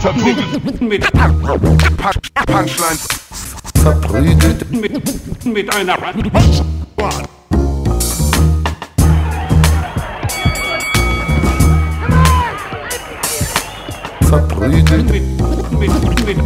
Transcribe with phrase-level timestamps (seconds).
[0.00, 1.12] Verprügelt mit
[2.46, 3.06] Punchlines.
[3.82, 5.96] Verprügelt Mit, mit einer
[14.30, 15.22] verprügelt mit,
[15.72, 16.38] mit, mit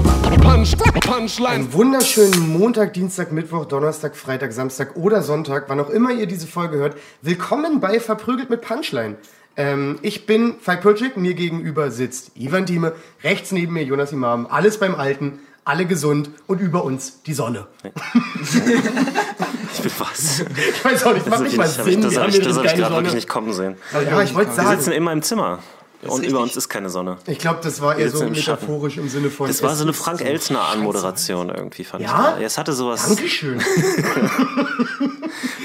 [0.43, 1.49] Punch, Punchline.
[1.51, 6.47] Einen wunderschönen Montag, Dienstag, Mittwoch, Donnerstag, Freitag, Samstag oder Sonntag, wann auch immer ihr diese
[6.47, 6.97] Folge hört.
[7.23, 9.17] Willkommen bei Verprügelt mit Punchline.
[9.57, 12.93] Ähm, ich bin Falk Pulczyk, mir gegenüber sitzt Ivan Thieme,
[13.23, 17.67] rechts neben mir Jonas Imam, alles beim Alten, alle gesund und über uns die Sonne.
[17.83, 20.41] Ich will was.
[20.41, 22.39] Ich weiß auch nicht, macht nicht mal Das ich, Sinn, das wir hab haben ich,
[22.39, 23.77] das das hab ich gerade wirklich nicht kommen sehen.
[23.93, 25.61] Ja, ich wollte Wir sitzen sagen, immer im Zimmer.
[26.05, 26.31] Und richtig.
[26.31, 27.17] über uns ist keine Sonne.
[27.27, 28.65] ich glaube, das war eher so im Schatten.
[28.67, 29.47] metaphorisch im Sinne von...
[29.49, 30.59] Das war so eine Frank scheiße.
[30.59, 32.35] Anmoderation irgendwie, fand Ja?
[32.37, 32.41] ich.
[32.41, 33.07] Ja, es hatte sowas.
[33.07, 33.61] Dankeschön.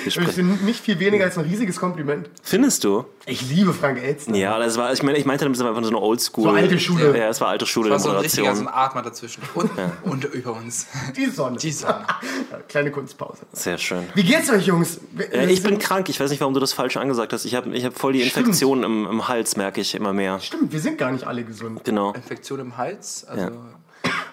[0.06, 2.30] Ich finde nicht viel weniger als ein riesiges Kompliment.
[2.42, 3.06] Findest du?
[3.28, 4.36] Ich liebe Frank Elstner.
[4.38, 6.44] Ja, das war, ich meine, ich meinte, das war einfach so eine Oldschool.
[6.46, 7.16] So alte Schule.
[7.18, 9.44] Ja, es war alte Schule war der so ein richtiger, so ein Atmer dazwischen.
[9.54, 9.70] Und,
[10.04, 10.88] und über uns.
[11.16, 11.58] Die Sonne.
[11.58, 12.08] Die Sonne.
[12.70, 13.42] Kleine Kunstpause.
[13.54, 14.06] Sehr schön.
[14.16, 15.00] Wie geht's euch, Jungs?
[15.12, 16.10] Wir- Äh, ich bin krank.
[16.10, 17.46] Ich weiß nicht, warum du das falsch angesagt hast.
[17.46, 18.48] Ich habe ich hab voll die Stimmt.
[18.48, 20.29] Infektion im, im Hals, merke ich immer mehr.
[20.38, 21.84] Stimmt, wir sind gar nicht alle gesund.
[21.84, 22.14] Genau.
[22.14, 23.26] Infektion im Hals.
[23.28, 23.52] Also, Ja.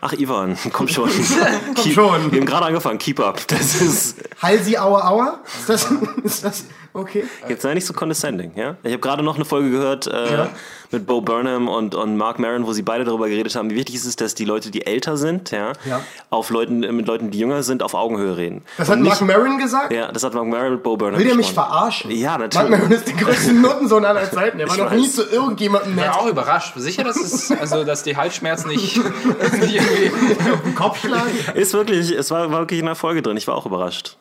[0.02, 1.08] Ach, Ivan, komm schon.
[1.76, 2.30] Keep, schon.
[2.30, 2.98] Wir haben gerade angefangen.
[2.98, 3.46] Keep up.
[3.48, 4.16] Das ist.
[4.42, 5.40] Halsi, aua, aua?
[5.46, 5.88] Ist das,
[6.22, 7.24] ist das okay?
[7.48, 8.76] Jetzt sei nicht so condescending, ja?
[8.82, 10.50] Ich habe gerade noch eine Folge gehört äh, Ja.
[10.92, 13.96] Mit Bo Burnham und, und Mark Maron, wo sie beide darüber geredet haben, wie wichtig
[13.96, 16.00] es ist, dass die Leute, die älter sind, ja, Ja.
[16.30, 18.62] auf Leuten, mit Leuten, die jünger sind, auf Augenhöhe reden.
[18.78, 19.92] Das Und hat Mark Maron gesagt?
[19.92, 22.10] Ja, das hat Mark Maron mit Bo Burnham Will der mich verarschen?
[22.10, 22.70] Ja, Mark natürlich.
[22.70, 24.58] Maron ist der größte Notensohn aller Zeiten.
[24.60, 25.14] Er war Ich noch nie weiß.
[25.14, 26.06] zu irgendjemandem ich nett.
[26.08, 26.72] war auch überrascht.
[26.76, 28.96] Sicher, dass, es, also, dass die Halsschmerzen nicht,
[29.60, 30.10] nicht irgendwie.
[30.52, 31.30] Auf den Kopf schlagen.
[31.54, 33.36] Ist wirklich, es war, war wirklich in der Folge drin.
[33.36, 34.16] Ich war auch überrascht.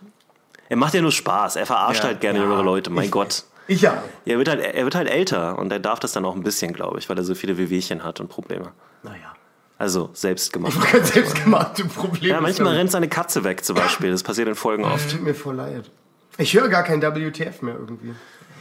[0.70, 1.58] Er macht ja nur Spaß.
[1.58, 2.08] Er verarscht Ja.
[2.10, 2.90] halt gerne jüngere Leute.
[2.90, 3.44] Mein Gott.
[3.68, 4.04] Ich ja.
[4.26, 6.74] Er wird, halt, er wird halt älter und er darf das dann auch ein bisschen,
[6.74, 8.72] glaube ich, weil er so viele Wehwehchen hat und Probleme.
[9.04, 9.34] Naja.
[9.78, 10.78] Also selbst gemacht.
[10.92, 12.36] Ganz selbstgemachte Probleme.
[12.36, 14.12] Ja, manchmal rennt seine Katze weg zum Beispiel.
[14.12, 15.12] Das passiert in Folgen oft.
[15.12, 15.90] Tut mir voll leid.
[16.38, 18.14] Ich höre gar kein WTF mehr irgendwie.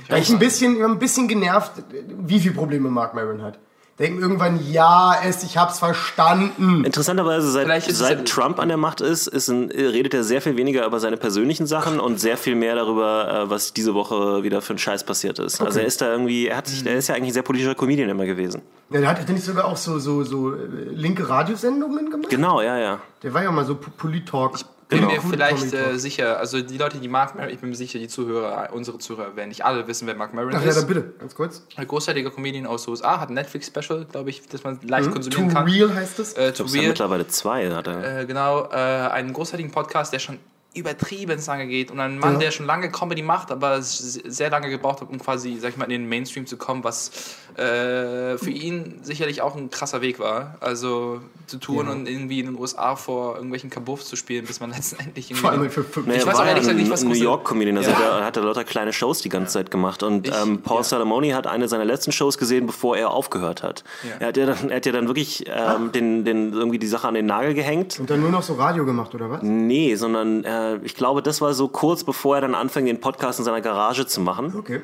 [0.09, 1.73] Weil ich ein bisschen, ich ein bisschen genervt,
[2.19, 3.59] wie viele Probleme Mark Maron hat.
[3.99, 6.85] Denken irgendwann, ja, es, ich hab's verstanden.
[6.85, 10.57] Interessanterweise, seit, seit ja- Trump an der Macht ist, ist ein, redet er sehr viel
[10.57, 14.63] weniger über seine persönlichen Sachen und sehr viel mehr darüber, äh, was diese Woche wieder
[14.63, 15.61] für ein Scheiß passiert ist.
[15.61, 17.77] Also er ist da irgendwie, er hat sich, er ist ja eigentlich ein sehr politischer
[17.77, 18.63] Comedian immer gewesen.
[18.91, 20.59] Ja, der hat, hat der nicht sogar auch so, so, so äh,
[20.91, 22.31] linke Radiosendungen gemacht?
[22.31, 22.99] Genau, ja, ja.
[23.23, 24.59] Der war ja mal so Polit-Talk.
[25.01, 25.23] Bin Genau.
[25.23, 28.09] mir vielleicht äh, sicher, also die Leute, die Mark Maron, ich bin mir sicher, die
[28.09, 30.77] Zuhörer, unsere Zuhörer werden nicht alle wissen, wer Mark Maron Ach ja, ist.
[30.79, 31.67] dann bitte, ganz kurz.
[31.77, 35.13] Ein großartiger Comedian aus den USA, hat ein Netflix-Special, glaube ich, das man leicht Too
[35.15, 35.69] konsumieren kann.
[35.69, 36.33] real heißt es.
[36.35, 36.89] Äh, Ich to glaube, es sind real.
[36.91, 37.71] mittlerweile zwei.
[37.71, 38.21] Hat er.
[38.21, 40.39] Äh, genau, äh, einen großartigen Podcast, der schon
[40.75, 42.39] übertrieben lange geht und ein Mann, Ja.
[42.41, 45.77] der schon lange Comedy macht, aber es sehr lange gebraucht hat, um quasi, sag ich
[45.77, 47.11] mal, in den Mainstream zu kommen, was
[47.57, 50.57] äh, für ihn sicherlich auch ein krasser Weg war.
[50.61, 54.71] Also zu tun und irgendwie in den USA vor irgendwelchen Kabuffs zu spielen, bis man
[54.75, 55.41] letztendlich irgendwie.
[55.43, 56.07] Vor allem für fünf.
[56.07, 57.77] Nee, ich weiß auch ja ehrlich gesagt nicht, was New York-Comedian.
[57.77, 58.19] Also Ja.
[58.19, 60.03] er hat er lauter kleine Shows die ganze Zeit gemacht.
[60.03, 60.83] Und Ich- ähm, Paul ja.
[60.85, 63.85] Salamoni hat eine seiner letzten Shows gesehen, bevor er aufgehört hat.
[64.03, 64.11] Ja.
[64.21, 67.07] Er, hat ja dann, er hat ja dann wirklich ähm, den, den, irgendwie die Sache
[67.07, 68.01] an den Nagel gehängt.
[68.01, 69.43] Und dann nur noch so Radio gemacht, oder was?
[69.43, 73.39] Nee, sondern äh, ich glaube, das war so kurz bevor er dann anfing, den Podcast
[73.39, 74.55] in seiner Garage zu machen.
[74.57, 74.83] Okay.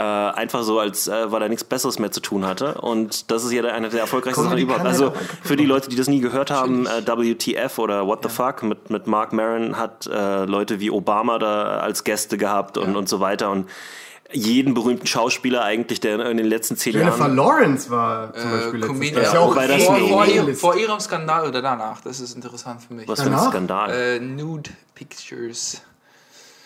[0.00, 2.74] Äh, einfach so, als äh, weil er nichts Besseres mehr zu tun hatte.
[2.74, 4.86] Und das ist ja einer der erfolgreichsten Sachen überhaupt.
[4.86, 5.12] Also
[5.42, 8.90] für die Leute, die das nie gehört haben, äh, WTF oder What the Fuck mit,
[8.90, 13.18] mit Mark Maron hat äh, Leute wie Obama da als Gäste gehabt und, und so
[13.18, 13.50] weiter.
[13.50, 13.68] Und
[14.30, 17.36] jeden berühmten Schauspieler eigentlich, der in den letzten zehn Jennifer Jahren.
[17.36, 19.14] Lawrence war zum Beispiel letztes Comedian.
[19.14, 22.82] Das ist ja Ja, auch vor, vor, vor ihrem Skandal oder danach, das ist interessant
[22.82, 23.08] für mich.
[23.08, 23.38] Was für ein?
[23.38, 23.90] Skandal.
[23.90, 25.82] Äh, Nude Pictures.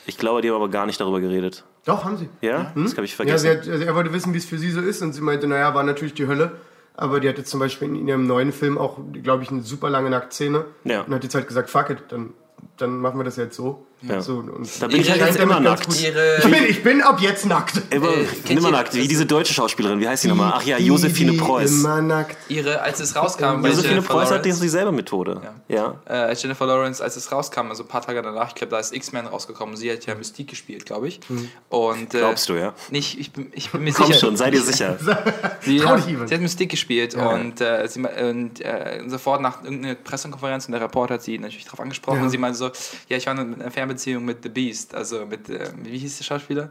[0.06, 1.64] Ich glaube, die haben aber gar nicht darüber geredet.
[1.84, 2.28] Doch, haben sie.
[2.40, 2.72] Ja?
[2.74, 3.42] Das habe ich Ja, vergessen.
[3.42, 5.02] sie hat, also er wollte wissen, wie es für sie so ist.
[5.02, 6.52] Und sie meinte, naja, war natürlich die Hölle.
[6.94, 10.08] Aber die hatte zum Beispiel in ihrem neuen Film auch, glaube ich, eine super lange
[10.10, 10.64] Nacktszene.
[10.84, 11.02] Ja.
[11.02, 12.32] Und hat jetzt halt gesagt, fuck it, dann,
[12.78, 13.86] dann machen wir das jetzt so.
[14.02, 14.20] Ja.
[14.20, 15.86] so und Da bin ich scheint halt jetzt immer nackt.
[15.94, 17.80] Ich bin, ich bin ab jetzt nackt.
[17.90, 20.00] Immer, Äh, ihr- nackt, wie diese deutsche Schauspielerin.
[20.00, 20.52] Wie heißt die nochmal?
[20.56, 21.70] Ach ja, Die, Josephine die Preuß.
[21.70, 22.36] Immer nackt.
[22.48, 25.40] Ihre, als es rauskam, Jennifer Preuß hat Lawrence, dieselbe Methode.
[25.68, 25.94] Ja.
[26.08, 28.78] äh, als Jennifer Lawrence, als es rauskam, also ein paar Tage danach, ich glaube, da
[28.78, 29.76] ist X-Men rausgekommen.
[29.76, 31.20] Sie hat ja Mystique gespielt, glaube ich.
[31.68, 32.74] Und, äh, Glaubst du, ja?
[32.90, 34.18] Nicht, ich bin, ich bin mir Komm sicher.
[34.18, 34.98] schon, sei dir sicher.
[35.60, 36.26] Sie, hat, Ivan.
[36.26, 40.80] sie hat Mystique gespielt und, äh, sie, und äh, sofort nach irgendeiner Pressekonferenz und der
[40.80, 42.22] Reporter hat sie natürlich darauf angesprochen Ja.
[42.24, 42.70] und sie meinte so,
[43.08, 46.24] ja, ich war in einer Fernbeziehung mit The Beast, also mit, äh, wie hieß der
[46.24, 46.70] Schauspieler?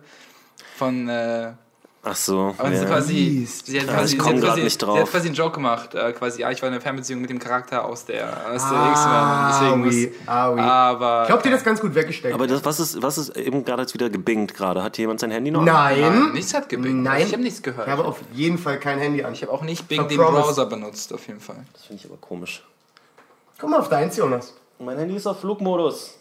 [0.77, 1.53] Von, äh,
[2.03, 2.55] Ach so.
[2.57, 2.85] Aber sie, ja.
[2.85, 4.99] quasi, sie hat quasi, ich sie komm hat grad quasi, nicht sie drauf.
[4.99, 5.93] hat quasi einen Joke gemacht.
[5.93, 8.77] Äh, quasi, ja, ich war in einer Fernbeziehung mit dem Charakter aus der, aus der
[8.79, 9.69] Ah, X-Men.
[9.69, 10.59] Deswegen oui, muss, ah, oui.
[10.61, 12.33] Aber Ich glaube, dir das ganz gut weggesteckt.
[12.33, 14.81] Aber das, was ist, was ist eben gerade jetzt wieder gebingt gerade?
[14.81, 15.61] Hat jemand sein Handy noch?
[15.63, 16.01] Nein.
[16.01, 17.03] Nein, nichts hat gebingt.
[17.03, 17.21] Nein.
[17.27, 17.85] Ich habe nichts gehört.
[17.85, 19.33] Ich habe auf jeden Fall kein Handy an.
[19.33, 20.17] Ich habe auch nicht Bing den.
[20.17, 21.63] Browser benutzt, auf jeden Fall.
[21.73, 22.63] Das finde ich aber komisch.
[23.59, 24.55] Guck mal auf deins, Jonas.
[24.79, 26.15] Mein Handy ist auf Flugmodus.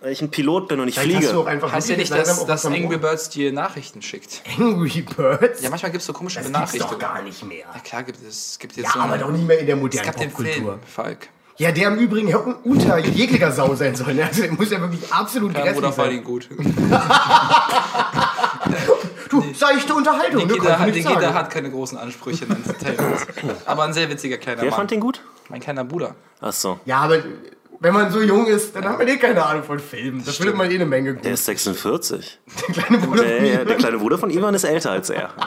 [0.00, 1.40] Weil ich ein Pilot bin und ich Vielleicht hast du fliege.
[1.42, 2.96] auch einfach Heißt ja nicht, dass, dass Angry.
[2.98, 4.42] Birds dir Nachrichten schickt.
[4.58, 5.62] Angry Birds?
[5.62, 7.00] Ja, manchmal gibt es so komische das gibt's Benachrichtigungen.
[7.00, 7.64] doch gar nicht mehr.
[7.74, 8.50] Ja, klar gibt es.
[8.52, 10.30] Es gibt jetzt Ja, so aber doch nicht mehr in der Es modernen gab den
[10.30, 10.54] Popkultur.
[10.72, 11.28] Film, Falk.
[11.58, 14.12] Ja, der im Übrigen ja un- unter jeglicher Sau sein soll.
[14.12, 14.24] Ne?
[14.26, 16.10] Also, der muss ja wirklich absolut Ja, grässlich sein.
[16.10, 16.48] den gut.
[19.30, 20.52] Du, seichte Unterhaltung, ne?
[20.52, 21.34] Nikita, Kannst hat, Nikita sagen.
[21.34, 23.26] hat keine großen Ansprüche in Entertainment.
[23.66, 24.76] aber ein sehr witziger kleiner Wer Mann.
[24.78, 25.20] fand den gut?
[25.48, 26.14] Mein kleiner Bruder.
[26.40, 26.78] Ach so.
[26.84, 27.18] Ja, aber
[27.80, 30.22] wenn man so jung ist, dann hat man eh keine Ahnung von Filmen.
[30.24, 31.24] Das findet man eh eine Menge gut.
[31.24, 32.38] Der ist 46.
[32.68, 33.64] Der kleine Bruder von Der, mir.
[33.64, 35.30] der kleine Bruder von Ivan ist älter als er.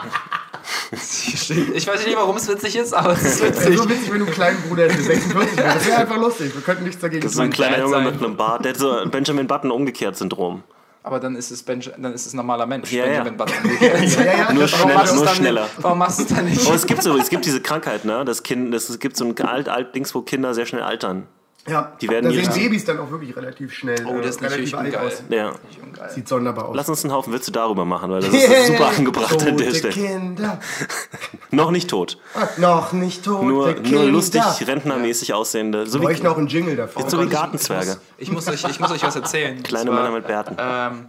[0.92, 3.78] Ich weiß nicht, warum es witzig ist, aber es ist Wäre witzig.
[3.78, 5.74] so witzig, wenn du einen kleinen Bruder hättest, der 46 wäre.
[5.74, 6.54] Das wäre einfach lustig.
[6.54, 7.54] Wir könnten nichts dagegen So ein tun.
[7.54, 8.04] kleiner Junge sein.
[8.04, 8.64] mit einem Bart.
[8.64, 10.62] Der hat so ein Benjamin Button umgekehrt Syndrom.
[11.02, 12.90] Aber dann ist es, Benj dann ist es ein normaler Mensch.
[12.92, 13.22] Ja, ja.
[13.22, 13.54] Benjamin Button.
[13.80, 13.86] Ja,
[14.24, 14.52] ja, ja.
[14.52, 15.62] Nur, das- schnell, nur es schneller.
[15.62, 15.74] Nicht?
[15.82, 16.66] Warum machst du es dann nicht?
[16.68, 18.24] Oh, es gibt so, es gibt diese Krankheit, ne?
[18.24, 21.26] Das kind, das, es gibt so ein alt, alt Dings, wo Kinder sehr schnell altern.
[21.68, 24.04] Ja, Die werden da sehen Babys dann auch wirklich relativ schnell.
[24.06, 25.52] Oh, äh, das ist relativ natürlich alt ungeil.
[25.52, 25.58] aus.
[26.00, 26.08] Ja.
[26.08, 26.76] Sieht sonderbar aus.
[26.76, 29.92] Lass uns einen Haufen Witze darüber machen, weil das ist super angebracht an der Stelle.
[29.92, 30.58] Kinder.
[31.50, 32.18] Noch nicht tot.
[32.56, 33.42] Noch nicht tot.
[33.42, 33.90] Nur, Kinder.
[33.90, 35.86] nur lustig, rentnermäßig aussehende.
[35.86, 37.08] So wie, bräuchten auch einen Jingle davor.
[37.10, 37.96] so wie Ich- Gartenzwerge.
[38.18, 39.62] Ich muss, euch, ich muss euch was erzählen.
[39.62, 40.56] Kleine zwar, Männer mit Bärten.
[40.58, 41.06] Ähm,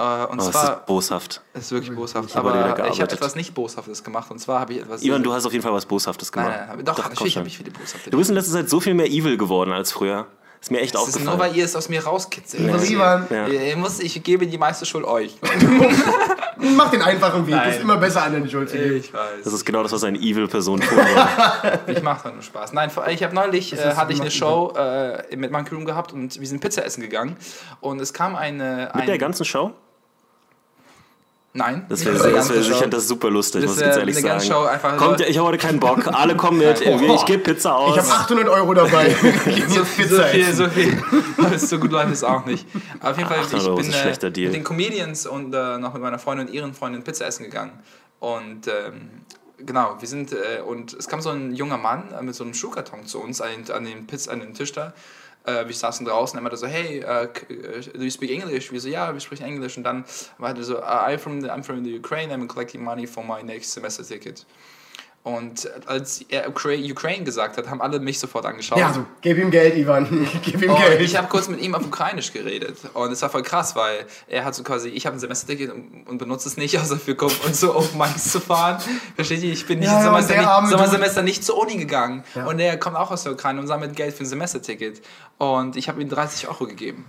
[0.00, 1.42] äh, und Oh, das zwar, ist boshaft.
[1.52, 2.28] es ist wirklich boshaft.
[2.30, 4.30] wieder Aber ich habe etwas nicht Boshaftes gemacht.
[4.30, 5.02] Und zwar habe ich etwas.
[5.02, 6.50] Ivan, du hast auf jeden Fall was Boshaftes gemacht.
[6.56, 8.10] Nein, nein, doch, komm natürlich habe ich viele Boshafte.
[8.10, 10.26] Du bist in letzter Zeit so viel mehr evil geworden als früher.
[10.62, 11.52] Ist mir echt Das ist nur, aufgefallen.
[11.52, 12.62] weil ihr es aus mir rauskitzelt.
[12.62, 13.46] Lieber Ivan, Ja.
[13.48, 15.38] Ihr muss, ich gebe die meiste Schuld euch.
[16.76, 17.54] mach den einfachen Weg.
[17.54, 17.70] Nein.
[17.70, 18.96] Ist immer besser an den Schuld zu geben.
[18.96, 19.42] Ich weiß.
[19.44, 20.98] Das ist genau das, was eine evil-Person tun.
[21.86, 22.72] Ich mache doch nur Spaß.
[22.74, 26.12] Nein, vor- ich habe neulich äh, hatte ich eine Show äh, mit Monkey Room gehabt
[26.12, 27.36] und wir sind Pizza essen gegangen
[27.80, 29.72] und es kam eine Mit ein, der ganzen Show?
[31.52, 32.74] Nein, Das wäre das wär Show.
[32.74, 34.40] sicher das super lustig, Das muss ich wär ganz ehrlich sagen.
[34.40, 36.06] Show einfach Kommt, nur- ich habe heute keinen Bock.
[36.06, 36.80] Alle kommen mit.
[36.80, 37.96] Ich gebe Pizza aus.
[37.96, 39.10] Ich habe 800 Euro dabei.
[39.68, 41.02] so, Pizza so viel, so viel.
[41.58, 42.66] so gut läuft es auch nicht.
[43.00, 45.92] Aber auf jeden Fall, 800 ich Euro bin äh, mit den Comedians und äh, noch
[45.92, 47.72] mit meiner Freundin und ihren Freundin Pizza essen gegangen.
[48.20, 49.10] Und ähm,
[49.58, 53.06] genau, wir sind, äh, und es kam so ein junger Mann mit so einem Schuhkarton
[53.06, 54.92] zu uns an den, an den, Pizza, an den Tisch da.
[55.44, 57.28] Äh, wir saßen draußen, er meinte so, hey, äh,
[57.94, 58.70] do you speak English?
[58.72, 59.76] Wir so, ja, wir sprechen Englisch.
[59.76, 60.04] Und dann
[60.38, 63.24] meinte er so, "Uh, I'm from, the, I'm from the Ukraine, I'm collecting money for
[63.24, 64.44] my next semester ticket.
[65.22, 68.78] Und als er Ukra- Ukraine gesagt hat, haben alle mich sofort angeschaut.
[68.78, 70.26] Ja, so, gib ihm Geld, Ivan.
[70.42, 70.98] Gib ihm Und Geld.
[71.02, 74.46] Ich habe kurz mit ihm auf Ukrainisch geredet und es war voll krass, weil er
[74.46, 75.72] hat so quasi, ich habe ein Semesterticket
[76.06, 78.82] und, benutze es nicht, außer für Kumpf und so auf Mainz zu fahren.
[79.14, 79.52] Versteht ihr?
[79.52, 81.76] Ich bin nicht Ja, im ja, und Semester, der nicht, arme Sommersemester nicht zur Uni
[81.76, 85.02] gegangen und er kommt auch aus der Ukraine und sammelt Geld für ein Semesterticket
[85.36, 87.04] und ich habe ihm 30 Euro gegeben.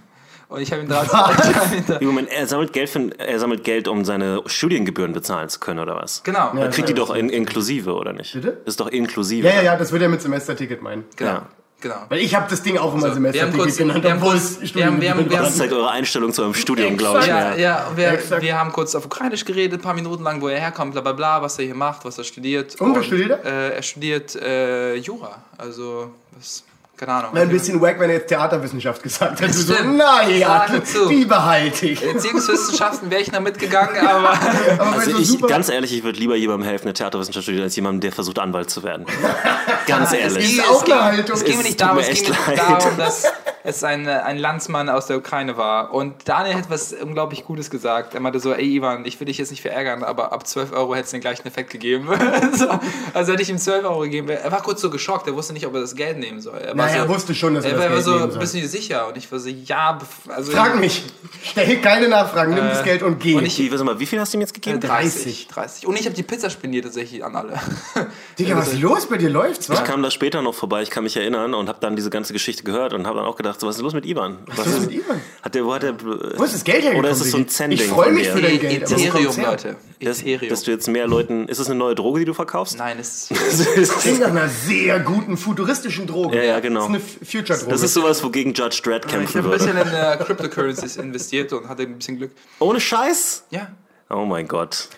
[0.52, 3.88] Und ich habe ihm 30 Euro Wie, Moment, er sammelt, Geld für, er sammelt Geld,
[3.88, 6.24] um seine Studiengebühren bezahlen zu können, oder was?
[6.24, 8.34] Genau, Er kriegt die doch in, inklusive, oder nicht?
[8.34, 8.58] Bitte?
[8.66, 9.48] Das ist doch inklusive.
[9.48, 11.06] Ja, ja, ja, das wird er mit Semesterticket meinen.
[11.16, 11.46] genau, Ja.
[11.80, 11.96] genau.
[12.10, 13.16] Weil ich habe das Ding auch immer So, wir haben
[13.54, 16.34] Semesterticket genannt, wir haben obwohl es haben- wir haben- wir haben- Das zeigt eure Einstellung
[16.34, 17.28] zu eurem Studium, glaube ich.
[17.28, 20.50] Ja, ja, und wir, wir haben kurz auf Ukrainisch geredet, ein paar Minuten lang, wo
[20.50, 22.80] er herkommt, bla bla bla, was er hier macht, was er studiert.
[22.82, 23.72] Und was studiert er?
[23.72, 26.66] Äh, er studiert äh, Jura, also, was,
[27.04, 27.34] keine Ahnung.
[27.34, 29.54] Wäre ein bisschen wack, wenn er jetzt Theaterwissenschaft gesagt hätte.
[29.54, 30.68] So, naja,
[31.10, 32.04] die behalte ich.
[32.04, 34.34] Erziehungswissenschaften wäre ich noch mitgegangen, aber
[34.78, 37.76] Aber Also ich, super- ganz ehrlich, ich würde lieber jemandem helfen, eine Theaterwissenschaft studieren, als
[37.76, 39.08] jemandem, der versucht, Anwalt zu werden.
[39.88, 40.58] Ganz ehrlich.
[40.60, 41.36] ist auch eine Haltung.
[41.36, 42.60] Es ging mir nicht darum, es ging echt mir leid.
[42.60, 43.24] darum, dass
[43.64, 45.94] es ein, äh, ein Landsmann aus der Ukraine war.
[45.94, 48.14] Und Daniel hat was unglaublich Gutes gesagt.
[48.14, 50.96] Er meinte so, ey Ivan, ich will dich jetzt nicht verärgern, aber ab 12 Euro
[50.96, 52.08] hätte es den gleichen Effekt gegeben.
[52.54, 52.68] so,
[53.14, 54.30] also hätte ich ihm 12 Euro gegeben.
[54.30, 56.58] Er war kurz so geschockt, er wusste nicht, ob er das Geld nehmen soll.
[56.60, 58.32] Er war Naja, so, er wusste schon, dass er er das war Geld so, nehmen
[58.32, 58.40] soll.
[58.40, 59.08] bist du dir sicher?
[59.08, 60.52] Und ich war so, ja, also...
[60.52, 61.04] Frag mich.
[61.44, 63.34] Stell keine Nachfragen, nimm das Geld und geh.
[63.34, 64.80] Äh, und ich- Wie, warte mal, wie viel hast du ihm jetzt gegeben?
[64.80, 65.48] 30.
[65.48, 65.88] 30.
[65.88, 67.54] Und ich habe die Pizza spendiert tatsächlich an alle.
[68.40, 69.08] Digga, was ist los?
[69.08, 69.82] Bei dir läuft's, Ich wa?
[69.82, 72.64] kam da später noch vorbei, ich kann mich erinnern und habe dann diese ganze Geschichte
[72.64, 74.38] gehört und habe dann auch gedacht, so, was ist los mit Ivan?
[74.56, 75.22] Was, ist mit Ivan?
[75.42, 77.00] Hat der, wo hat der, Wo ist das Geld hergekommen?
[77.06, 77.54] Oder ist es so ein Digi?
[77.54, 78.84] Zen-Ding Ich freue mich für dein Geld.
[78.92, 79.36] Ethereum?
[79.42, 79.76] Leute.
[80.00, 80.50] dass, Ethereum.
[80.50, 82.78] dass du jetzt mehr Leuten, ist das eine neue Droge, die du verkaufst?
[82.78, 83.30] Nein, es
[84.00, 86.38] Klingt nach einer sehr guten futuristischen Droge.
[86.38, 86.88] Ja, ja, genau.
[86.88, 87.72] Das ist eine Future-Droge.
[87.72, 89.74] Das ist sowas, wogegen Judge Dredd Ich kämpfen habe ein würde.
[89.74, 92.32] bisschen in äh, Cryptocurrencies investiert und hatte ein bisschen Glück.
[92.60, 93.46] Ohne Scheiß?
[93.50, 93.68] Ja.
[94.10, 94.90] Oh mein Gott.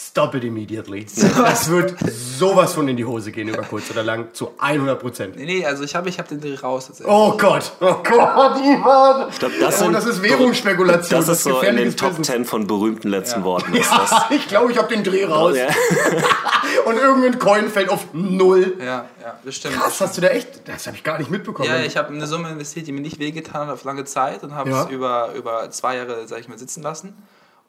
[0.00, 1.06] Stop it immediately.
[1.36, 1.96] Das wird
[2.38, 5.36] sowas von in die Hose gehen über kurz oder lang zu 100 Prozent.
[5.36, 6.88] Nee, nee, also ich habe ich hab den Dreh raus.
[7.04, 9.28] Oh Gott, oh Gott, Ivan.
[9.28, 11.18] Ich glaub, das oh, sind- das ist Währungsspekulation.
[11.20, 12.24] Das ist so in den Top.
[12.24, 13.44] 10 von berühmten letzten Ja.
[13.46, 13.74] Worten.
[13.74, 14.30] Ist Ja, das.
[14.30, 15.56] ich glaube, ich habe den Dreh raus.
[15.56, 15.66] Ja.
[16.84, 18.76] Und irgendein Coin fällt auf null.
[18.78, 19.74] Ja, ja, das stimmt.
[19.74, 20.68] Krass, hast du da echt?
[20.68, 21.68] Das habe ich gar nicht mitbekommen.
[21.68, 24.54] Ja, ich habe eine Summe investiert, die mir nicht wehgetan hat auf lange Zeit und
[24.54, 24.84] habe Ja.
[24.84, 27.16] es über, über zwei Jahre, sag ich mal, sitzen lassen.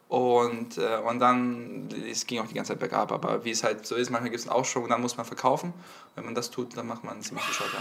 [0.10, 3.86] Und, äh, und dann, es ging auch die ganze Zeit bergab, aber wie es halt
[3.86, 5.72] so ist, manchmal gibt es einen Aufschwung und dann muss man verkaufen.
[6.16, 7.78] Wenn man das tut, dann macht man ziemlich viel Schotter.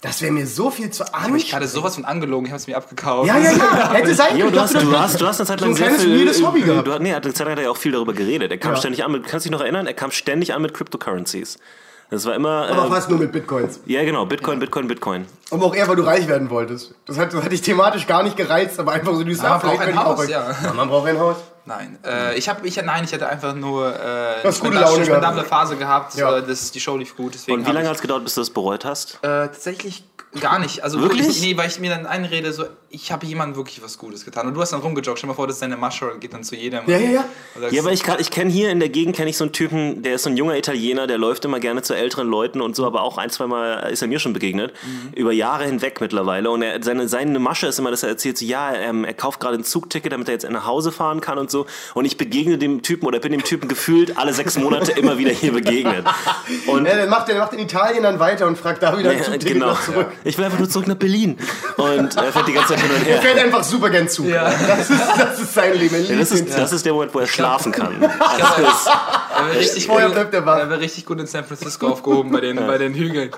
[0.00, 1.48] Das wäre mir so viel zu Ich habe anstrengend.
[1.50, 3.26] gerade sowas von angelogen, ich habe es mir abgekauft.
[3.26, 3.90] Ja, ja, ja.
[3.92, 4.54] Hätte sein Ja, können.
[4.54, 6.46] du, hast, du, hast, du hast eine Zeit lang so ein sehr viel.
[6.46, 6.86] Hobby gehabt.
[6.86, 8.52] Du, nee, eine Zeit lang hat er ja auch viel darüber geredet.
[8.52, 8.76] Er kam Ja.
[8.76, 9.88] ständig an mit, kannst du dich noch erinnern?
[9.88, 11.58] Er kam ständig an mit Cryptocurrencies.
[12.10, 12.68] Das war immer.
[12.68, 13.80] Aber äh, fast nur mit Bitcoins.
[13.86, 14.24] ja, genau.
[14.26, 15.26] Bitcoin, Bitcoin, Bitcoin.
[15.50, 16.94] Aber auch eher, weil du reich werden wolltest.
[17.06, 19.60] Das hat, das hat dich thematisch gar nicht gereizt, aber einfach so dieses Ja, man
[19.60, 20.54] braucht ein Haus, ja.
[20.62, 20.72] ja.
[20.72, 21.36] Man braucht ein Haus.
[21.66, 26.14] Nein, äh, ich habe, ich, nein, ich hatte einfach nur äh, eine spendable Phase gehabt.
[26.14, 26.40] Ja.
[26.40, 27.34] Das, die Show lief gut.
[27.34, 29.16] Deswegen Und wie hab lange hat es gedauert, bis du das bereut hast?
[29.22, 30.04] Äh, tatsächlich
[30.40, 30.82] gar nicht.
[30.84, 31.22] Also Wirklich?
[31.26, 31.40] wirklich?
[31.42, 34.46] Nee, weil ich mir dann einrede, so, ich habe jemandem wirklich was Gutes getan.
[34.46, 35.18] Und du hast dann rumgejoggt.
[35.18, 36.80] Stell dir mal vor, das ist deine Masche und geht dann zu jedem.
[36.86, 37.24] Ja, ja, ja.
[37.70, 40.02] Ja, aber ich, kann- ich kenne hier in der Gegend kenne ich so einen Typen,
[40.02, 42.86] der ist so ein junger Italiener, der läuft immer gerne zu älteren Leuten und so,
[42.86, 44.72] aber auch ein, zwei Mal ist er mir schon begegnet,
[45.14, 46.50] über Jahre hinweg mittlerweile.
[46.50, 49.40] Und er, seine, seine Masche ist immer, dass er erzählt, so, ja, ähm, er kauft
[49.40, 51.66] gerade ein Zugticket, damit er jetzt nach Hause fahren kann und so.
[51.94, 55.30] Und ich begegne dem Typen oder bin dem Typen gefühlt alle sechs Monate immer wieder
[55.32, 56.06] hier begegnet.
[56.66, 59.18] Und Ja, der macht, der macht in Italien dann weiter und fragt da wieder ein
[59.18, 59.68] ja, Zugticket genau.
[59.70, 60.08] noch zurück.
[60.26, 61.38] Ich will einfach nur zurück nach Berlin.
[61.76, 63.22] Und er fährt die ganze Zeit hin und Er her.
[63.22, 64.24] fährt einfach super gern zu.
[64.24, 64.44] Ja.
[64.50, 65.94] Das, ist, das ist sein Leben.
[65.94, 68.02] Er Ja, das, ist, das ist der Moment, wo er schlafen kann.
[68.02, 72.40] er wäre richtig, Vorher gut, er er wär richtig gut in San Francisco aufgehoben bei
[72.40, 73.30] den, bei den Hügeln.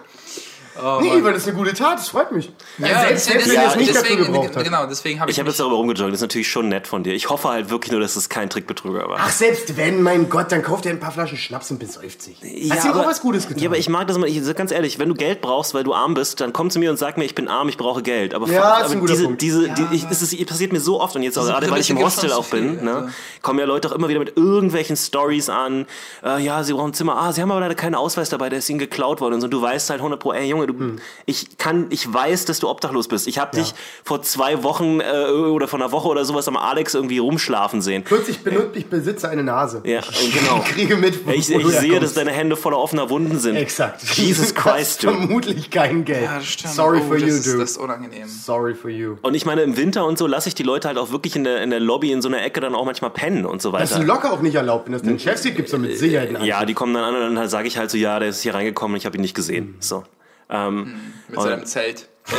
[0.80, 1.25] Oh, Nee, Mann.
[1.25, 2.50] weil das ist eine gute Tat, das freut mich.
[2.78, 4.64] Ja, selbst deswegen, selbst wenn er es nicht dafür deswegen, gebraucht hat.
[4.64, 7.02] genau, deswegen habe ich, Ich habe jetzt darüber rumgejoggt, das ist natürlich schon nett von
[7.02, 7.14] dir.
[7.14, 9.16] Ich hoffe halt wirklich nur, dass es kein Trickbetrüger war.
[9.20, 12.37] Ach, selbst wenn, mein Gott, dann kauft er ein paar Flaschen Schnaps und besäuft sich.
[12.70, 13.62] Hast du auch was Gutes getan?
[13.62, 15.85] Ja, aber ich mag das immer, ich sag ganz ehrlich, wenn du Geld brauchst, weil
[15.85, 18.02] du arm bist, dann komm zu mir und sag mir, ich bin arm, ich brauche
[18.02, 18.35] Geld.
[18.35, 19.42] Aber, Ja, vor- ist ein aber guter diese, Punkt.
[19.42, 21.99] diese, die, ich, es passiert mir so oft und jetzt auch gerade, weil ich im
[21.99, 23.08] Hostel auch zu bin, viel, ne, also.
[23.42, 25.87] kommen ja Leute auch immer wieder mit irgendwelchen Stories an.
[26.25, 27.16] Äh, ja, sie brauchen ein Zimmer.
[27.16, 29.47] Ah, sie haben aber leider keinen Ausweis dabei, der ist ihnen geklaut worden und so.
[29.47, 30.96] Und du weißt halt 100 pro, ey Junge, du, Hm.
[31.26, 33.26] ich kann, ich weiß, dass du obdachlos bist.
[33.26, 36.94] Ich habe dich vor zwei Wochen äh, oder vor einer Woche oder sowas am Alex
[36.94, 38.04] irgendwie rumschlafen sehen.
[38.04, 39.82] Kurz, ich, benut, ich besitze eine Nase.
[39.84, 40.62] Ja, genau.
[40.64, 43.38] Ich kriege mit, wo, Ich, wo ich du sehe, dass deine Hände voller offener Wunden
[43.38, 43.56] sind.
[43.56, 44.02] Exakt.
[44.16, 45.08] Jesus Christ, ist du.
[45.10, 46.22] vermutlich kein Geld.
[46.25, 46.75] Ja, das stimmt.
[46.75, 47.58] Sorry oh, for das you, ist, dude.
[47.58, 48.28] Das ist unangenehm.
[48.28, 49.16] Sorry for you.
[49.22, 51.44] Und ich meine, im Winter und so lasse ich die Leute halt auch wirklich in
[51.44, 53.90] der, in der Lobby in so einer Ecke dann auch manchmal pennen und so Das
[53.90, 54.04] ist weiter.
[54.06, 54.87] locker auch nicht erlaubt.
[54.87, 57.22] Wenn das dein Chef sieht, gibt es mit Sicherheit einen Ja, die kommen dann an
[57.30, 59.34] und dann sage ich halt so, ja, der ist hier reingekommen, ich habe ihn nicht
[59.34, 59.76] gesehen.
[59.80, 60.04] So.
[60.50, 62.08] Ähm, Mit seinem Zelt.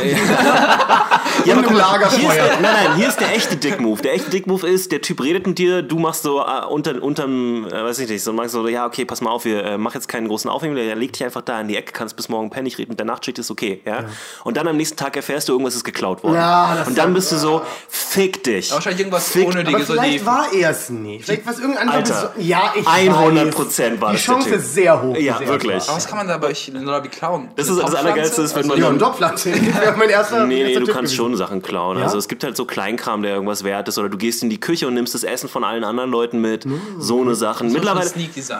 [1.44, 2.32] ja, Hier ist Lagerfeuer.
[2.34, 4.02] der, nein, nein, hier ist der echte Dick-Move.
[4.02, 7.66] Der echte Dick-Move ist, der Typ redet mit dir, du machst so äh, unter, unterm,
[7.66, 9.94] äh, weiß ich nicht, so machst so, ja, okay, pass mal auf, wir äh, mach
[9.94, 12.50] jetzt keinen großen Aufhänger, der legt dich einfach da in die Ecke, kannst bis morgen
[12.50, 14.04] pennen, ich rede mit der Nachtschicht, ist okay, ja?
[14.44, 16.34] Und dann am nächsten Tag erfährst du, irgendwas ist geklaut worden.
[16.36, 18.70] Ja, das und dann bist du so, fick dich.
[18.72, 19.86] Wahrscheinlich irgendwas Fick- Aber Unnötiges.
[19.86, 21.24] so vielleicht die, war er es nicht.
[21.24, 24.00] Vielleicht war es irgendein Alter, Beso- Ja, ich 100% weiß.
[24.00, 25.16] war Die das der Chance ist sehr hoch.
[25.16, 25.76] Ja, er wirklich.
[25.76, 25.88] es.
[25.88, 27.48] Aber was kann man da bei euch in der Lobby klauen?
[27.56, 27.94] Das ist- das?
[27.94, 29.79] Allergeilste ist, wenn man Also, Ja, ein.
[29.80, 31.16] Das wäre mein erster Nee, nee, erster du Tipp kannst gewesen.
[31.30, 31.98] schon Sachen klauen.
[31.98, 32.04] Ja?
[32.04, 33.98] Also es gibt halt so Kleinkram, der irgendwas wert ist.
[33.98, 36.64] Oder du gehst in die Küche und nimmst das Essen von allen anderen Leuten mit.
[36.98, 37.66] So eine Sachen.
[37.68, 38.10] muss Mittlerweile,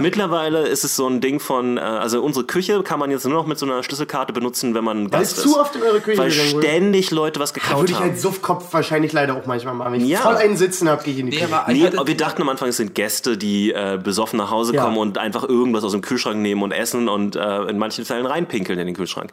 [0.01, 3.35] mittlerweile ist es so ein Ding von, äh, also unsere Küche kann man jetzt nur
[3.35, 5.53] noch mit so einer Schlüsselkarte benutzen, wenn man Weil Gast es ist.
[5.53, 8.11] zu oft in eure Küche Weil ständig Leute was geklaut Würde ich haben.
[8.11, 9.93] als Suffkopf wahrscheinlich leider auch manchmal machen.
[9.95, 10.19] Wenn ich Ja.
[10.21, 11.55] voll einen Sitzen habe, gehe ich in die Nee, Küche.
[11.69, 14.85] Nee, aber wir dachten am Anfang, es sind Gäste, die äh, besoffen nach Hause Ja.
[14.85, 18.27] kommen und einfach irgendwas aus dem Kühlschrank nehmen und essen und äh, in manchen Fällen
[18.27, 19.31] reinpinkeln in den Kühlschrank.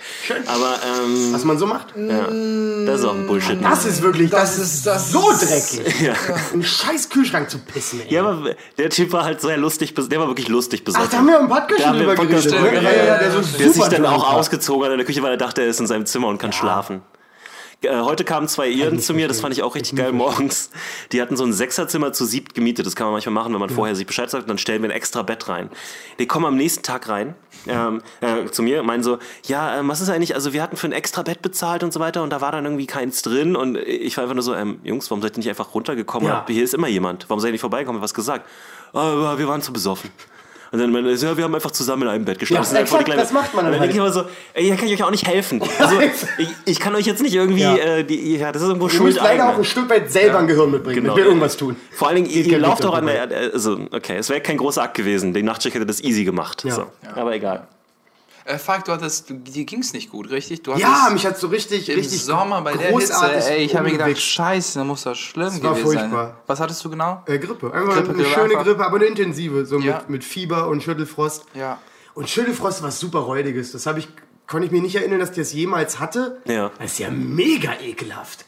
[0.47, 0.75] Aber
[1.05, 1.76] ähm, Was man so macht?
[1.93, 3.63] Das ist auch ein Bullshit.
[3.63, 6.01] Das ist wirklich, das, ist das so dreckig.
[6.01, 6.13] ja.
[6.13, 8.13] In einen scheiß Kühlschrank zu pissen, ey.
[8.13, 11.07] ja, aber der Typ war halt sehr lustig, der war wirklich lustig besoffen.
[11.07, 12.51] Ach, da haben wir im Podcast schon drüber geredet.
[12.51, 15.31] Ja, ja, ja, der so Der sich dann auch ausgezogen hat in der Küche, weil
[15.31, 17.01] er dachte, er ist in seinem Zimmer und kann schlafen.
[17.81, 20.71] Äh, Heute kamen zwei Irren zu mir, das fand ich auch richtig geil morgens.
[21.11, 22.85] Die hatten so ein Sechserzimmer zu siebt gemietet.
[22.85, 24.95] Das kann man manchmal machen, wenn man vorher sich Bescheid sagt, dann stellen wir ein
[24.95, 25.69] extra Bett rein.
[26.19, 27.35] Die kommen am nächsten Tag rein
[27.67, 30.75] ähm, äh, zu mir und meinen so, ja, ähm, was ist eigentlich, also wir hatten
[30.77, 33.55] für ein extra Bett bezahlt und so weiter und da war dann irgendwie keins drin
[33.55, 36.27] und ich war einfach nur so, ähm, Jungs, warum seid ihr nicht einfach runtergekommen?
[36.29, 36.45] Ja.
[36.47, 37.29] Hier ist immer jemand.
[37.29, 38.01] Warum seid ihr nicht vorbeigekommen?
[38.01, 38.47] Was gesagt?
[38.93, 40.09] Ah, wir waren zu besoffen.
[40.71, 42.75] Und dann meinte er, ja, wir haben einfach zusammen in einem Bett geschlafen.
[42.75, 44.87] Ja, exakt, das macht man Und dann dann denke ich immer so, ey, hier kann
[44.87, 45.61] ich euch auch nicht helfen.
[45.79, 45.99] Also,
[46.37, 47.75] ich, ich kann euch jetzt nicht irgendwie, Ja.
[47.75, 50.47] äh, die, ja, das ist irgendwo Schuld musst leider auch ein Stück weit selber ein
[50.47, 51.15] Gehirn mitbringen, Genau.
[51.15, 51.75] wenn wir irgendwas tun.
[51.91, 54.83] Vor allen Dingen, ihr, ihr lauft doch an der, also, okay, es wäre kein großer
[54.83, 55.33] Akt gewesen.
[55.33, 56.63] Die Nachtschicht hätte das easy gemacht.
[56.65, 56.73] Ja.
[56.75, 56.85] So.
[57.15, 57.67] Aber egal.
[58.47, 60.63] Äh, Falk, du hattest, du, dir ging's nicht gut, richtig?
[60.63, 63.13] Du Ja, mich hat so richtig, im richtig Sommer bei der Hitze,
[63.51, 65.99] ey, ich habe mir gedacht, scheiße, da muss das schlimm war gewesen sein.
[65.99, 66.41] furchtbar.
[66.47, 67.23] Was hattest du genau?
[67.25, 67.73] Äh, Grippe.
[67.73, 68.63] Einfach Grippe, eine Grippe schöne einfach.
[68.63, 69.65] Grippe, aber eine intensive.
[69.65, 69.97] So Ja.
[69.97, 71.43] mit, mit Fieber und Schüttelfrost.
[71.55, 71.79] Ja.
[72.13, 73.73] Und Schüttelfrost was super räudiges.
[73.73, 74.07] Das habe ich,
[74.47, 76.41] konnte ich mir nicht erinnern, dass ich das jemals hatte.
[76.45, 76.71] Ja.
[76.79, 78.45] Das ist ja mega ekelhaft.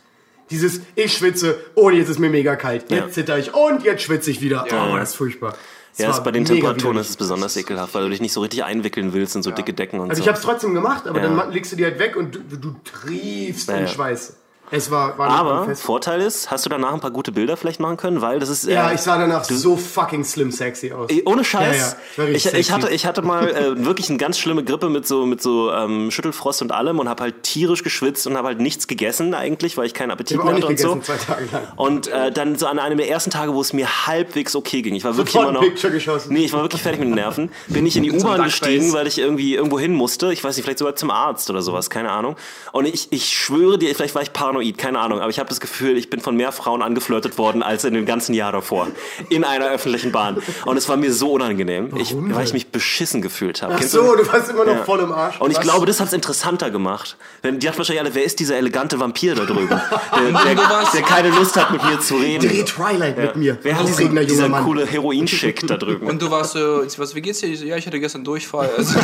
[0.49, 2.89] Dieses, ich schwitze, oh, jetzt ist mir mega kalt.
[2.89, 3.09] Jetzt Ja.
[3.11, 4.65] zitter ich und jetzt schwitze ich wieder.
[4.71, 4.91] Ja.
[4.93, 5.55] oh, das ist furchtbar.
[5.97, 8.63] Ja, ist bei den Temperaturen ist es besonders ekelhaft, weil du dich nicht so richtig
[8.63, 10.23] einwickeln willst in so dicke Decken und Also so.
[10.23, 11.27] ich habe es trotzdem gemacht, aber Ja.
[11.35, 13.87] dann legst du die halt weg und du, du, triefst Ja, in ja.
[13.87, 14.37] Schweiß.
[14.71, 15.75] Es war, war Aber.
[15.75, 18.65] Vorteil ist, hast du danach ein paar gute Bilder vielleicht machen können, weil das ist
[18.65, 21.09] Ja, äh, ich sah danach so fucking slim sexy aus.
[21.25, 21.97] Ohne Scheiß.
[22.17, 25.07] Ja, ja, ich, ich, hatte, ich hatte mal äh, wirklich eine ganz schlimme Grippe mit
[25.07, 28.59] so, mit so ähm, Schüttelfrost und allem und habe halt tierisch geschwitzt und habe halt
[28.59, 31.13] nichts gegessen eigentlich, weil ich keinen Appetit Ich hab auch mehr nicht hatte und so.
[31.13, 31.63] zwei Tage lang.
[31.75, 34.93] Und äh, dann so an einem der ersten Tage, wo es mir halbwegs okay ging,
[34.93, 35.67] ich war wirklich Sofort immer noch.
[35.67, 36.31] Picture geschossen.
[36.33, 37.51] Nee, ich war wirklich fertig mit den Nerven.
[37.67, 40.31] Bin ich in die U-Bahn gestiegen, weil ich irgendwie irgendwo hin musste.
[40.31, 42.35] Ich weiß nicht, vielleicht sogar zum Arzt oder sowas, keine Ahnung.
[42.71, 45.59] Und ich, ich schwöre dir, vielleicht war ich paranoid, keine Ahnung, aber ich habe das
[45.59, 48.87] Gefühl, ich bin von mehr Frauen angeflirtet worden als in dem ganzen Jahr davor.
[49.29, 50.37] In einer öffentlichen Bahn.
[50.65, 52.53] Und es war mir so unangenehm, ich, weil ich denn?
[52.53, 53.73] mich beschissen gefühlt habe.
[53.75, 54.83] Ach Kennst so, du warst immer noch Ja.
[54.83, 55.39] voll im Arsch.
[55.41, 55.63] Und ich Was?
[55.63, 57.17] glaube, das hat es interessanter gemacht.
[57.41, 59.69] Wenn, die dachten wahrscheinlich alle, wer ist dieser elegante Vampir da drüben?
[59.69, 60.55] Der, der,
[60.93, 62.47] der keine Lust hat, mit mir zu reden.
[62.47, 63.57] Dreh Twilight mit mir.
[63.61, 64.63] Wer hat diesen, dieser Mann.
[64.63, 66.07] coole Heroin-Schick da drüben?
[66.07, 67.49] Und du warst so, so, was, wie geht's dir?
[67.49, 68.69] Ja, ich hatte gestern Durchfall.
[68.79, 68.97] Also,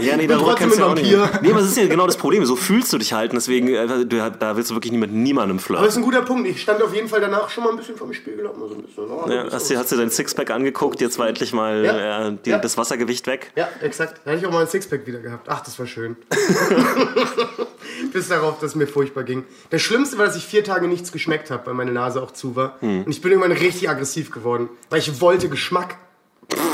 [0.00, 1.10] Ja, nee, darüber kannst du ja auch nicht.
[1.42, 2.44] Nee, aber das ist ja genau das Problem.
[2.46, 3.30] So fühlst du dich halt.
[3.32, 5.88] und Deswegen, äh, du, da willst du wirklich nie mit niemandem Aber das flirten.
[5.88, 6.46] ist ein guter Punkt.
[6.48, 8.46] Ich stand auf jeden Fall danach schon mal ein bisschen vorm Spiegel.
[8.46, 11.00] Hab mal so ein bisschen, oh, Ja, hast, du, hast du dein Sixpack angeguckt?
[11.00, 12.28] Jetzt war endlich mal Ja.
[12.28, 12.58] äh, die, Ja.
[12.58, 13.52] das Wassergewicht weg.
[13.56, 14.20] Ja, exakt.
[14.24, 15.48] Da hatte ich auch mal ein Sixpack wieder gehabt.
[15.48, 16.16] Ach, das war schön.
[18.12, 19.44] Bis darauf, dass es mir furchtbar ging.
[19.70, 22.56] Das Schlimmste war, dass ich vier Tage nichts geschmeckt habe, weil meine Nase auch zu
[22.56, 22.76] war.
[22.80, 23.04] Hm.
[23.04, 25.96] Und ich bin irgendwann richtig aggressiv geworden, weil ich wollte Geschmack.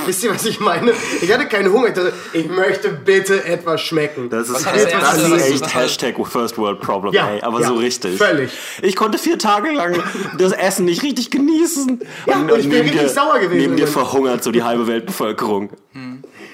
[0.06, 0.92] Wisst ihr, was ich meine?
[1.20, 1.88] Ich hatte keinen Hunger.
[1.88, 4.30] Ich dachte, ich möchte bitte etwas schmecken.
[4.30, 7.68] Das ist, das das erste, ist echt Hashtag First World Problem, Ja, ey, aber ja,
[7.68, 8.16] so richtig.
[8.16, 8.52] völlig.
[8.82, 10.00] Ich konnte vier Tage lang
[10.38, 12.00] das Essen nicht richtig genießen.
[12.26, 15.70] Ja, und ich bin richtig dir, sauer gewesen Neben dir verhungert so die halbe Weltbevölkerung.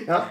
[0.07, 0.31] Ja.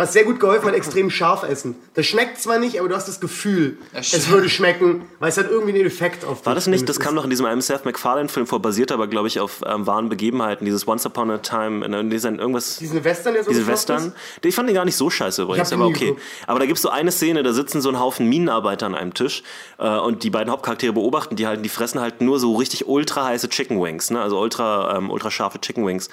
[0.00, 1.74] Was sehr gut geholfen hat, extrem scharf essen.
[1.92, 5.50] Das schmeckt zwar nicht, aber du hast das Gefühl, es würde schmecken, weil es hat
[5.50, 7.60] irgendwie einen Effekt auf War dich, das wenn nicht, das kam doch in diesem einem
[7.60, 10.64] Seth MacFarlane-Film vor, basiert aber, glaube ich, auf ähm, wahren Begebenheiten.
[10.64, 12.78] Dieses Once Upon a Time, in, in diesen irgendwas.
[12.78, 14.46] Diesen Western, der so Diese gefloppt Western, ist?
[14.46, 16.06] ich fand den gar nicht so scheiße übrigens, aber okay.
[16.06, 16.22] geguckt.
[16.46, 19.12] Aber da gibt es so eine Szene, da sitzen so ein Haufen Minenarbeiter an einem
[19.12, 19.42] Tisch
[19.76, 23.26] äh, und die beiden Hauptcharaktere beobachten die halt, die fressen halt nur so richtig ultra
[23.26, 24.22] heiße Chicken Wings, ne?
[24.22, 26.08] also ultra, ähm, ultra scharfe Chicken Wings.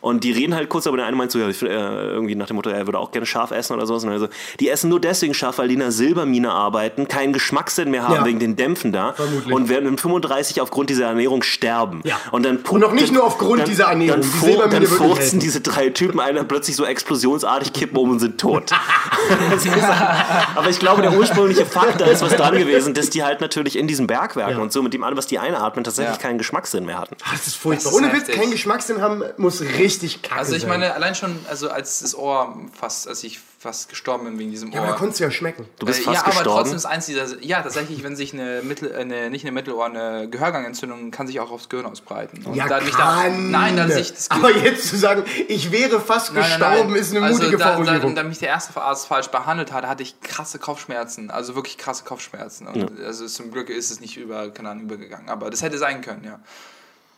[0.00, 2.46] Und die reden halt kurz, aber der eine meint so, ja, ich, äh, irgendwie nach
[2.46, 4.04] dem Motto, er würde auch gerne scharf essen oder sowas.
[4.04, 4.28] Und also,
[4.58, 8.14] die essen nur deswegen scharf, weil die in einer Silbermine arbeiten, keinen Geschmackssinn mehr haben
[8.14, 8.24] Ja.
[8.24, 9.52] wegen den Dämpfen da Vermutlich.
[9.54, 12.00] und werden mit 35 aufgrund dieser Ernährung sterben.
[12.04, 12.16] Ja.
[12.30, 14.20] Und, dann Und noch nicht nur aufgrund dieser Ernährung.
[14.22, 15.40] Dann, Die fu- dann furzen helfen.
[15.40, 18.70] diese drei Typen einer plötzlich so explosionsartig kippen um und sind tot.
[20.54, 23.76] Aber ich glaube, der ursprüngliche Fakt, da ist was dran gewesen, dass die halt natürlich
[23.78, 24.62] in diesen Bergwerken Ja.
[24.62, 26.22] und so mit dem allem, was die einatmen, tatsächlich Ja.
[26.22, 27.16] keinen Geschmackssinn mehr hatten.
[27.24, 27.90] Ach, das ist furchtbar.
[27.90, 28.36] Das ist Ohne Witz, heftig.
[28.36, 30.68] kein Geschmackssinn haben, muss richtig kacke also ich sein.
[30.70, 34.70] meine, allein schon, also als das Ohr fast, als ich fast gestorben bin wegen diesem
[34.72, 34.98] Ja, aber da Ohr.
[34.98, 35.66] konntest du ja schmecken.
[35.78, 36.58] Du bist Äh, fast ja, aber gestorben.
[36.60, 37.42] trotzdem ist eins dieser.
[37.42, 41.40] Ja, tatsächlich, wenn sich eine Mittel, äh, eine, nicht eine Mittelohr, eine Gehörgangentzündung kann sich
[41.40, 42.44] auch aufs Gehirn ausbreiten.
[42.46, 43.52] Und Ja, da mich kann.
[43.52, 46.92] Da, nein, da sich das aber jetzt zu sagen, ich wäre fast Nein, nein, gestorben,
[46.92, 47.00] nein.
[47.02, 48.14] ist eine also mutige da, da, Formulierung.
[48.14, 51.30] da mich der erste Arzt falsch behandelt hat, hatte ich krasse Kopfschmerzen.
[51.30, 52.66] Also wirklich krasse Kopfschmerzen.
[52.66, 55.28] Und Also zum Glück ist es nicht über, keine Ahnung, übergegangen.
[55.28, 56.40] Aber das hätte sein können, ja.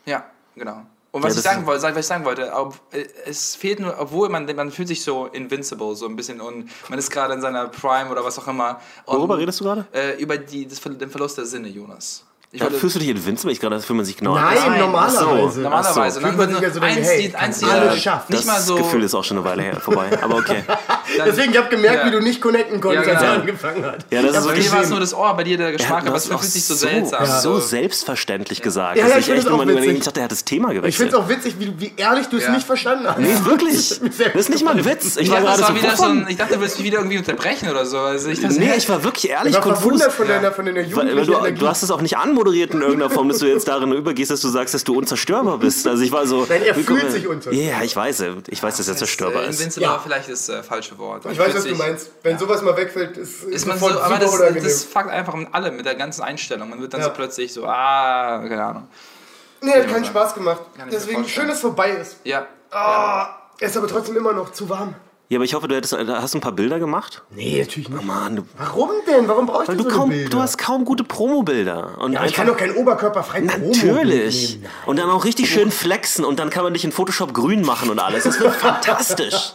[0.05, 0.85] Ja, genau.
[1.13, 2.51] Und was Ja, ich sagen wollte, was ich sagen wollte,
[2.91, 6.71] äh, es fehlt nur, obwohl man, man fühlt sich so invincible, so ein bisschen und
[6.89, 8.81] man ist gerade in seiner Prime oder was auch immer.
[9.05, 9.85] Und, Worüber redest du gerade?
[9.93, 12.25] Äh, über die, das, den Verlust der Sinne, Jonas.
[12.55, 13.51] Ich Ja, fühlst du dich invincible?
[13.51, 14.77] Ich gerade, das fühlt man sich genau Nein, an.
[14.79, 15.55] normalerweise.
[15.55, 15.61] So.
[15.61, 16.21] Normalerweise.
[16.21, 18.31] Fühlt man sich ja so eins, hey, die, eins alles schaffen.
[18.31, 18.75] nicht mal Das so.
[18.75, 20.09] Gefühl ist auch schon eine Weile her vorbei.
[20.21, 20.63] Aber okay.
[20.67, 20.77] dann-
[21.25, 22.05] Deswegen, ich habe gemerkt, Ja.
[22.05, 23.41] wie du nicht connecten konntest, Ja, als er genau.
[23.41, 24.05] angefangen hat.
[24.11, 25.71] Ja, das ist Ich Bei mir war es nur das Ohr, bei dir der Er
[25.71, 27.25] Geschmack, aber das es auch fühlt sich so so, seltsam.
[27.25, 28.97] so selbstverständlich gesagt.
[28.97, 29.87] Ja, ja, ich ich echt das witzig.
[29.97, 31.09] ich dachte, er hat das Thema Ich gewechselt.
[31.09, 33.17] finde es auch witzig, wie, wie ehrlich du es nicht verstanden hast.
[33.17, 33.73] Nee, wirklich.
[33.73, 35.15] Das ist Das nicht mal ein Witz.
[35.17, 37.67] Ich Ich war dachte, das war so, so ich du willst mich wieder irgendwie unterbrechen
[37.71, 37.97] oder so.
[37.97, 39.81] Also ich Nee, ich war wirklich Ich ehrlich war konfus.
[39.81, 41.59] verwundert von deiner, von deiner Energie.
[41.59, 44.41] du hast es auch nicht anmoderiert in irgendeiner Form, dass du jetzt darin übergehst, dass
[44.41, 45.85] du sagst, dass du unzerstörbar bist.
[45.87, 46.45] Also ich war so.
[46.49, 47.77] Nein, er fühlt sich unzerstörbar.
[47.79, 49.59] Ja, ich weiß, ich weiß, dass er zerstörbar äh, ist.
[49.59, 49.99] Invincible Ja.
[49.99, 51.25] vielleicht das äh, falsche Wort.
[51.25, 52.11] ich weiß, was du meinst.
[52.23, 55.75] Wenn sowas mal wegfällt, ist, Ist man so, aber das, das fuckt einfach mit allem,
[55.77, 56.69] mit der ganzen Einstellung.
[56.69, 57.07] Man wird dann Ja.
[57.07, 58.87] so plötzlich so, ah, keine Ahnung.
[59.61, 60.09] nee, hat Ja, keinen ja.
[60.09, 60.61] Spaß gemacht.
[60.91, 62.17] Deswegen schön, dass es vorbei ist.
[62.23, 62.47] Ja.
[62.71, 63.27] Ah,
[63.59, 64.95] er ist aber trotzdem immer noch zu warm.
[65.33, 67.23] Ja, aber ich hoffe, du hättest, äh, hast ein paar Bilder gemacht?
[67.31, 68.03] Nee, natürlich nicht.
[68.05, 69.27] Mann, du, Warum denn?
[69.27, 70.29] Warum brauchst weil du so kaum, Bilder?
[70.29, 71.97] du hast kaum gute Promo-Bilder.
[71.97, 74.57] Und ja, aber ich kann doch kein oberkörperfrei Promo Natürlich.
[74.57, 74.67] nehmen.
[74.85, 77.89] Und dann auch richtig schön flexen und dann kann man dich in Photoshop grün machen
[77.89, 78.25] und alles.
[78.25, 79.53] Das wird fantastisch.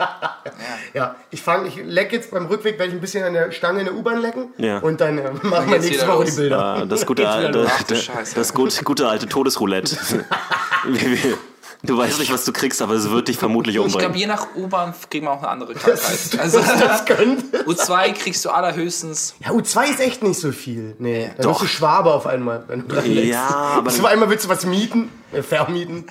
[0.94, 3.78] Ja, ich fange, ich leck jetzt beim Rückweg, werde ich ein bisschen an der Stange
[3.78, 4.48] in der U-Bahn lecken.
[4.58, 4.78] Ja.
[4.78, 6.58] Und dann äh, machen wir nächste Woche die Bilder.
[6.60, 8.34] Ah, Das gute, du Scheiße.
[8.34, 9.96] das gut, gute alte Todesroulette.
[11.82, 14.18] Du weißt nicht, was du kriegst, aber es wird dich vermutlich Ich glaube, umbringen.
[14.18, 16.18] je nach U-Bahn kriegt man auch eine andere Krankheit.
[16.38, 17.64] Also das könnte.
[17.66, 19.34] U2 kriegst du allerhöchstens.
[19.44, 20.96] Ja, U2 ist echt nicht so viel.
[20.98, 21.60] Nee, dann Doch.
[21.60, 23.00] bist du Schwabe auf einmal, wenn du.
[23.00, 26.06] Ja, aber- Auf einmal willst du was mieten, äh, vermieten.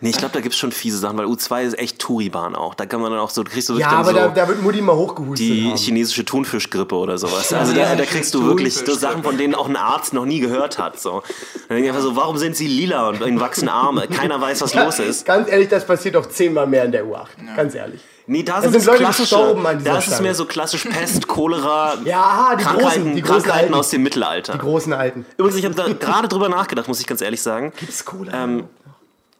[0.00, 2.74] Nee, ich glaube, da gibt es schon fiese Sachen, weil U2 ist echt Touribahn auch.
[2.74, 4.48] Da kann man dann auch so, kriegst du Ja, wirklich aber dann da, so da
[4.48, 5.76] wird Mutti mal hochgehustet die haben.
[5.76, 7.52] chinesische Thunfischgrippe oder sowas.
[7.52, 8.94] Also Ja, da, da kriegst du wirklich so.
[8.94, 10.98] Sachen, von denen auch ein Arzt noch nie gehört hat.
[11.00, 11.22] So.
[11.68, 14.08] Dann denke ich einfach so, warum sind sie lila und wachsen Arme?
[14.08, 15.26] Keiner weiß, was los ist.
[15.26, 17.26] Ganz ehrlich, das passiert auch zehnmal mehr in der U8.
[17.56, 18.00] Ganz ehrlich.
[18.30, 20.44] Nee, da sind, sind es Leute klassische, gestorben an dieser da ist es mehr so
[20.44, 23.74] klassisch Pest, Cholera, Ja, die Krankheiten, großen, die großen Krankheiten Alten.
[23.74, 24.52] aus dem Mittelalter.
[24.52, 25.24] Die großen Alten.
[25.38, 27.72] Übrigens, ich habe da gerade drüber nachgedacht, muss ich ganz ehrlich sagen.
[27.80, 28.32] Gibt's Cola?
[28.44, 28.64] Ähm,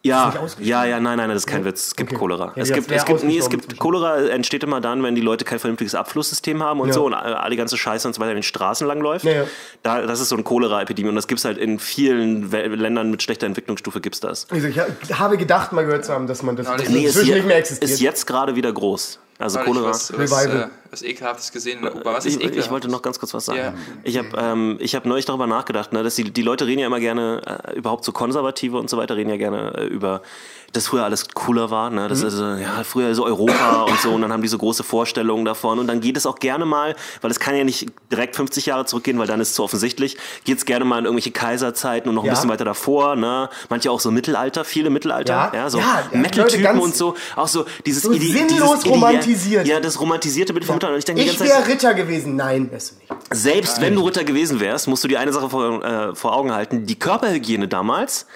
[0.09, 1.89] Ja, ja, ja, nein, nein, das ist kein Witz.
[1.89, 2.19] Es gibt Okay.
[2.19, 2.53] Cholera.
[2.57, 3.79] Ja, es gibt, es gibt, nee, es gibt.
[3.79, 6.95] Cholera entsteht immer dann, wenn die Leute kein vernünftiges Abflusssystem haben und Ja.
[6.95, 9.25] so und all die ganze Scheiße und so weiter in den Straßen langläuft.
[9.25, 9.45] Ja, ja.
[9.83, 13.23] Da, das ist so eine Cholera-Epidemie und das gibt's halt in vielen We Ländern mit
[13.23, 14.47] schlechter Entwicklungsstufe gibt's das.
[14.51, 14.87] Also ich ha-
[15.19, 17.59] habe gedacht, mal gehört zu haben, dass man das nee, das inzwischen je- nicht mehr
[17.59, 17.91] existiert.
[17.91, 19.19] ist jetzt gerade wieder groß.
[19.41, 19.91] Also Cholera.
[19.91, 20.63] was, was, Revival.
[20.63, 22.15] äh, was Ekelhaftes gesehen in der U-Bahn.
[22.15, 22.67] Was ist Ich, ekelhaft?
[22.67, 23.59] ich wollte noch ganz kurz was sagen.
[23.59, 23.75] Ja.
[24.03, 26.87] Ich habe ähm, ich hab neulich darüber nachgedacht, ne, dass die, die Leute reden ja
[26.89, 30.23] immer gerne, äh, überhaupt so Konservative und so weiter, reden ja gerne äh, über,
[30.73, 31.89] dass früher alles cooler war.
[31.91, 32.03] Ne?
[32.05, 32.09] Mhm.
[32.09, 34.83] Das ist, äh, ja, früher so Europa und so und dann haben die so große
[34.85, 38.37] Vorstellungen davon und dann geht es auch gerne mal, weil es kann ja nicht direkt
[38.37, 41.31] 50 Jahre zurückgehen, weil dann ist es zu offensichtlich, geht es gerne mal in irgendwelche
[41.31, 42.33] Kaiserzeiten und noch ein Ja.
[42.35, 43.17] bisschen weiter davor.
[43.17, 43.49] Ne?
[43.71, 45.51] Manche auch so Mittelalter, viele Mittelalter.
[45.55, 45.71] Ja.
[45.71, 47.15] so Ja, ja, Metal-Typen und so.
[47.37, 49.67] Auch so dieses, So Ide- sinnlos dieses Ide- romantisiert.
[49.67, 50.95] Ja, das romantisierte Bild vom Mittelalter.
[50.95, 52.37] Und ich denke Ich wäre Ritter gewesen.
[52.37, 53.23] Nein, wärst du nicht.
[53.33, 56.53] selbst wenn du Ritter gewesen wärst, musst du dir eine Sache vor, äh, vor Augen
[56.53, 56.87] halten.
[56.87, 58.27] Die Körperhygiene damals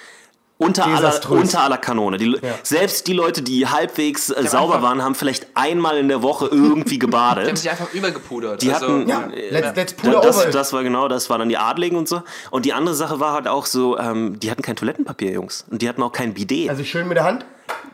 [0.63, 2.17] unter aller, unter aller Kanone.
[2.17, 6.49] Die, Selbst die Leute, die halbwegs äh, sauber waren, haben vielleicht einmal in der Woche
[6.51, 7.59] irgendwie Die haben gebadet.
[7.59, 8.63] sich einfach übergepudert.
[8.63, 11.49] Die also, hatten, Ja, äh, let's, let's over das, das war genau, das waren dann
[11.49, 12.23] die Adligen und so.
[12.51, 15.65] Und die andere Sache war halt auch so, ähm, die hatten kein Toilettenpapier, Jungs.
[15.71, 16.71] Und die hatten auch kein Bidet.
[16.71, 17.45] Also schön mit der Hand.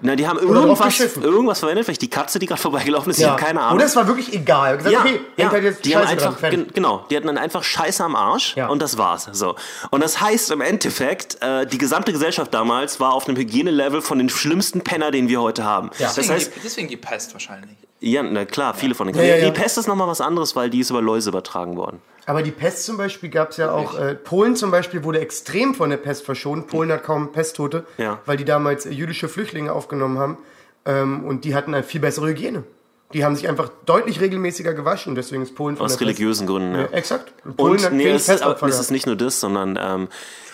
[0.01, 3.40] Na, die haben irgendwas, irgendwas verwendet, vielleicht die Katze, die gerade vorbeigelaufen ist, ich habe
[3.40, 3.77] keine Ahnung.
[3.77, 4.77] Oder es war wirklich egal.
[4.79, 5.51] Gesagt, Ja, okay, ja.
[5.51, 6.29] halt jetzt die haben Scheiße dran.
[6.35, 8.68] einfach, gen- genau, die hatten dann einfach Scheiße am Arsch Ja.
[8.68, 9.29] und das war's.
[9.33, 9.57] So.
[9.90, 14.18] Und das heißt im Endeffekt, äh, die gesamte Gesellschaft damals war auf einem Hygienelevel von
[14.18, 15.90] den schlimmsten Penner, den wir heute haben.
[15.98, 16.07] Ja.
[16.07, 17.77] Das deswegen, heißt, die, deswegen die Pest wahrscheinlich.
[18.00, 19.50] Ja, na klar, viele von den Ja, ja, ja.
[19.50, 22.00] Die Pest ist nochmal was anderes, weil die ist über Läuse übertragen worden.
[22.26, 23.98] Aber die Pest zum Beispiel gab es ja auch.
[23.98, 26.66] Äh, Polen zum Beispiel wurde extrem von der Pest verschont.
[26.66, 27.87] Polen hat kaum Pesttote,
[28.26, 30.38] weil die damals äh, jüdische Flüchtlinge aufgenommen haben.
[30.84, 32.64] Ähm, und die hatten eine viel bessere Hygiene.
[33.14, 35.14] Die haben sich einfach deutlich regelmäßiger gewaschen.
[35.14, 36.84] Deswegen ist Polen von Aus der religiösen Gründen, Pest.
[36.84, 36.92] ja.
[36.92, 37.32] Ja, exakt.
[37.56, 40.08] Polen Und nee, es, ist, aber es ist nicht nur das, sondern ähm,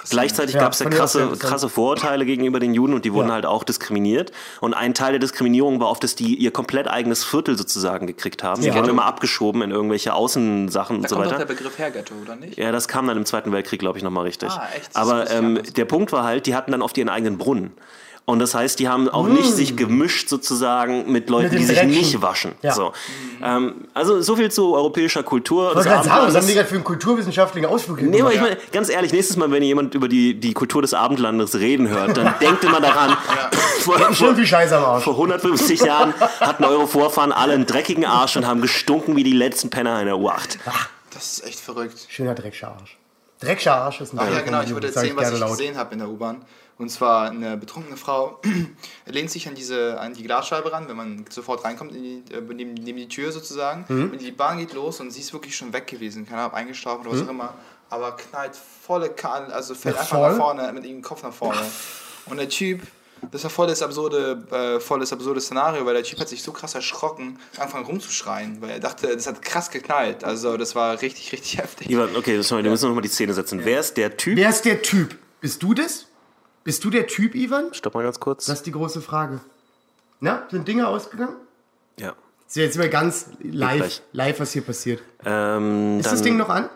[0.08, 3.34] gleichzeitig Ja, gab es ja krasse, krasse Vorurteile gegenüber den Juden und die wurden Ja.
[3.34, 4.30] halt auch diskriminiert.
[4.60, 8.44] Und ein Teil der Diskriminierung war oft, dass die ihr komplett eigenes Viertel sozusagen gekriegt
[8.44, 8.60] haben.
[8.62, 8.74] Die Ja.
[8.76, 11.44] wurden immer abgeschoben in irgendwelche Außensachen Da und so kommt doch weiter.
[11.46, 12.56] der Begriff her, Ghetto, oder nicht?
[12.56, 14.50] Ja, das kam dann im Zweiten Weltkrieg, glaube ich, nochmal richtig.
[14.52, 14.90] Ah, echt?
[14.90, 17.72] Das Aber ähm, der Punkt war halt, die hatten dann oft ihren eigenen Brunnen.
[18.26, 21.50] Und das heißt, die haben auch nicht sich gemischt sozusagen mit Leuten, Mm.
[21.50, 21.90] Mit die sich Dreckchen.
[21.98, 22.52] nicht waschen.
[22.62, 22.72] Ja.
[22.72, 22.94] So.
[23.42, 25.68] Ähm, also so viel zu europäischer Kultur.
[25.70, 26.36] Ich wollte gerade sagen, was Abendlandes.
[26.42, 29.50] haben die gerade für einen kulturwissenschaftlichen Ausflug Nee, aber ich meine, ganz ehrlich, nächstes Mal,
[29.50, 33.14] wenn ihr jemand über die, die Kultur des Abendlandes reden hört, dann denkt immer daran,
[33.80, 35.04] vor, Schön vor, Arsch.
[35.04, 39.32] vor 150 Jahren hatten eure Vorfahren alle einen dreckigen Arsch und haben gestunken wie die
[39.34, 40.56] letzten Penner in der U8.
[41.12, 42.06] Das ist echt verrückt.
[42.08, 42.96] Schöner Dreckscher Arsch.
[43.40, 45.50] Dreckscher Arsch ist ein Ach ja, genau, ich sag erzählen, was ich laut.
[45.50, 46.40] gesehen habe in der U-Bahn.
[46.76, 48.40] Und zwar eine betrunkene Frau
[49.06, 52.40] lehnt sich an, diese, an die Glasscheibe ran, wenn man sofort reinkommt, in die, äh,
[52.40, 53.84] neben, neben die Tür sozusagen.
[53.88, 54.10] Mhm.
[54.10, 56.26] Und die Bahn geht los und sie ist wirklich schon weg gewesen.
[56.26, 57.26] Keine Ahnung, eingestaubt oder was Mhm.
[57.28, 57.54] auch immer.
[57.90, 60.30] Aber knallt volle Kahn, also fällt Ja, einfach voll.
[60.30, 61.60] nach vorne mit ihrem Kopf nach vorne.
[62.26, 62.80] Und der Typ,
[63.30, 66.42] das war voll das absurde, äh, voll das absurde Szenario, weil der Typ hat sich
[66.42, 70.24] so krass erschrocken, angefangen rumzuschreien, weil er dachte, das hat krass geknallt.
[70.24, 71.96] Also das war richtig, richtig heftig.
[72.16, 73.60] Okay, sorry, wir müssen noch mal die Szene setzen.
[73.64, 74.36] Wer ist der Typ?
[74.36, 75.16] Wer ist der Typ?
[75.40, 76.06] Bist du das?
[76.64, 77.72] Bist du der Typ, Ivan?
[77.74, 78.46] Stopp mal ganz kurz.
[78.46, 79.40] Das ist die große Frage.
[80.20, 81.36] Na, sind Dinge ausgegangen?
[81.98, 82.14] ja.
[82.46, 85.02] Ist jetzt mal ganz live, live, was hier passiert.
[85.24, 86.68] Ähm, Ist dann, das Ding noch an?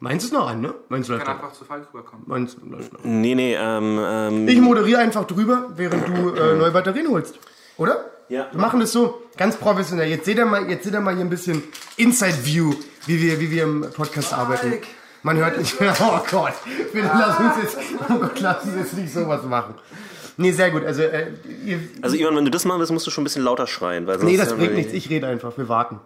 [0.00, 0.74] Meinst du es noch an, ne?
[0.88, 1.34] Meinst du läuft noch?
[1.34, 2.24] einfach zu falsch rüberkommen.
[2.26, 3.00] Meinst du läuft noch?
[3.04, 7.38] Nee, nee, ähm, ähm, Ich moderiere einfach drüber, während du äh, neue Batterien holst.
[7.76, 8.06] Oder?
[8.28, 8.48] Ja.
[8.50, 10.08] Wir machen das so ganz professionell.
[10.08, 11.62] Jetzt seht ihr mal, jetzt seht ihr mal hier ein bisschen
[11.98, 12.74] Inside View,
[13.06, 14.78] wie wir, wie wir im Podcast arbeiten.
[15.26, 15.74] Man hört nicht.
[15.80, 16.52] Oh Gott,
[16.92, 19.74] bitte lass uns jetzt, oh Gott, lass uns jetzt nicht sowas machen.
[20.36, 20.84] Nee, sehr gut.
[20.84, 21.32] Also, äh,
[21.64, 24.06] ihr, Also Ivan, wenn du das machen willst, musst du schon ein bisschen lauter schreien.
[24.06, 24.92] Weil sonst nee, das bringt nichts.
[24.92, 25.58] Ich rede einfach.
[25.58, 25.98] Wir warten.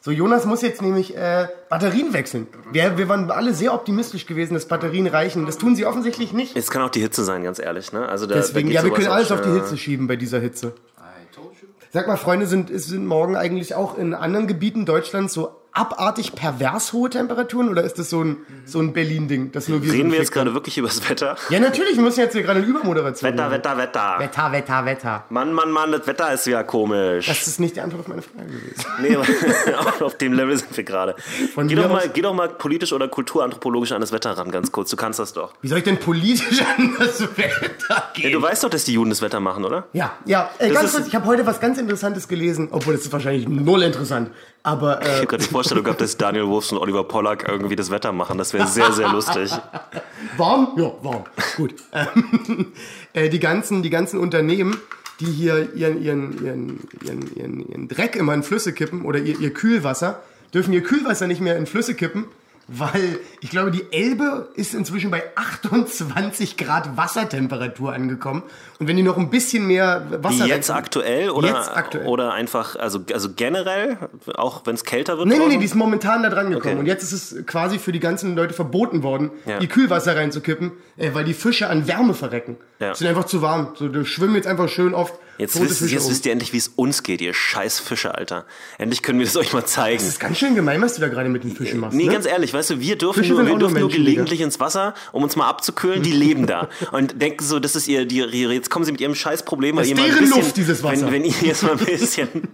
[0.00, 2.48] So, Jonas muss jetzt nämlich äh, Batterien wechseln.
[2.72, 5.46] Wir, wir waren alle sehr optimistisch gewesen, dass Batterien reichen.
[5.46, 6.56] Das tun sie offensichtlich nicht.
[6.56, 7.92] Es kann auch die Hitze sein, ganz ehrlich.
[7.92, 8.08] Ne?
[8.08, 9.50] Also da, Deswegen, da ja, wir können alles auf die.
[9.50, 10.74] Hitze schieben bei dieser Hitze.
[10.98, 11.68] I told you.
[11.92, 16.92] Sag mal, Freunde, sind, sind morgen eigentlich auch in anderen Gebieten Deutschlands so abartig pervers
[16.92, 20.12] hohe Temperaturen oder ist das so ein, so ein Berlin-Ding, das nur wir so Reden
[20.12, 21.36] wir jetzt gerade wirklich über das Wetter?
[21.50, 23.52] Ja, natürlich, wir müssen jetzt hier gerade eine Übermoderation Wetter, machen.
[23.52, 24.16] Wetter, Wetter.
[24.18, 25.24] Wetter, Wetter, Wetter.
[25.30, 27.26] Mann, Mann, Mann, das Wetter ist ja komisch.
[27.26, 28.84] Das ist nicht die Antwort auf meine Frage gewesen.
[29.02, 31.16] Nee, aber auf dem Level sind wir gerade.
[31.52, 34.70] Von Geh doch, mal, geh doch mal politisch oder kulturanthropologisch an das Wetter ran, ganz
[34.70, 34.90] kurz.
[34.90, 35.52] Du kannst das doch.
[35.60, 38.32] Wie soll ich denn politisch an das Wetter Ja, gehen?
[38.32, 39.88] du weißt doch, dass die Juden das Wetter machen, oder?
[39.92, 43.12] Ja, ja, äh, ganz kurz, ich habe heute was ganz Interessantes gelesen, obwohl das ist
[43.12, 44.30] wahrscheinlich null interessant.
[44.66, 47.76] Aber Ich äh, habe gerade die Vorstellung gehabt, dass Daniel Wolfs und Oliver Pollack irgendwie
[47.76, 48.38] das Wetter machen.
[48.38, 49.52] Das wäre sehr, sehr lustig.
[50.38, 50.72] warm?
[50.78, 51.24] Ja, warm.
[51.56, 51.74] Gut.
[51.92, 52.72] Ähm,
[53.12, 54.78] äh, die, ganzen, die ganzen Unternehmen,
[55.20, 59.38] die hier ihren, ihren, ihren, ihren, ihren, ihren Dreck immer in Flüsse kippen oder ihr,
[59.38, 60.22] ihr Kühlwasser,
[60.54, 62.24] dürfen ihr Kühlwasser nicht mehr in Flüsse kippen,
[62.68, 68.42] weil ich glaube, die Elbe ist inzwischen bei 28 Grad Wassertemperatur angekommen.
[68.78, 70.46] Und wenn die noch ein bisschen mehr Wasser...
[70.46, 72.06] Jetzt aktuell oder, Jetzt aktuell.
[72.06, 73.98] oder einfach, also, also generell,
[74.34, 75.28] auch wenn es kälter wird?
[75.28, 76.72] Nee, nee, nee, die ist momentan da dran gekommen.
[76.74, 76.80] Okay.
[76.80, 79.60] Und jetzt ist es quasi für die ganzen Leute verboten worden, Ja.
[79.60, 82.56] ihr Kühlwasser reinzukippen, äh, weil die Fische an Wärme verrecken.
[82.84, 82.94] Ja.
[82.94, 83.74] Sind einfach zu warm.
[83.78, 86.10] So, die schwimmen jetzt einfach schön oft Jetzt, wisst, jetzt um.
[86.10, 88.44] wisst ihr endlich, wie es uns geht, ihr scheiß Fische, Alter.
[88.78, 89.98] Endlich können wir das euch mal zeigen.
[89.98, 91.96] Das ist ganz schön gemein, was du da gerade mit den Fischen machst.
[91.96, 92.12] Nee, ne?
[92.12, 95.24] ganz ehrlich, weißt du, wir dürfen, Fische nur, wir dürfen nur gelegentlich ins Wasser, um
[95.24, 96.68] uns mal abzukühlen, die leben da.
[96.92, 99.90] Und denken so, das ist ihr, die, jetzt kommen sie mit ihrem Scheißproblem, weil Das
[99.90, 101.06] ist deren bisschen, Luft, dieses Wasser.
[101.06, 102.28] Wenn, wenn ihr jetzt mal ein bisschen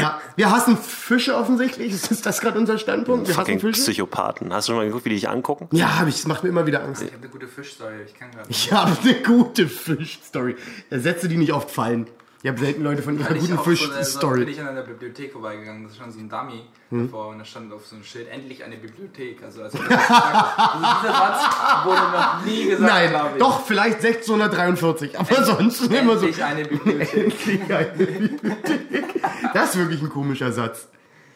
[0.00, 1.92] Ja, wir hassen Fische offensichtlich.
[1.92, 3.28] Ist das gerade unser Standpunkt?
[3.28, 3.80] Wir hassen Fische?
[3.80, 4.52] Psychopathen.
[4.52, 5.68] Hast du schon mal geguckt, wie die dich angucken?
[5.72, 6.16] Ja, hab ich.
[6.16, 7.02] Das macht mir immer wieder Angst.
[7.02, 10.56] Ich habe eine gute Fischstory, ich kann gerade Ich habe eine gute Fisch-Story.
[10.90, 12.06] Sätze, die nicht oft fallen.
[12.44, 14.42] Ich habe selten Leute von ihrer guten auch so bin Fisch-Story.
[14.42, 17.06] ich an einer Bibliothek vorbeigegangen, das ist schon so ein Dummy Hm?
[17.06, 19.42] davor und da stand auf so einem Schild, endlich eine Bibliothek.
[19.44, 25.18] Also, als ob das also dieser Satz wurde noch nie gesagt, Nein, doch, vielleicht 1643.
[25.18, 26.26] Aber sonst immer so.
[26.26, 27.14] Endlich eine Bibliothek.
[27.14, 29.22] Endlich eine Bibliothek.
[29.54, 30.88] Das ist wirklich ein komischer Satz.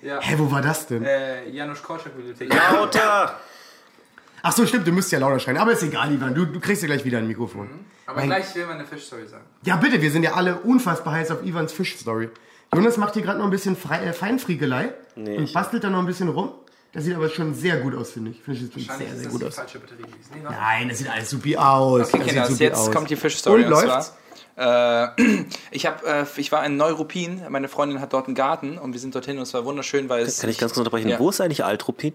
[0.02, 0.18] ja.
[0.20, 1.04] Hä, wo war das denn?
[1.04, 2.52] Äh, Janusz Korczak Bibliothek.
[2.52, 3.38] Lauter!
[4.48, 5.56] Ach so, stimmt, du müsst ja lauter schreien.
[5.56, 7.68] Aber ist egal, Ivan, du, du kriegst ja gleich wieder ein Mikrofon.
[8.06, 9.44] Aber gleich will man eine Fischstory sagen.
[9.64, 12.28] Ja, bitte, wir sind ja alle unfassbar heiß auf Ivans Fischstory.
[12.72, 15.98] Jonas macht hier gerade noch ein bisschen Fre äh, Feinfriegelei Nee, und bastelt da noch
[15.98, 16.52] ein bisschen rum.
[16.92, 18.40] Das sieht aber schon sehr gut aus, finde ich.
[18.40, 19.56] Finde ich, sieht sehr, ist sehr das gut aus.
[19.56, 20.40] Nee.
[20.44, 22.14] Nein, das sieht alles supi aus.
[22.14, 22.92] Okay, das Kinder, supi jetzt aus.
[22.92, 23.64] kommt die Fischstory.
[23.64, 24.12] Und läuft's?
[24.54, 28.78] zwar, äh, ich, hab, äh, ich war in Neuruppin, meine Freundin hat dort einen Garten
[28.78, 30.40] und wir sind dorthin und es war wunderschön, weil es.
[30.40, 31.08] Kann ich ganz kurz unterbrechen?
[31.08, 31.18] Ja.
[31.18, 32.14] Wo ist eigentlich Altrupi?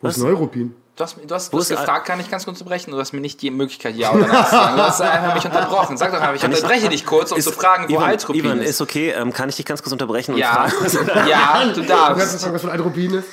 [0.00, 0.74] Wo ist Neuruppin?
[0.96, 2.90] Du hast, du hast, Wo du hast ist gefragt, kann ich ganz kurz unterbrechen?
[2.90, 4.76] Du hast mir nicht die Möglichkeit, ja oder nein zu sagen.
[4.76, 5.96] Du hast einfach mich unterbrochen.
[5.96, 8.70] Sag doch einfach, ich unterbreche dich kurz, um zu fragen, wo Ivan, Altruppin Ivan, ist.
[8.70, 9.10] ist okay.
[9.10, 10.72] Ähm, kann ich dich ganz kurz unterbrechen und Ja, fragen?
[10.80, 10.92] was-
[11.28, 12.40] ja, du Du kannst darfst.
[12.42, 13.26] fragen, was von Altropin ist?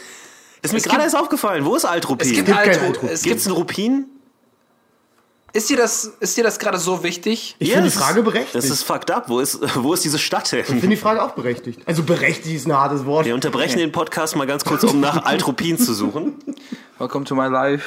[0.61, 1.65] Ist mir gerade erst aufgefallen.
[1.65, 2.27] Wo ist Altrupin?
[2.27, 3.09] Es gibt, gibt kein Altru Altruppin.
[3.09, 4.05] es gibt, einen Rupin?
[5.55, 7.55] Ist dir das, ist dir das gerade so wichtig?
[7.59, 8.55] Ich Ja, finde die Frage berechtigt.
[8.55, 9.29] Das ist fucked up.
[9.29, 10.79] Wo ist, wo ist diese Stadt ich hin?
[10.79, 11.79] finde die Frage auch berechtigt.
[11.85, 13.25] Also berechtigt ist ein hartes Wort.
[13.25, 16.35] Wir unterbrechen den Podcast mal ganz kurz, um nach Altrupin zu suchen.
[16.99, 17.85] Welcome to my life.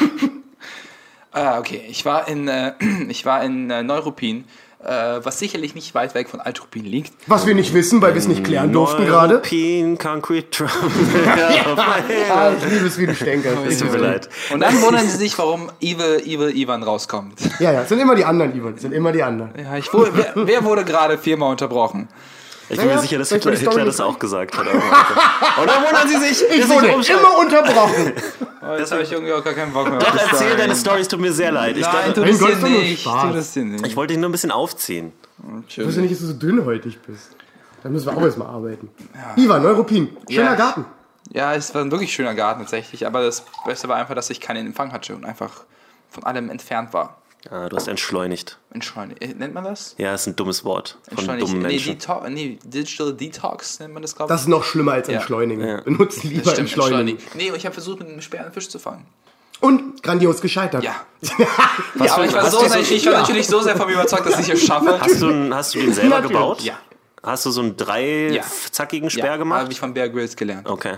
[1.32, 1.84] ah, okay.
[1.88, 2.72] Ich war in, äh,
[3.08, 4.44] ich war in äh, Neuruppin,
[4.88, 7.12] äh, was sicherlich nicht weit weg von Altruppin liegt.
[7.26, 9.36] Was wir nicht wissen, weil wir es nicht klären durften gerade.
[9.36, 10.68] Altrupin, Concrete Drum.
[12.30, 13.80] Ah, ich liebe es, wie du stänkerst.
[13.80, 14.28] Tut mir leid.
[14.52, 17.38] Und dann wundern sie sich, warum Evil, Evil Ivan rauskommt.
[17.60, 18.74] Ja, ja, es sind immer die anderen, Ivan.
[18.74, 19.52] Es sind immer die anderen.
[19.56, 22.08] Ja, ich wer, wer wurde gerade viermal unterbrochen?
[22.70, 24.66] Ich bin mir sicher, dass Hitler, Hitler das auch gesagt hat.
[24.66, 26.44] Dann wundern sie sich.
[26.50, 28.12] Ich dass wurde immer unterbrochen.
[28.60, 29.98] Oh, jetzt habe ich irgendwie auch gar keinen Bock mehr.
[29.98, 31.76] Doch, erzähl deine Storys, tut mir sehr leid.
[31.76, 33.04] Ich, Nein, dachte, tu das nicht.
[33.04, 33.86] Tu das dir nicht.
[33.86, 35.12] ich wollte dich nur ein bisschen aufziehen.
[35.68, 37.30] Ich wusste nicht, dass du so dünnhäutig bist.
[37.82, 38.90] Da müssen wir auch erstmal arbeiten.
[39.36, 40.16] Ivan, Neuruppin.
[40.28, 40.54] Schöner Ja.
[40.56, 40.84] Garten.
[41.32, 44.40] Ja, es war ein wirklich schöner Garten tatsächlich, aber das Beste war einfach, dass ich
[44.40, 45.64] keinen Empfang hatte und einfach
[46.10, 47.17] von allem entfernt war.
[47.50, 48.58] Ah, du hast entschleunigt.
[48.72, 49.22] Entschleunigt.
[49.22, 49.94] äh, Nennt man das?
[49.96, 51.48] Ja, ist ein dummes Wort von Entschleunigt.
[51.48, 51.98] dummen Nee, Menschen.
[51.98, 54.34] Deto nee, Digital Detox nennt man das, glaube ich.
[54.34, 55.14] Das ist noch schlimmer als Ja.
[55.14, 55.66] entschleunigen.
[55.66, 55.80] Ja.
[55.80, 57.22] Benutzt lieber Das stimmt, entschleunigen.
[57.34, 59.06] Nee, und ich habe versucht, mit einem Speer einen Fisch zu fangen.
[59.60, 60.84] Und grandios gescheitert.
[60.84, 60.96] Ja.
[61.98, 64.38] Aber für- ich war, so sehr, ich war natürlich so sehr von mir überzeugt, dass
[64.40, 65.00] ich es schaffe.
[65.00, 66.60] Hast du, einen- hast du den selber gebaut?
[66.62, 66.74] Ja.
[67.22, 68.42] Hast du so einen drei Ja.
[68.70, 69.62] zackigen Speer ja, gemacht?
[69.62, 70.68] Habe ich von Bear Grylls gelernt.
[70.68, 70.96] Okay.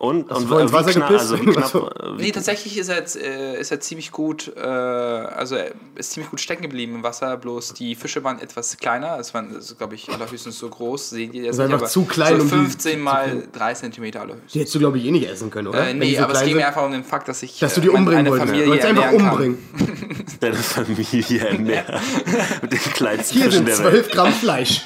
[0.00, 1.32] Und, und ins wie Wasser knapp, gepisst?
[1.32, 4.60] also knapp, Also- äh, Nee, tatsächlich ist er, jetzt, äh, ist er ziemlich gut, äh,
[4.60, 9.18] also er ist ziemlich gut stecken geblieben im Wasser, bloß die Fische waren etwas kleiner,
[9.18, 12.42] es waren, glaube ich, allerhöchstens so groß, sehen die jetzt nicht, einfach zu klein, so
[12.42, 14.52] um die 15 mal 3 Cm allerhöchstens.
[14.52, 15.88] Die hättest du, glaube ich, eh nicht essen können, oder?
[15.88, 17.80] Äh, nee, so aber es ging mir einfach um den Fakt, dass ich Dass du
[17.80, 18.46] äh, die umbringen wolltest.
[18.50, 19.58] Familie Du wolltest einfach umbringen.
[20.40, 22.00] deine Familie ernähren.
[22.62, 24.04] Mit den kleinsten Hier Fischen sind der Welt.
[24.04, 24.82] 12 Gramm Fleisch.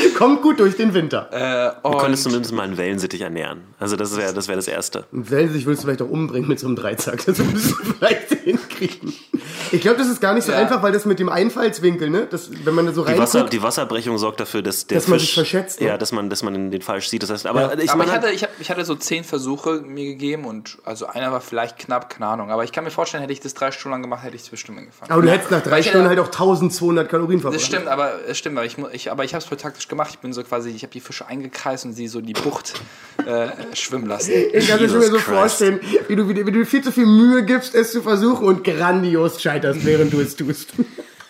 [0.18, 1.28] Kommt gut durch den Winter.
[1.32, 3.62] Äh, Du könntest zumindest mal einen Wellensittich ernähren.
[3.78, 5.04] Also das wäre das, wär das Erste.
[5.12, 7.24] Und Welsig würdest du vielleicht auch umbringen mit so einem Dreizack.
[7.26, 9.12] Das würdest du vielleicht hinkriegen.
[9.72, 10.58] Ich glaube, das ist gar nicht so Ja.
[10.58, 12.26] einfach, weil das mit dem Einfallswinkel, ne?
[12.30, 15.18] Das, wenn man da so Die, Wasser, die Wasserbrechung sorgt dafür, dass der Dass man
[15.18, 15.88] Fisch, sich verschätzt, ne?
[15.88, 17.22] Ja, dass man, dass man den, den falsch sieht.
[17.22, 17.78] Das heißt, aber Ja.
[17.78, 21.06] ich aber ich hatte, ich, hab, ich hatte so zehn Versuche mir gegeben und also
[21.06, 22.50] einer war vielleicht knapp, keine Ahnung.
[22.50, 24.78] Aber ich kann mir vorstellen, hätte ich das drei Stunden lang gemacht, hätte ich bestimmt
[24.78, 25.10] angefangen.
[25.10, 27.60] aber du hättest nach drei Stunden halt auch 1200 Kalorien verbraucht.
[27.60, 30.10] Das stimmt, aber es stimmt, aber ich, ich, aber ich habe es voll taktisch gemacht.
[30.12, 32.74] Ich bin so quasi, ich habe die Fische eingekreist und sie so die Bucht
[33.26, 34.30] äh, schwimmen lassen.
[34.52, 35.24] Ich kann mir Jesus so Christ.
[35.26, 39.40] vorstellen, wie, du- wie du viel zu viel Mühe gibst, es zu versuchen und grandios
[39.42, 40.70] scheiterst, während du es tust.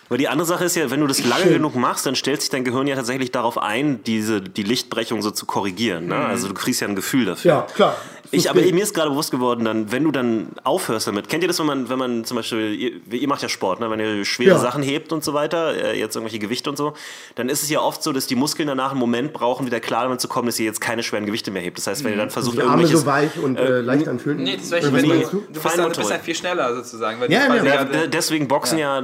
[0.08, 2.50] Aber die andere Sache ist ja, wenn du das lange genug machst, dann stellt sich
[2.50, 6.06] dein Gehirn ja tatsächlich darauf ein, diese, die Lichtbrechung so zu korrigieren.
[6.06, 6.16] Ne?
[6.16, 7.50] Also du kriegst ja ein Gefühl dafür.
[7.50, 7.96] Ja, klar.
[8.34, 11.48] Ich, aber mir ist gerade bewusst geworden, dann, wenn du dann aufhörst damit, kennt ihr
[11.48, 13.90] das, wenn man, wenn man zum Beispiel, ihr, ihr macht ja Sport, ne?
[13.90, 14.58] wenn ihr schwere Ja.
[14.58, 16.94] Sachen hebt und so weiter, äh, jetzt irgendwelche Gewichte und so,
[17.34, 20.04] dann ist es ja oft so, dass die Muskeln danach einen Moment brauchen, wieder klar
[20.04, 21.76] damit zu kommen, dass ihr jetzt keine schweren Gewichte mehr hebt.
[21.76, 24.42] Das heißt, wenn ihr dann versucht, Die Arme so weich und äh, leicht anfühlen.
[24.42, 25.20] Nee, das ich, was wenn du, du, du?
[25.20, 26.08] bist dann, du bist Feinmotorik.
[26.08, 27.20] dann viel schneller sozusagen.
[27.20, 29.02] Weil Ja, ja, Ja, deswegen boxen ja,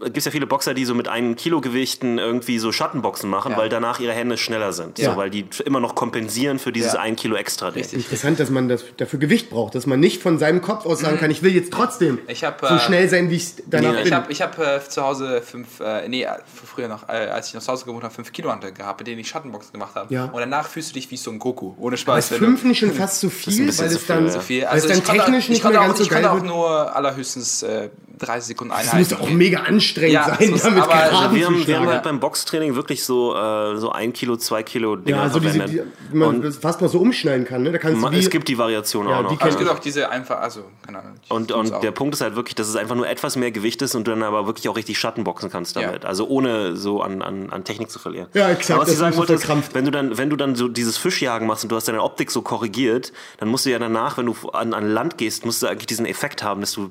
[0.00, 3.52] gibt es ja viele Boxer, die so mit einem Kilo Gewichten irgendwie so Schattenboxen machen,
[3.52, 3.58] Ja.
[3.58, 4.98] weil danach ihre Hände schneller sind.
[4.98, 5.12] Ja.
[5.12, 7.00] So, weil die immer noch kompensieren für dieses Ja.
[7.00, 7.84] ein Kilo extra Ding.
[7.90, 11.18] Interessant, dass man das dafür Gewicht braucht, dass man nicht von seinem Kopf aus sagen
[11.18, 12.18] kann, ich will jetzt trotzdem Mhm.
[12.28, 14.06] Ich hab, so äh, schnell sein, wie ich danach Nee, bin.
[14.06, 16.26] Ich habe ich hab, äh, zu Hause fünf, äh, nee,
[16.64, 19.06] früher noch, äh, als ich noch zu Hause gewohnt habe, fünf Kilo Hantel gehabt, mit
[19.06, 20.12] denen ich Schattenboxen gemacht habe.
[20.12, 20.24] Ja.
[20.26, 22.30] Und danach fühlst du dich wie so ein Goku, ohne Spaß.
[22.32, 24.40] wenn fünf nicht schon fast zu viel, weil es viel, dann, ja.
[24.40, 24.62] viel.
[24.62, 26.42] weil Also es dann technisch ich nicht mehr auch, ganz so ich konnte geil auch
[26.42, 29.14] nur allerhöchstens äh, 30 Sekunden Das Einheiten.
[29.14, 31.78] muss auch mega anstrengend Ja, sein, muss- damit aber- gerade also Wir zu haben, wir
[31.78, 35.38] haben halt beim Boxtraining wirklich so, äh, so ein Kilo, zwei Kilo Dinger Ja, so
[35.38, 35.86] diese, verwendet.
[36.08, 37.72] die, wie man Und das fast mal so umschneiden kann, ne?
[37.72, 39.30] Da kannst du ma- wie, es gibt die Variation Ja, auch die noch.
[39.32, 41.12] kenn Aber es gibt auch diese einfach, also, keine Ahnung.
[41.28, 43.94] Und, und der Punkt ist halt wirklich, dass es einfach nur etwas mehr Gewicht ist
[43.94, 46.02] und du dann aber wirklich auch richtig Schattenboxen kannst damit.
[46.04, 46.08] Ja.
[46.08, 48.28] Also ohne so an, an, an Technik zu verlieren.
[48.34, 50.36] Ja, exakt, Aber was ich das sagen ist wollte, ist, wenn du dann, wenn du
[50.36, 53.70] dann so dieses Fischjagen machst und du hast deine Optik so korrigiert, dann musst du
[53.70, 56.72] ja danach, wenn du an, an Land gehst, musst du eigentlich diesen Effekt haben, dass
[56.72, 56.90] du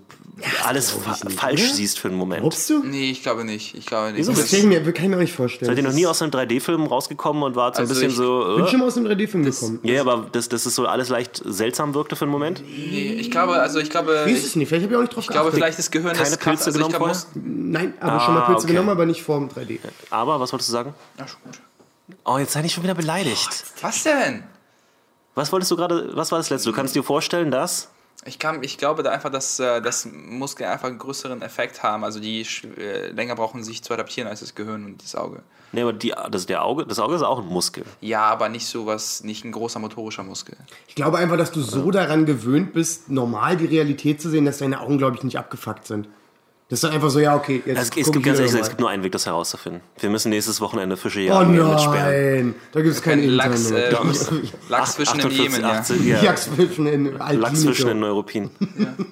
[0.66, 1.74] alles fa falsch oder?
[1.74, 2.42] siehst für einen Moment.
[2.42, 2.84] Glaubst du?
[2.84, 3.76] Nee, ich glaube nicht.
[3.76, 4.28] Ich glaube nicht.
[4.28, 5.68] Das Das- kann ich mir, kann ich mir auch nicht vorstellen.
[5.68, 8.16] Seid ihr noch nie aus einem 3D-Film rausgekommen und wart so ein Also bisschen ich
[8.18, 8.50] so.
[8.52, 8.70] Ich bin Äh?
[8.70, 9.80] schon mal aus einem 3D-Film gekommen.
[9.84, 12.62] Ja, aber dass das ist so alles leicht seltsam wirkte für einen Moment.
[12.66, 15.02] nee, ich glaube, also ich glaube, Ich weiß ich, es nicht, vielleicht habe ich auch
[15.02, 16.38] nicht drauf ich glaube, vielleicht das Gehirn Keine krass.
[16.40, 18.74] Pilze Also ich genommen muss, Nein, aber schon mal Ah, Pilze okay.
[18.74, 19.80] genommen, aber nicht vorm 3D.
[20.10, 20.94] Aber, was wolltest du sagen?
[21.20, 21.60] ja, schon gut.
[22.24, 23.50] Oh, jetzt sei nicht schon wieder beleidigt.
[23.82, 24.44] Was denn?
[25.34, 26.70] Was wolltest du gerade, was war das letzte?
[26.70, 27.90] Du kannst dir vorstellen, dass.
[28.26, 32.04] Ich, kann, ich glaube da einfach, dass, äh, dass Muskeln einfach einen größeren Effekt haben.
[32.04, 32.42] Also die
[32.78, 35.44] äh, länger brauchen, sich zu adaptieren als das Gehirn und das Auge.
[35.72, 37.84] Nee, aber die, das, der Auge, das Auge ist auch ein Muskel.
[38.02, 40.56] Ja, aber nicht so was, nicht ein großer motorischer Muskel.
[40.88, 44.60] Ich glaube einfach, dass du so daran gewöhnt bist, normal die Realität zu sehen, dass
[44.60, 46.08] deine Augen, glaube ich, nicht abgefuckt sind.
[46.68, 48.80] Das ist dann einfach so, ja, okay, jetzt Es, es gibt ganz ehrlich, es gibt
[48.80, 49.82] nur einen Weg, das herauszufinden.
[50.00, 52.48] Wir müssen nächstes Wochenende Fische Oh jagen Sperren.
[52.48, 53.92] nein, da gibt es kein Lachs, äh.
[54.70, 55.70] Lachsfischen im 48, Jemen, ja.
[55.80, 56.24] 18, ja.
[56.24, 58.00] Jagdfischen in Lachsfischen in.
[58.00, 58.50] Neuruppin.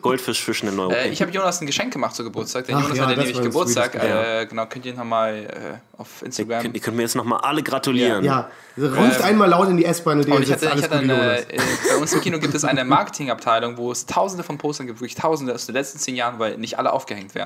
[0.01, 0.97] Goldfischfischen in Neuruppin.
[0.97, 2.65] Äh, ich habe Jonas ein Geschenk gemacht zu Geburtstag.
[2.65, 3.95] Der Ach Jonas ja, hatte das nämlich Geburtstag.
[3.95, 6.63] Äh, genau, könnt ihr ihn nochmal äh, auf ihr, Instagram.
[6.63, 8.25] könnt, ihr könnt mir jetzt nochmal alle gratulieren.
[8.25, 11.37] Ja, ruft einmal laut in die S-Bahn und ihr Und ich hatte, ich hatte eine,
[11.39, 14.99] äh, bei uns im Kino gibt es eine Marketingabteilung, wo es tausende von Postern gibt,
[15.01, 17.42] wirklich tausende aus den letzten zehn Jahren, weil nicht alle aufgehängt werden.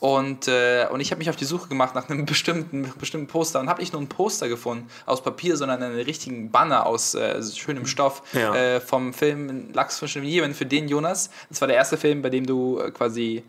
[0.00, 3.60] Und, äh, und ich habe mich auf die Suche gemacht nach einem bestimmten, bestimmten Poster
[3.60, 7.42] und habe nicht nur ein Poster gefunden aus Papier, sondern einen richtigen Banner aus äh,
[7.42, 8.54] schönem Stoff Ja.
[8.54, 11.30] äh, vom Film Lachs im Jemen für den Jonas.
[11.50, 13.42] Das war der erste Film, bei dem du äh, quasi,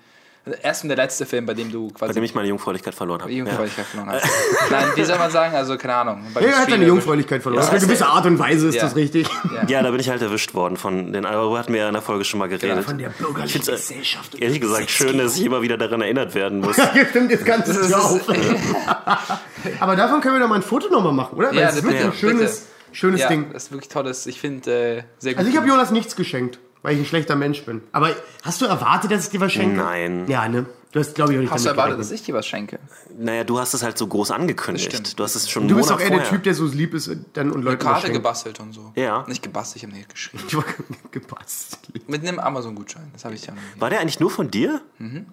[0.45, 2.95] der erste und der letzte Film, bei dem du quasi Bei dem ich meine Jungfräulichkeit
[2.95, 3.29] verloren habe.
[3.31, 3.43] die Ja.
[3.45, 4.25] Jungfräulichkeit verloren hast.
[4.71, 6.23] Nein, wie soll man sagen, also keine Ahnung.
[6.33, 7.61] bei Ja, er hat seine Jungfräulichkeit verloren.
[7.61, 7.67] Ja.
[7.67, 8.83] Auf eine gewisse Art und Weise ist Ja.
[8.83, 9.27] das richtig.
[9.67, 12.01] ja, da bin ich halt erwischt worden von den, aber hatten wir ja in der
[12.01, 12.83] Folge schon mal geredet.
[12.85, 14.33] Von der bürgerlichen äh, Gesellschaft.
[14.39, 16.77] Ehrlich gesagt, schön, dass ich immer wieder daran erinnert werden muss.
[16.95, 18.21] Ja, stimmt, jetzt du es ist- auf.
[19.79, 21.49] Aber davon können wir doch mal ein Foto nochmal machen, oder?
[21.51, 22.95] Weil Ja, es ist wirklich ein schönes, bitte.
[22.97, 23.49] schönes ja, Ding.
[23.53, 24.25] das ist wirklich tolles.
[24.25, 25.39] Ich finde äh, sehr gut.
[25.39, 27.81] Also ich habe Jonas nichts geschenkt, weil ich ein schlechter Mensch bin.
[27.91, 28.09] Aber
[28.43, 29.77] hast du erwartet, dass ich dir was schenke?
[29.77, 30.25] Nein.
[30.27, 30.65] Ja, ne?
[30.91, 32.11] Du hast, glaube ich, auch nicht Hast du erwartet, gerechnet.
[32.11, 32.79] dass ich dir was schenke?
[33.17, 34.91] Naja, du hast es halt so groß angekündigt.
[34.93, 35.15] Das.
[35.15, 36.25] Du hast es schon Du bist auch eher der.
[36.25, 38.91] Typ, der so lieb ist dann und Leute Karte gebastelt und so.
[38.95, 39.23] Ja.
[39.27, 40.43] Nicht gebastelt, ich habe nicht geschrieben.
[40.47, 40.65] Ich war
[41.11, 42.09] gebastelt.
[42.09, 43.09] Mit einem Amazon-Gutschein.
[43.13, 43.81] Das habe ich ja noch nie.
[43.81, 44.81] War der eigentlich nur von dir?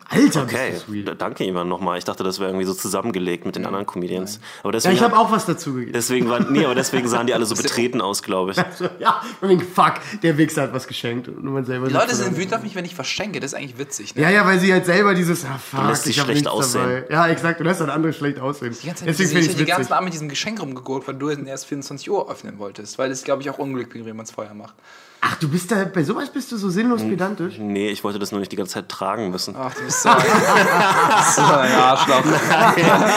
[0.09, 1.09] Alter, Okay, bist du sweet.
[1.09, 1.99] da- danke Ivan nochmal.
[1.99, 4.41] Ich dachte, das wäre irgendwie so zusammengelegt mit den anderen Comedians.
[4.61, 5.93] Aber Ja, deswegen, ich habe auch was dazu gegeben.
[5.93, 8.59] deswegen waren, nee, aber deswegen sahen die alle so betreten aus, glaube ich.
[8.79, 11.27] So, ja, wegen fuck, der Wichser hat was geschenkt.
[11.29, 13.41] Und man selber Die Leute sind wütend auf mich, wenn ich was schenke.
[13.41, 14.15] Das ist eigentlich witzig.
[14.15, 14.23] Ne?
[14.23, 16.83] Ja, ja, weil sie halt selber dieses, ah fuck, lässt sie ich hab schlecht aussehen.
[16.83, 17.05] dabei.
[17.11, 18.77] Ja, exakt, du lässt dann andere schlecht aussehen.
[18.81, 19.93] Die ganze Deswegen ich finde ich die ganzen.
[19.93, 22.99] Abend mit diesem Geschenk rumgegurkt, weil du erst 24 Uhr öffnen wolltest.
[22.99, 24.75] Weil das, glaube ich, auch Unglück bringt, wenn man es vorher macht.
[25.21, 27.55] Ach, du bist da, bei sowas bist du so sinnlos pedantisch.
[27.59, 29.55] Nee, ich wollte das nur nicht die ganze Zeit tragen müssen.
[29.59, 30.17] Ach, du bist so ein,
[31.35, 32.23] so ein Arschloch.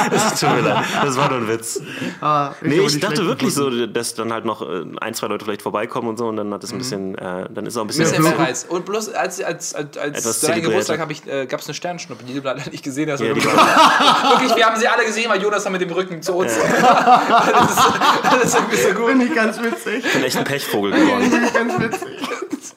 [0.09, 0.83] Das tut mir leid.
[1.03, 1.79] Das war nur ein Witz.
[2.19, 3.79] Ah, Nee, hab ich dachte wirklich gefunden.
[3.81, 6.51] so, dass dann halt noch äh, ein, zwei Leute vielleicht vorbeikommen und so und dann
[6.53, 8.05] hat es ein bisschen, äh, dann ist auch ein bisschen.
[8.05, 8.65] Bisschen Ja, mehr Reiz.
[8.67, 10.65] Und bloß als, als, als, als zelebriert.
[10.65, 13.19] Geburtstag ich, äh, gab es eine Sternschnuppe, die du leider nicht gesehen hast.
[13.19, 16.33] Ja, war, wirklich, wir haben sie alle gesehen, weil Jonas dann mit dem Rücken zu
[16.33, 16.53] uns.
[16.57, 17.79] das, ist,
[18.23, 19.09] das ist irgendwie so gut.
[19.09, 20.03] Finde ich ganz witzig.
[20.05, 21.90] ich bin echt ein Pechvogel geworden.
[21.91, 22.75] Witzig.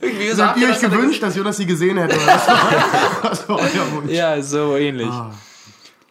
[0.00, 2.16] Irgendwie so Habt ihr euch das gewünscht, dass Jonas sie gesehen hätte?
[2.16, 4.10] Oder was war, was war euer Wunsch?
[4.12, 5.10] Ja, so ähnlich.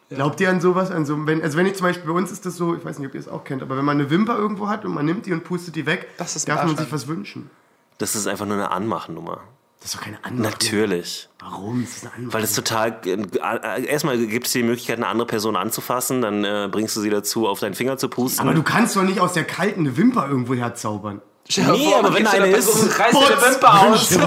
[0.08, 0.90] Glaubt ihr an sowas?
[0.90, 2.98] An so, wenn, also wenn ich zum Beispiel, bei uns ist das so, ich weiß
[2.98, 5.04] nicht, ob ihr es auch kennt, aber wenn man eine Wimper irgendwo hat und man
[5.04, 7.50] nimmt die und pustet die weg, Das ist darf man sich was wünschen.
[7.98, 9.40] Das ist einfach nur eine Anmachnummer.
[9.80, 10.42] Das ist doch keine Anmachung.
[10.42, 11.28] Natürlich.
[11.40, 11.82] Warum?
[11.82, 12.34] Das ist eine Anmachung.
[12.34, 13.00] Weil es total.
[13.04, 17.10] Äh, erstmal gibt es die Möglichkeit, eine andere Person anzufassen, dann äh, bringst du sie
[17.10, 18.40] dazu, auf deinen Finger zu pusten.
[18.40, 21.20] aber du kannst doch nicht aus der kalten eine Wimper irgendwo herzaubern.
[21.48, 24.08] Stell Nee, vor, aber wenn eine ist- reißt eine Wimper aus.
[24.08, 24.18] du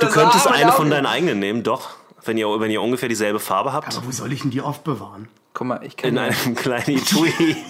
[0.00, 1.90] das könntest eine von deinen eigenen nehmen, doch.
[2.24, 3.96] Wenn ihr, wenn ihr ungefähr dieselbe Farbe habt.
[3.96, 5.28] Aber wo soll ich denn die oft bewahren?
[5.54, 7.32] Guck mal, ich kann, In einem kleinen Etui.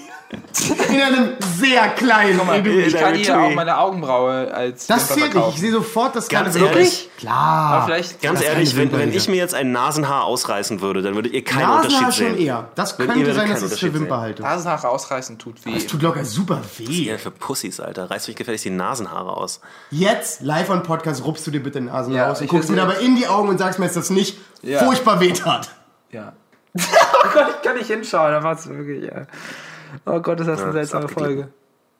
[0.91, 2.83] In einem sehr kleinen Etui.
[2.83, 5.55] ich kann hier auch meine Augenbraue als Das Wimper zählt nicht.
[5.55, 7.11] Ich sehe sofort das Ganz kleine ehrlich?
[7.19, 7.73] Klar.
[7.73, 11.03] Aber vielleicht Ganz Das ist ehrlich, wenn, wenn ich mir jetzt ein Nasenhaar ausreißen würde,
[11.03, 12.47] dann würdet ihr keinen Nasenhaar Unterschied schon sehen.
[12.47, 12.69] eher.
[12.77, 14.21] Das Wenn könnte sein, keinen dass es für Unterschied Wimper sehen.
[14.23, 14.43] halte.
[14.43, 15.75] Nasenhaare ausreißen tut weh.
[15.75, 16.85] Das tut locker super weh.
[17.09, 18.09] Ja, für Pussys, Alter.
[18.11, 19.61] Reißt euch gefälligst die Nasenhaare aus.
[19.91, 22.71] Jetzt, live on Podcast, rupst du dir bitte den Nasen Ja, raus und ich guckst
[22.71, 24.79] mir dabei in die Augen und sagst mir, dass das nicht Ja.
[24.85, 25.71] furchtbar weh tat.
[26.13, 26.35] Ja.
[26.79, 26.81] oh
[27.35, 29.05] Gott, ich kann nicht hinschauen, da war es wirklich.
[29.11, 29.23] Ja.
[30.07, 31.13] Oh Gott, ist das eine Ja, seltsame ist.
[31.13, 31.49] Folge.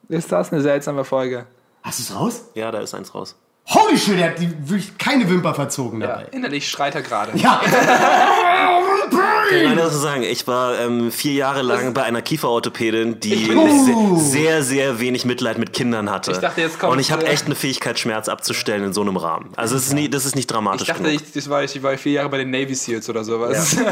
[0.09, 1.45] Ist das eine seltsame Folge?
[1.83, 2.45] Hast du es raus?
[2.53, 3.35] Ja, da ist eins raus.
[3.67, 6.25] Holy shit, der hat die, wirklich keine Wimper verzogen Ja, dabei.
[6.31, 7.37] innerlich schreit er gerade.
[7.37, 7.61] Ja.
[9.53, 13.47] Ich meine, das zu sagen, ich war ähm, vier Jahre lang bei einer Kieferorthopädin, die
[13.47, 16.31] se sehr, sehr wenig Mitleid mit Kindern hatte.
[16.31, 19.01] Ich dachte, jetzt kommt, Und ich habe äh, echt eine Fähigkeit, Schmerz abzustellen in so
[19.01, 19.49] einem Rahmen.
[19.57, 21.21] Also es ist nie, das ist nicht dramatisch Ich dachte, genug.
[21.21, 23.75] ich, das war, ich war vier Jahre bei den Navy Seals oder sowas.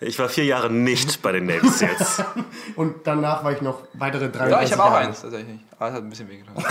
[0.00, 2.22] Ich war vier Jahre nicht bei den Navy Seals.
[2.76, 5.06] Und danach war ich noch weitere drei Ja, ich habe auch Jahre.
[5.06, 5.60] eins, tatsächlich.
[5.78, 6.54] Aber es hat ein bisschen wehgetan.
[6.58, 6.64] ich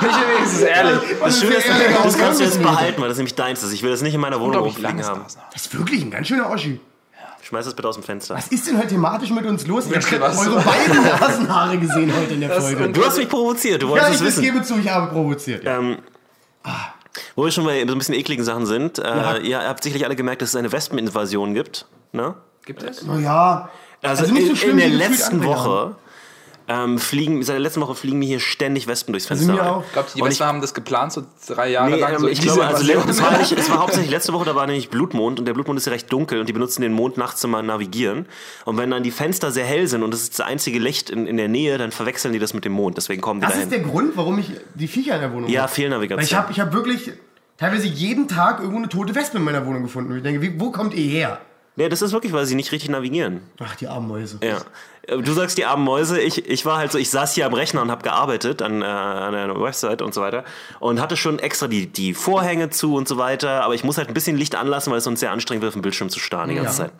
[0.00, 0.98] bin wenigstens ehrlich.
[1.22, 3.72] Das Schöne ist, ehrlich das kannst du jetzt behalten, weil das nämlich deins ist.
[3.72, 5.22] Ich will das nicht in meiner Wohnung rumfliegen haben.
[5.52, 6.80] Das ist wirklich ein ganz schöner Oschi.
[7.42, 8.36] Schmeiß das bitte aus dem Fenster.
[8.36, 9.86] Was ist denn heute thematisch mit uns los?
[9.90, 10.38] Ich habe was.
[10.46, 12.88] eure beiden Nasenhaare gesehen heute in der Das Folge.
[12.90, 14.42] Du hast mich provoziert, du Ja, wolltest ich es das wissen.
[14.54, 15.64] gebe zu, ich habe provoziert.
[15.64, 15.78] Ja.
[15.78, 15.98] Ähm,
[17.36, 20.16] wo wir schon bei so ein bisschen ekligen Sachen sind, äh, ihr habt sicherlich alle
[20.16, 21.86] gemerkt, dass es eine Wespeninvasion gibt.
[22.12, 22.34] Ne?
[22.64, 23.06] Gibt es?
[23.08, 23.68] Oh ja.
[24.02, 25.96] Also, Also nicht so in, schlimm, in der letzten Woche
[26.68, 29.52] ähm, fliegen, seit der letzten Woche fliegen mir hier ständig Wespen durchs Fenster.
[29.52, 29.68] mir rein.
[29.68, 29.84] auch.
[29.92, 32.14] Glaubt ihr, die Wespen haben das geplant, so drei Jahre Nee, lang?
[32.14, 34.54] ähm, So ich diese glaube, also es war, nicht, es war hauptsächlich letzte Woche, da
[34.54, 37.16] war nämlich Blutmond und der Blutmond ist ja recht dunkel und die benutzen den Mond
[37.16, 38.26] nachts zum mal navigieren.
[38.64, 41.26] Und wenn dann die Fenster sehr hell sind und es ist das einzige Licht in,
[41.26, 42.96] in der Nähe, dann verwechseln die das mit dem Mond.
[42.96, 43.68] Deswegen kommen die Das dahin.
[43.68, 45.70] ist der Grund, warum ich die Viecher in der Wohnung ja, habe.
[45.70, 46.24] Weil Fehlnavigation.
[46.24, 47.12] ich habe ich hab wirklich
[47.58, 50.10] teilweise jeden Tag irgendwo eine tote Wespe in meiner Wohnung gefunden.
[50.12, 51.40] Und ich denke, wie, wo kommt ihr her?
[51.76, 53.40] Nee, das ist wirklich, weil sie nicht richtig navigieren.
[53.60, 54.38] Ach, die armen Mäuse.
[54.42, 54.58] Ja.
[54.58, 57.54] Äh, Du sagst die armen Mäuse, ich, ich war halt so, ich saß hier am
[57.54, 60.44] Rechner und habe gearbeitet an, äh, an einer Website und so weiter
[60.78, 64.06] und hatte schon extra die, die Vorhänge zu und so weiter, aber ich muss halt
[64.08, 66.50] ein bisschen Licht anlassen, weil es sonst sehr anstrengend wird, auf dem Bildschirm zu starren
[66.50, 66.88] die ganze Ja.
[66.88, 66.92] Zeit.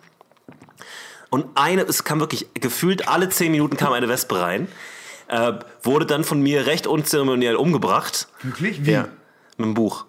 [1.29, 4.67] Und eine, es kam wirklich, gefühlt alle zehn Minuten kam eine Wespe rein,
[5.29, 8.27] äh, wurde dann von mir recht unzeremoniell umgebracht.
[8.43, 8.85] Wirklich?
[8.85, 8.91] Wie?
[8.91, 9.07] Ja.
[9.57, 10.05] Mit dem Buch.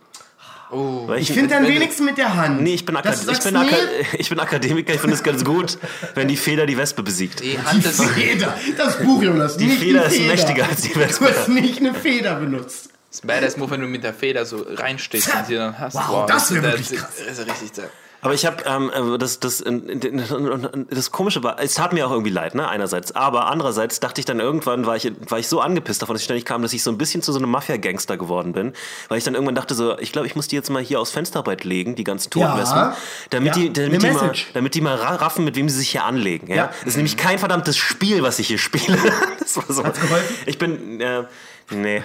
[0.70, 1.06] Oh.
[1.06, 2.60] Weil Ich finde dann wenigstens mit der Hand.
[2.62, 3.76] Nee, ich bin, Akad ich, bin Aka
[4.18, 5.78] ich bin Akademiker, ich finde es ganz gut,
[6.14, 7.40] wenn die Feder die Wespe besiegt.
[7.40, 8.02] Die Die Hand ist.
[8.02, 8.56] Feder.
[8.76, 9.56] Das Buch, Jonas.
[9.56, 11.26] Die nicht Feder die ist mächtiger als die Wespe.
[11.26, 12.90] Du hast nicht eine Feder benutzt.
[13.10, 15.94] Das Badass Move, wenn du mit der Feder so reinstichst und sie dann hast.
[15.94, 17.10] Wow, das wär ist- wirklich das, krass.
[17.28, 17.84] Das ist richtig.
[18.24, 19.62] Aber ich habe ähm, äh, das, das,
[20.90, 23.14] das Komische war, es tat mir auch irgendwie leid, ne, einerseits.
[23.14, 26.24] Aber andererseits dachte ich dann irgendwann, war ich, war ich so angepisst davon, dass ich
[26.24, 28.72] ständig kam, dass ich so ein bisschen zu so einem Mafia-Gangster geworden bin.
[29.08, 31.10] Weil ich dann irgendwann dachte so, ich glaube, ich muss die jetzt mal hier aus
[31.10, 32.48] Fensterarbeit legen, die ganzen Ja.
[32.48, 32.92] Totenwespen,
[33.30, 35.90] damit, Ja, die, damit, die mal, damit die mal ra- raffen, mit wem sie sich
[35.90, 36.48] hier anlegen.
[36.48, 36.56] Ja?
[36.56, 36.66] Ja.
[36.80, 38.96] Das ist nämlich kein verdammtes Spiel, was ich hier spiele.
[39.38, 39.84] das war so.
[39.84, 39.98] Hat's?
[40.46, 41.24] Ich bin, äh,
[41.70, 42.02] Nee.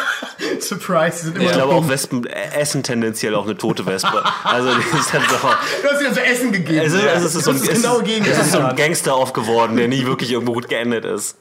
[0.60, 1.88] Surprise, sind immer Ich glaube auch.
[1.88, 4.24] Wespen äh, essen tendenziell auch eine tote Wespe.
[4.44, 5.36] Also die ist dann so.
[5.36, 6.86] Du hast dir zu essen gegeben.
[6.86, 9.14] Es ist, es ist so ein, das ist genau gegen es ist so ein Gangster
[9.14, 11.36] aufgeworden, der nie wirklich irgendwo gut geendet ist.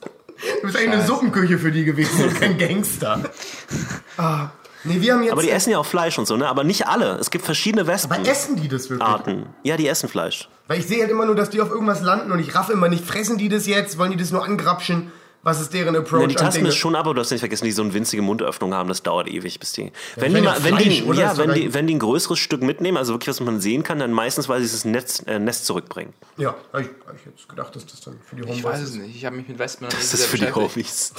[0.62, 3.22] Du bist eigentlich eine Suppenküche für die gewesen und kein Gangster.
[4.18, 4.49] ah.
[4.88, 5.32] Nee, wir haben jetzt.
[5.32, 6.47] Aber die essen ja auch Fleisch und so, ne?
[6.47, 7.18] Aber nicht alle.
[7.18, 8.32] Es gibt verschiedene Aber Wespenarten.
[8.32, 9.10] essen die das wirklich?
[9.64, 10.47] Ja, die essen Fleisch.
[10.68, 12.88] Weil ich sehe halt immer nur, dass die auf irgendwas landen und ich raff immer
[12.88, 15.12] nicht, fressen die das jetzt, wollen die das nur angrapschen?
[15.46, 17.66] Was ist deren Approach Ja, die tasten es schon ab, aber du hast nicht vergessen,
[17.66, 19.91] die so eine winzige Mundöffnung haben, das dauert ewig, bis die.
[20.16, 21.20] wenn, die meine, mal, wenn, die, Fleisch, oder?
[21.20, 23.39] ja, Ist doch wenn, die, eigentlich- wenn die ein größeres Stück mitnehmen, also wirklich, was
[23.39, 26.14] man sehen kann, dann meistens, weil sie das Netz, äh, Nest zurückbringen.
[26.38, 28.82] Ja, hab ich, hab ich jetzt gedacht, dass das dann für die Homeboys Ich weiß
[28.82, 28.96] es ist.
[28.98, 29.16] nicht.
[29.16, 30.52] Ich habe mich mit nie Das ist für die.
[30.52, 31.14] Homies.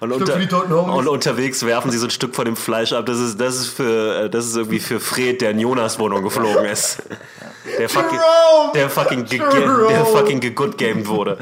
[0.00, 0.96] Und, Stück für die Homies.
[0.96, 3.04] und unterwegs werfen sie so ein Stück von dem Fleisch ab.
[3.04, 6.22] Das ist, das ist, für, äh, das ist irgendwie für Fred, der in Jonas Wohnung
[6.22, 7.02] geflogen ist.
[7.78, 8.72] Der fucking, Jerome!
[8.74, 9.38] der fucking, ge
[9.90, 11.36] der fucking gegoodgamed wurde.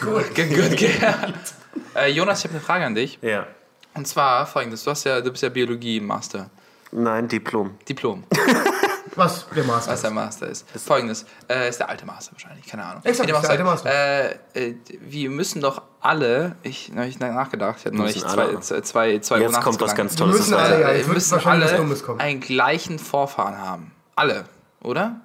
[0.00, 0.34] Gut.
[0.34, 1.54] Ge- Gut gehabt.
[1.94, 3.18] Äh, Jonas, ich habe eine Frage an dich.
[3.22, 3.46] Ja.
[3.94, 6.50] Und zwar folgendes: Du, hast ja, du bist ja Biologie-Master.
[6.92, 7.76] Nein, Diplom.
[7.88, 8.24] Diplom,
[9.14, 10.14] Was der Master was der ist.
[10.14, 10.66] Master ist.
[10.80, 13.02] Folgendes: äh, ist der alte Master wahrscheinlich, keine Ahnung.
[13.04, 14.38] Exakt, ist der auch alte sei.
[14.54, 18.56] Äh, äh, wir müssen doch alle, ich habe ich nachgedacht, ich habe neulich müssen zwei,
[18.60, 20.14] zwei, zwei, zwei Jetzt kommt was ganz.
[20.14, 20.38] Tolles.
[20.38, 21.06] müssen das weiß alle, ja.
[21.06, 23.92] Wir müssen alle einen gleichen Vorfahren haben.
[24.14, 24.44] Alle,
[24.82, 25.20] oder?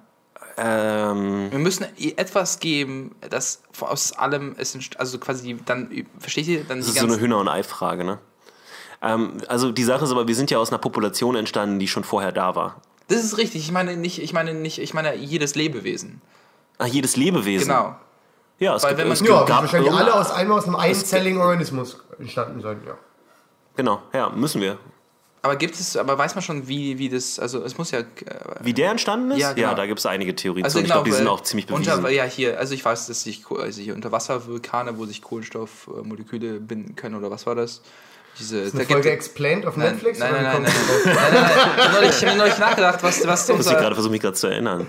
[0.56, 5.88] Ähm, Wir müssen ihr etwas geben, das aus allem ist, also quasi dann,
[6.18, 8.18] versteht ihr, dann Das die ist so eine Hühner- und Ei-Frage, ne?
[9.02, 12.04] Ähm, also die Sache ist aber, wir sind ja aus einer Population entstanden, die schon
[12.04, 12.80] vorher da war.
[13.08, 16.22] Das ist richtig, ich meine nicht, ich meine nicht, ich meine jedes Lebewesen.
[16.78, 17.68] Ach, jedes Lebewesen.
[17.68, 17.96] Genau.
[18.60, 20.76] Ja, es Weil gibt, wenn man- es Ja, gab wahrscheinlich alle aus einmal aus einem
[20.76, 22.96] einzelligen Organismus entstanden sein, ja.
[23.76, 24.78] Genau, ja, müssen wir.
[25.44, 28.04] Aber gibt es, aber weiß man schon, wie, wie das, also es muss ja, äh,
[28.62, 29.40] Wie der entstanden ist?
[29.40, 29.74] Ja, genau.
[29.74, 30.78] da gibt es einige Theorien also zu.
[30.78, 31.92] und genau, ich glaube, die sind auch ziemlich bewiesen.
[31.92, 36.96] Unter, ja, hier, also ich weiß, dass sich also hier Unterwasservulkane, wo sich Kohlenstoffmoleküle binden
[36.96, 37.82] können oder was war das?
[38.38, 40.18] Diese, Eine da Folge gibt- Explained auf Nein, Netflix?
[40.18, 41.04] nein, nein, nein, kommt nein, das?
[41.04, 42.10] nein, nein, nein.
[42.10, 44.46] Ich habe neulich, nachgedacht, was, was Ich muss mich unser, gerade versuchen, mich gerade zu
[44.46, 44.86] erinnern.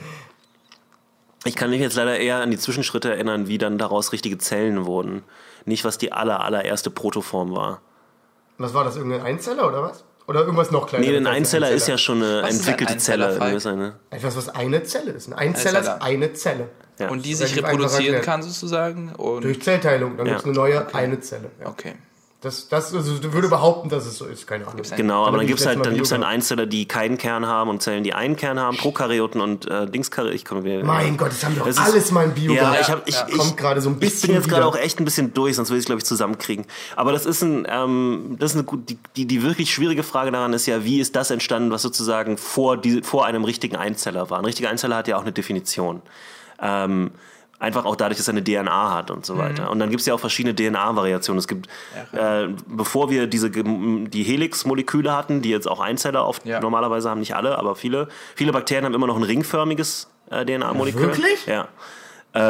[1.44, 4.86] Ich kann mich jetzt leider eher an die Zwischenschritte erinnern, wie dann daraus richtige Zellen
[4.86, 5.24] wurden.
[5.66, 7.82] Nicht, was die aller, allererste Protoform war.
[8.58, 10.06] Was war das, irgendein Einzeller oder was?
[10.28, 11.06] Oder irgendwas noch kleiner?
[11.06, 13.74] Nee, ein Einzeller ist ja schon eine Was ist ein entwickelte Einzeller, Zelle.
[13.74, 15.28] Eine- Etwas, was eine Zelle ist.
[15.28, 15.96] Ein Einzeller Einzeller.
[15.98, 16.70] ist eine Zelle.
[16.98, 17.10] Ja.
[17.10, 19.14] und die sich reproduzieren kann sozusagen.
[19.16, 20.34] Und, Durch Zellteilung, dann Ja.
[20.34, 21.52] gibt es eine neue, eine Zelle.
[21.60, 21.68] Ja.
[21.68, 21.94] okay.
[22.46, 24.84] Das, das also, ich würde behaupten, dass es so ist, keine Ahnung.
[24.96, 27.72] Genau, aber dann ich gibt es halt, dann gibt's halt Einzeller, die keinen Kern haben
[27.72, 30.36] und Zellen, die einen Kern haben, Prokaryoten und äh, Dingskaryoten.
[30.36, 30.84] Ich komme wieder.
[30.84, 33.08] Mein Gott, das haben wir doch Das ist- alles mal im Bio Ja, ich, hab,
[33.10, 33.26] ich, Ja.
[33.28, 35.56] ich, Kommt gerade so ein ich bisschen bin jetzt gerade auch echt ein bisschen durch,
[35.56, 36.66] sonst will ich glaube ich, zusammenkriegen.
[36.96, 40.54] Aber das ist ein, ähm, das ist eine die, die, die wirklich schwierige Frage daran
[40.54, 44.38] ist ja, wie ist das entstanden, was sozusagen vor, die, vor einem richtigen Einzeller war.
[44.38, 46.04] Ein richtiger Einzeller hat ja auch eine Definition.
[46.62, 47.10] Ähm,
[47.66, 49.24] einfach auch dadurch, dass er eine DNA hat und Mhm.
[49.24, 49.70] so weiter.
[49.72, 51.40] Und dann gibt es ja auch verschiedene DNA-Variationen.
[51.40, 51.68] Es gibt,
[52.14, 56.60] äh, bevor wir diese die Helix-Moleküle hatten, die jetzt auch Einzeller oft Ja.
[56.60, 61.02] normalerweise haben, nicht alle, aber viele, viele Bakterien haben immer noch ein ringförmiges äh, DNA-Molekül.
[61.02, 61.46] Wirklich?
[61.48, 61.68] Ja.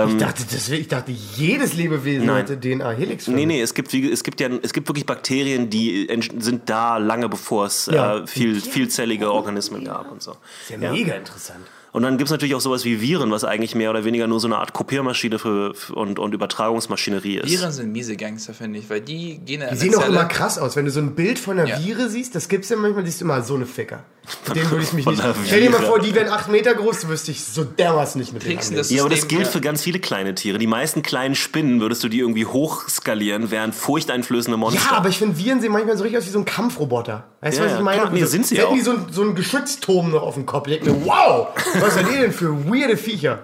[0.07, 2.37] Ich dachte, das, ich dachte, jedes Lebewesen Nein.
[2.47, 3.27] hätte DNA-Helix.
[3.27, 6.09] Nee, nee, es gibt, es gibt ja es gibt wirklich Bakterien, die
[6.39, 8.17] sind da lange bevor es Ja.
[8.17, 10.31] äh, viel, vielzellige Organismen gab und so.
[10.63, 11.67] Ist ja, mega interessant.
[11.95, 14.41] Und dann gibt es natürlich auch sowas wie Viren, was eigentlich mehr oder weniger nur
[14.41, 17.49] so eine Art Kopiermaschine für, für und, und Übertragungsmaschinerie ist.
[17.49, 20.75] Viren sind miese Gangster, finde ich, weil die gehen Die sehen auch immer krass aus.
[20.75, 21.77] Wenn du so ein Bild von einer Ja.
[21.79, 24.03] Viere siehst, das gibt's ja manchmal, siehst du immer so eine Ficker.
[24.47, 25.21] Mit denen würde ich mich nicht.
[25.45, 28.33] Stell dir mal vor, die wären 8 Meter groß, du wirst dich so dermaßen nicht
[28.33, 28.75] mit denen du anlegen.
[28.77, 29.47] das Ja, aber das gilt ja.
[29.47, 30.57] für ganz viele kleine Tiere.
[30.57, 34.81] Die meisten kleinen Spinnen würdest du die irgendwie hochskalieren, wären furchteinflößende Monster.
[34.89, 37.23] Ja, aber ich finde, Viren sehen manchmal so richtig aus wie so ein Kampfroboter.
[37.41, 38.01] Weißt du, Ja, was ich meine?
[38.01, 38.11] klar.
[38.13, 38.73] Nee, so, sind sie hätten auch.
[38.73, 40.67] die so, ein- so einen Geschützturm noch auf dem Kopf.
[40.69, 41.49] Ich denke mir, wow,
[41.85, 43.43] was seid ihr denn für weirde Viecher?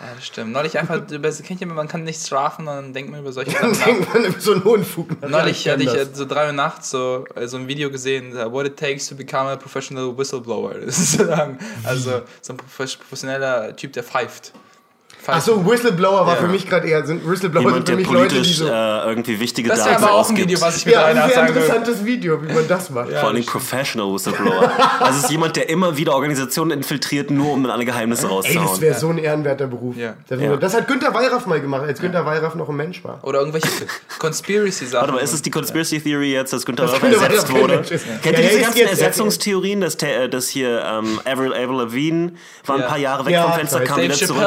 [0.00, 0.52] Ja, das stimmt.
[0.52, 3.72] Neulich einfach, über, kennt ihr, man kann nicht strafen, dann denkt man über solche Dann
[3.72, 5.06] denkt man über so einen nach.
[5.28, 6.16] Neulich hatte ich äh, das.
[6.16, 9.16] so drei Uhr nachts so, äh, so ein Video gesehen, uh, what it takes to
[9.16, 10.74] become a professional whistleblower.
[10.74, 14.52] Das ist sozusagen, also so ein profe- professioneller Typ, der pfeift.
[15.30, 16.40] Ach so, Whistleblower war Ja.
[16.40, 18.66] für mich gerade eher, sind Whistleblower Jemand, sind für der mich Leute, die politisch so...
[18.66, 20.40] äh, irgendwie wichtige Das ist Daten aber auch ein ausgibt.
[20.48, 21.62] Video, was ich mit ja, einer ein sehr sagen will.
[21.62, 23.10] interessantes Video, wie man das macht.
[23.10, 24.72] Vor allem Professional Whistleblower.
[25.00, 28.68] Also es ist jemand, der immer wieder Organisationen infiltriert, nur um alle Geheimnisse Ey, rauszuhauen.
[28.68, 29.96] das wäre so ein ehrenwerter Beruf.
[29.96, 30.14] Ja.
[30.28, 30.56] Das, Ja.
[30.56, 33.18] das hat Günther Wallraff mal gemacht, als Günther Wallraff noch ein Mensch war.
[33.22, 33.68] Oder irgendwelche
[34.18, 35.00] Conspiracy-Sachen.
[35.00, 37.74] Warte mal, ist es die Conspiracy Theory jetzt, dass Günther Das Wallraff Günther ersetzt wurde?
[37.76, 38.04] Mensch ist.
[38.22, 39.96] Kennt Ja, ihr diese ist ganzen Ersetzungstheorien, dass,
[40.48, 42.32] hier ähm, Avril, Avril Lavigne
[42.66, 42.86] war ein Ja.
[42.88, 44.42] paar Jahre weg Ja, vom Fenster, kam wieder zurück.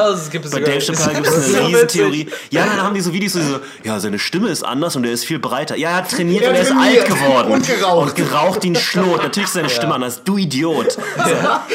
[0.52, 2.28] Bei Dave Chappelle gibt es eine Riesentheorie.
[2.50, 5.12] Ja, dann haben die so Videos, so, so, ja, seine Stimme ist anders und er
[5.12, 5.76] ist viel breiter.
[5.76, 7.52] Ja, er hat trainiert Er und er ist alt geworden.
[7.52, 8.08] und geraucht.
[8.08, 9.18] Und geraucht ihn Schlot.
[9.22, 10.22] Natürlich ist seine Stimme anders.
[10.24, 10.96] Du Idiot.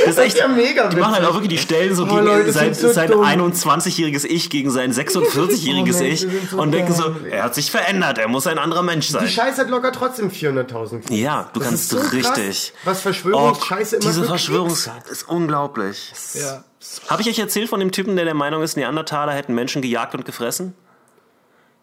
[0.08, 2.24] Das ist echt, ja mega die machen halt auch wirklich die Stellen so Oh, gegen
[2.26, 3.24] Leute, sein, so sein dumm.
[3.26, 8.18] 21-jähriges Ich gegen sein 46-jähriges Oh, Ich so und denken so, er hat sich verändert,
[8.18, 9.26] er muss ein anderer Mensch sein.
[9.26, 11.20] Die Scheiße hat locker trotzdem 400.000 Views.
[11.20, 12.24] Ja, du Das kannst so richtig.
[12.26, 15.08] Krass, was Verschwörungsscheiße Oh, immer Diese für Verschwörungs Klicks hat.
[15.10, 16.12] ist unglaublich.
[16.36, 16.64] Ja.
[17.08, 20.14] Habe ich euch erzählt von dem Typen, der der Meinung ist, Neandertaler hätten Menschen gejagt
[20.16, 20.74] und gefressen?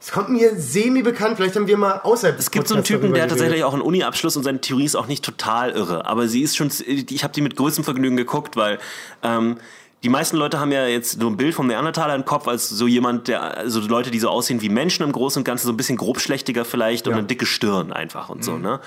[0.01, 3.23] Es kommt mir semi-bekannt, vielleicht haben wir mal außerhalb Es gibt so einen Typen, der
[3.23, 6.05] hat tatsächlich auch einen Uni-Abschluss und seine Theorie ist auch nicht total irre.
[6.05, 8.79] Aber sie ist schon, ich habe die mit größtem Vergnügen geguckt, weil
[9.23, 9.57] ähm,
[10.03, 12.87] die meisten Leute haben ja jetzt so ein Bild vom Neandertaler im Kopf als so
[12.87, 15.79] jemand, der, also Leute, die so aussehen wie Menschen im Großen und Ganzen, so ein
[15.79, 17.19] bisschen grobschlächtiger vielleicht und Ja.
[17.21, 18.81] eine dicke Stirn einfach und so, ne?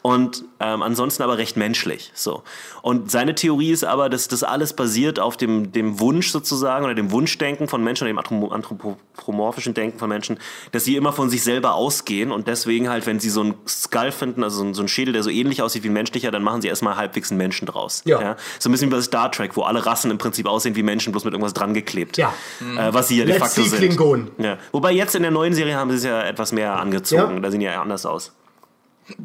[0.00, 2.12] Und ähm, ansonsten aber recht menschlich.
[2.14, 2.42] So.
[2.82, 6.94] Und seine Theorie ist aber, dass das alles basiert auf dem, dem Wunsch sozusagen oder
[6.94, 10.38] dem Wunschdenken von Menschen oder dem anthropo- anthropomorphischen Denken von Menschen,
[10.72, 14.12] dass sie immer von sich selber ausgehen und deswegen halt, wenn sie so einen Skull
[14.12, 16.42] finden, also so einen, so einen Schädel, der so ähnlich aussieht wie ein menschlicher, dann
[16.42, 18.02] machen sie erstmal halbwegs einen Menschen draus.
[18.04, 18.36] Ja.
[18.58, 21.12] So ein bisschen wie bei Star Trek, wo alle Rassen im Prinzip aussehen wie Menschen,
[21.12, 22.16] bloß mit irgendwas dran geklebt.
[22.16, 22.32] Ja.
[22.60, 23.78] Äh, was sie ja de Let's facto sind.
[23.78, 24.30] Klingonen.
[24.38, 24.58] Ja.
[24.72, 27.34] Wobei jetzt in der neuen Serie haben sie es ja etwas mehr angezogen.
[27.34, 27.40] Ja.
[27.40, 28.32] Da sehen die ja anders aus.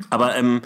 [0.09, 0.61] Aber ähm,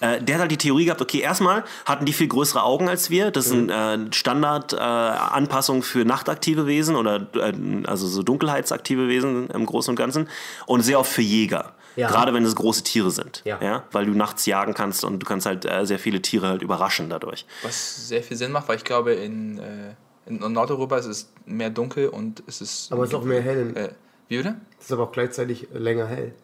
[0.00, 3.10] äh, der hat halt die Theorie gehabt, okay, erstmal hatten die viel größere Augen als
[3.10, 3.30] wir.
[3.30, 7.52] Das sind äh, Standard-Anpassungen für nachtaktive Wesen oder äh,
[7.84, 10.28] also so dunkelheitsaktive Wesen im Großen und Ganzen.
[10.66, 11.74] Und sehr oft für Jäger.
[11.96, 12.08] Ja.
[12.08, 13.42] Gerade wenn es große Tiere sind.
[13.44, 13.82] Ja.
[13.90, 17.10] Weil du nachts jagen kannst und du kannst halt äh, sehr viele Tiere halt überraschen
[17.10, 17.44] dadurch.
[17.62, 19.94] Was sehr viel Sinn macht, weil ich glaube, in, äh,
[20.26, 22.92] in Nordeuropa ist es mehr dunkel und es ist.
[22.92, 23.76] Aber es ist auch mehr hell.
[23.76, 23.88] Äh,
[24.28, 24.54] wie bitte?
[24.78, 26.34] Es ist aber auch gleichzeitig länger hell.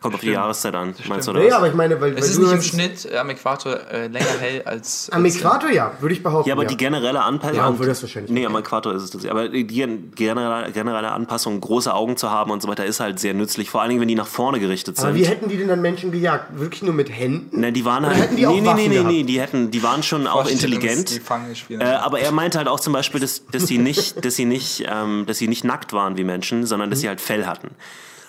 [0.00, 0.30] Kommt auf die.
[0.30, 1.44] Jahreszeit an, meinst du stimmt.
[1.44, 1.58] Ja, das?
[1.58, 4.06] aber ich meine, weil, weil Es ist du nicht im Schnitt äh, am Äquator äh,
[4.06, 5.08] länger hell als.
[5.10, 6.48] Am als, Äquator ja, würde ich behaupten.
[6.48, 7.56] Ja, aber die generelle Anpassung.
[7.56, 9.26] Ja, obwohl das wahrscheinlich Nee, am Äquator ist es das.
[9.26, 13.18] Aber die gen- generelle, generelle Anpassung, große Augen zu haben und so weiter, ist halt
[13.18, 13.70] sehr nützlich.
[13.70, 15.16] Vor allen Dingen, wenn die nach vorne gerichtet aber sind.
[15.16, 16.58] wie hätten die denn dann Menschen gejagt?
[16.58, 17.58] Wirklich nur mit Händen?
[17.58, 18.22] Ne, die waren Oder halt.
[18.24, 20.48] hätten die auch nee, nee, Waffen nee, nee, nee, die hätten, die waren schon auch
[20.48, 21.10] intelligent.
[21.16, 21.80] Die Fange spielen.
[21.80, 24.84] Äh, aber er meinte halt auch zum Beispiel, dass, dass sie nicht, dass sie nicht,
[24.88, 27.70] ähm, dass sie nicht nackt waren wie Menschen, sondern dass sie halt Fell hatten.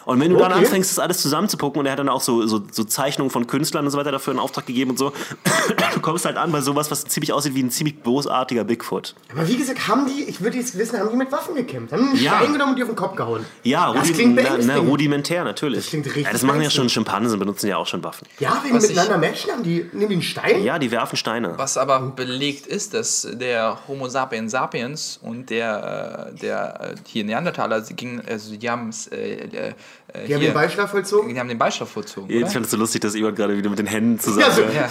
[0.10, 0.62] Und wenn du dann Okay.
[0.66, 3.86] anfängst, das alles zusammenzupucken, und er hat dann auch so, so, so Zeichnungen von Künstlern
[3.86, 5.12] und so weiter dafür in Auftrag gegeben und so,
[5.94, 9.16] du kommst halt an bei sowas, was ziemlich aussieht wie ein ziemlich bösartiger Bigfoot.
[9.32, 11.94] Aber wie gesagt, haben die, ich würde jetzt wissen, haben die mit Waffen gekämpft?
[11.94, 12.38] Haben die einen Ja.
[12.38, 13.46] Stein genommen und die auf den Kopf gehauen?
[13.64, 15.80] Ja, das rudi- klingt na, na, rudimentär natürlich.
[15.80, 18.28] Das klingt richtig ja, das machen ja schon Schimpansen, benutzen ja auch schon Waffen.
[18.40, 20.64] Ja, wenn Was die miteinander matchen, haben die, nehmen die einen Stein?
[20.64, 21.54] Ja, die werfen Steine.
[21.58, 27.24] Was aber belegt ist, dass der Homo sapiens sapiens und der, äh, der äh, hier
[27.24, 29.74] Neandertaler, sie gingen, also die haben es, äh,
[30.14, 31.34] äh, Die haben den Beischlaf vollzogen?
[31.34, 32.30] Die haben den Beischlaf vollzogen.
[32.30, 34.42] Jetzt fand es so lustig, dass jemand gerade wieder mit den Händen zusammen.
[34.42, 34.90] Ja, so, Ja.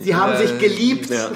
[0.00, 1.10] sie haben sich Äh, geliebt.
[1.10, 1.28] Ja.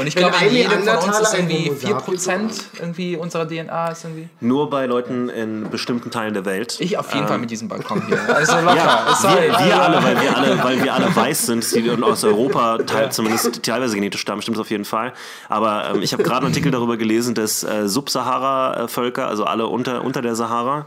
[0.00, 3.46] Und ich glaube, ein in jedem von uns ist irgendwie Homo sapiens 4% irgendwie unserer
[3.46, 4.28] DNA ist irgendwie.
[4.40, 6.76] Nur bei Leuten in bestimmten Teilen der Welt.
[6.80, 8.18] Ich auf jeden Fall mit diesem Balkon hier.
[8.34, 8.76] Also locker.
[8.76, 9.48] ja, Sorry.
[9.48, 13.12] wir, wir alle, weil wir alle, weil wir alle weiß sind, die aus Europa teil,
[13.12, 15.12] zumindest teilweise genetisch stammen, stimmt auf jeden Fall.
[15.48, 20.04] Aber ähm, ich habe gerade einen Artikel darüber gelesen, dass äh, Subsahara-Völker, also alle unter,
[20.04, 20.86] unter der Sahara,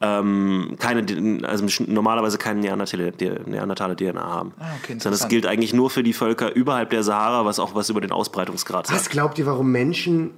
[0.00, 3.12] ähm, keine, also normalerweise keine Neandertaler,
[3.96, 4.52] DNA haben.
[4.58, 7.74] Ah, okay, Sondern das gilt eigentlich nur für die Völker überhalb der Sahara, was auch
[7.74, 8.98] was über den Ausbreitungsgrad sagt.
[8.98, 10.30] Was glaubt ihr, warum Menschen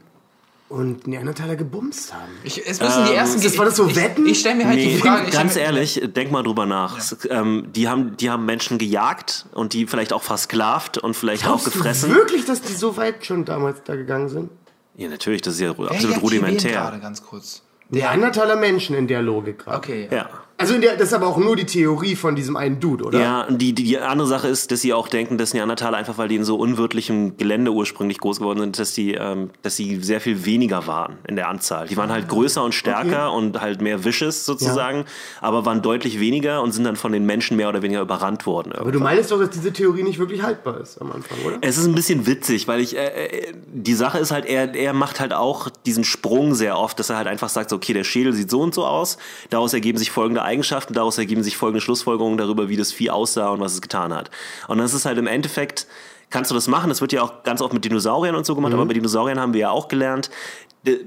[0.68, 2.32] und Neandertaler gebumst haben?
[2.44, 3.40] Ich, es müssen die ersten.
[3.42, 4.24] das- war das so ich, Wetten?
[4.26, 5.26] Ich, ich stelle mir halt die Nee, Frage.
[5.28, 6.98] Ich ganz ehrlich, denk mal drüber nach.
[6.98, 11.44] Es, Ähm, die, haben, die haben Menschen gejagt und die vielleicht auch versklavt und vielleicht
[11.44, 12.14] auch Glaubst du gefressen.
[12.14, 14.50] wirklich, dass die so weit schon damals da gegangen sind?
[14.96, 16.72] Ja, natürlich, das ist ja Wer absolut rudimentär.
[16.72, 17.62] gerade ganz kurz.
[17.93, 19.76] Neandertaler Menschen in der Logik gerade.
[19.76, 20.09] Okay.
[20.11, 20.28] Ja.
[20.59, 23.20] Also der, das ist aber auch nur die Theorie von diesem einen Dude, oder?
[23.20, 26.28] Ja, die, die, die andere Sache ist, dass sie auch denken, dass Neandertaler einfach, weil
[26.28, 30.20] die in so unwirtlichem Gelände ursprünglich groß geworden sind, dass die, ähm, dass sie sehr
[30.20, 31.88] viel weniger waren in der Anzahl.
[31.88, 35.05] Die waren halt größer und stärker und halt mehr vicious sozusagen,
[35.40, 38.72] aber waren deutlich weniger und sind dann von den Menschen mehr oder weniger überrannt worden.
[38.72, 41.59] Aber du meinst doch, dass diese Theorie nicht wirklich haltbar ist am Anfang, oder?
[41.61, 44.92] Es ist ein bisschen witzig, weil ich, äh, äh, die Sache ist halt, er, er
[44.92, 48.32] macht halt auch diesen Sprung sehr oft, dass er halt einfach sagt, okay, der Schädel
[48.32, 49.18] sieht so und so aus,
[49.50, 53.48] daraus ergeben sich folgende Eigenschaften, daraus ergeben sich folgende Schlussfolgerungen darüber, wie das Vieh aussah
[53.50, 54.30] und was es getan hat.
[54.68, 55.86] Und das ist halt im Endeffekt,
[56.30, 58.72] kannst du das machen, das wird ja auch ganz oft mit Dinosauriern und so gemacht,
[58.72, 60.30] aber bei Dinosauriern haben wir ja auch gelernt,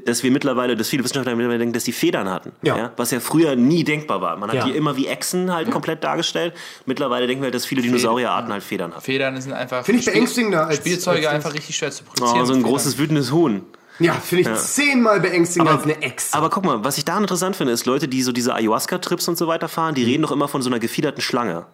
[0.05, 2.53] dass wir mittlerweile, dass viele Wissenschaftler mittlerweile denken, dass die Federn hatten.
[2.61, 2.91] Ja.
[2.95, 4.37] Was ja früher nie denkbar war.
[4.37, 4.65] Man hat Ja.
[4.65, 6.53] die immer wie Echsen halt komplett dargestellt.
[6.85, 9.01] Mittlerweile denken wir halt, dass viele Dinosaurierarten halt Federn hatten.
[9.03, 9.83] Federn sind einfach.
[9.83, 12.41] Finde ich beängstigender als- Spielzeuge als- einfach richtig schwer zu produzieren.
[12.41, 13.63] Oh, so ein großes wütendes Huhn.
[13.99, 16.33] Ja, finde ich zehnmal beängstigender Aber- als eine Ex.
[16.33, 19.37] Aber guck mal, was ich daran interessant finde, ist Leute, die so diese Ayahuasca-Trips und
[19.37, 20.07] so weiter fahren, die Mhm.
[20.09, 21.65] reden doch immer von so einer gefiederten Schlange.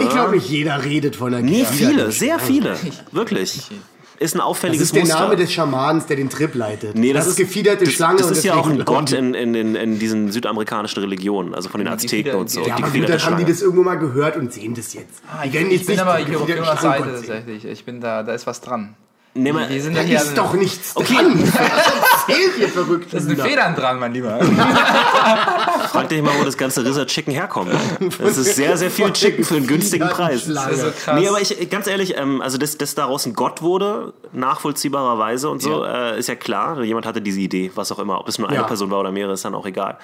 [0.00, 2.76] ich glaube nicht jeder redet von einer Nee, gefiederten viele, sehr Schlange.
[2.76, 2.76] viele.
[3.12, 3.70] Wirklich.
[4.18, 5.20] ist ein Das auffälliges ist der Muster.
[5.20, 6.96] Name des Schamans, der den Trip leitet.
[6.96, 8.16] Nee, das, ist gefiederte das, Schlange.
[8.16, 11.68] Das und ist ja auch ein Gott in, in, in, in diesen südamerikanischen Religionen, also
[11.68, 12.66] von den Azteken und so.
[12.66, 13.44] Ja, aber gut, dann haben die Schlange.
[13.44, 15.20] das irgendwo mal gehört und sehen das jetzt.
[15.30, 17.66] Ah, ich, ich jetzt bin nicht aber den hier auf ihrer Seite tatsächlich.
[17.66, 18.94] Ich bin da, da ist was dran.
[19.36, 21.14] Nee, mal, Die sind Da ja hier ist doch nichts Okay.
[21.14, 21.38] dran.
[21.52, 23.10] Was?
[23.10, 24.38] Da sind Federn dran, mein Lieber.
[25.90, 27.70] frag dich mal, wo das ganze Ritter Chicken herkommt.
[28.18, 30.46] Das ist sehr, sehr viel Chicken für einen günstigen Preis.
[30.46, 31.20] Das ist so krass.
[31.20, 35.62] Nee, aber ich, ganz ehrlich, ähm, also dass, dass daraus ein Gott wurde, nachvollziehbarerweise und
[35.62, 36.82] so, äh, ist ja klar.
[36.82, 38.18] Jemand hatte diese Idee, was auch immer.
[38.20, 38.62] Ob es nur eine Ja.
[38.64, 39.98] Person war oder mehrere, ist dann auch egal.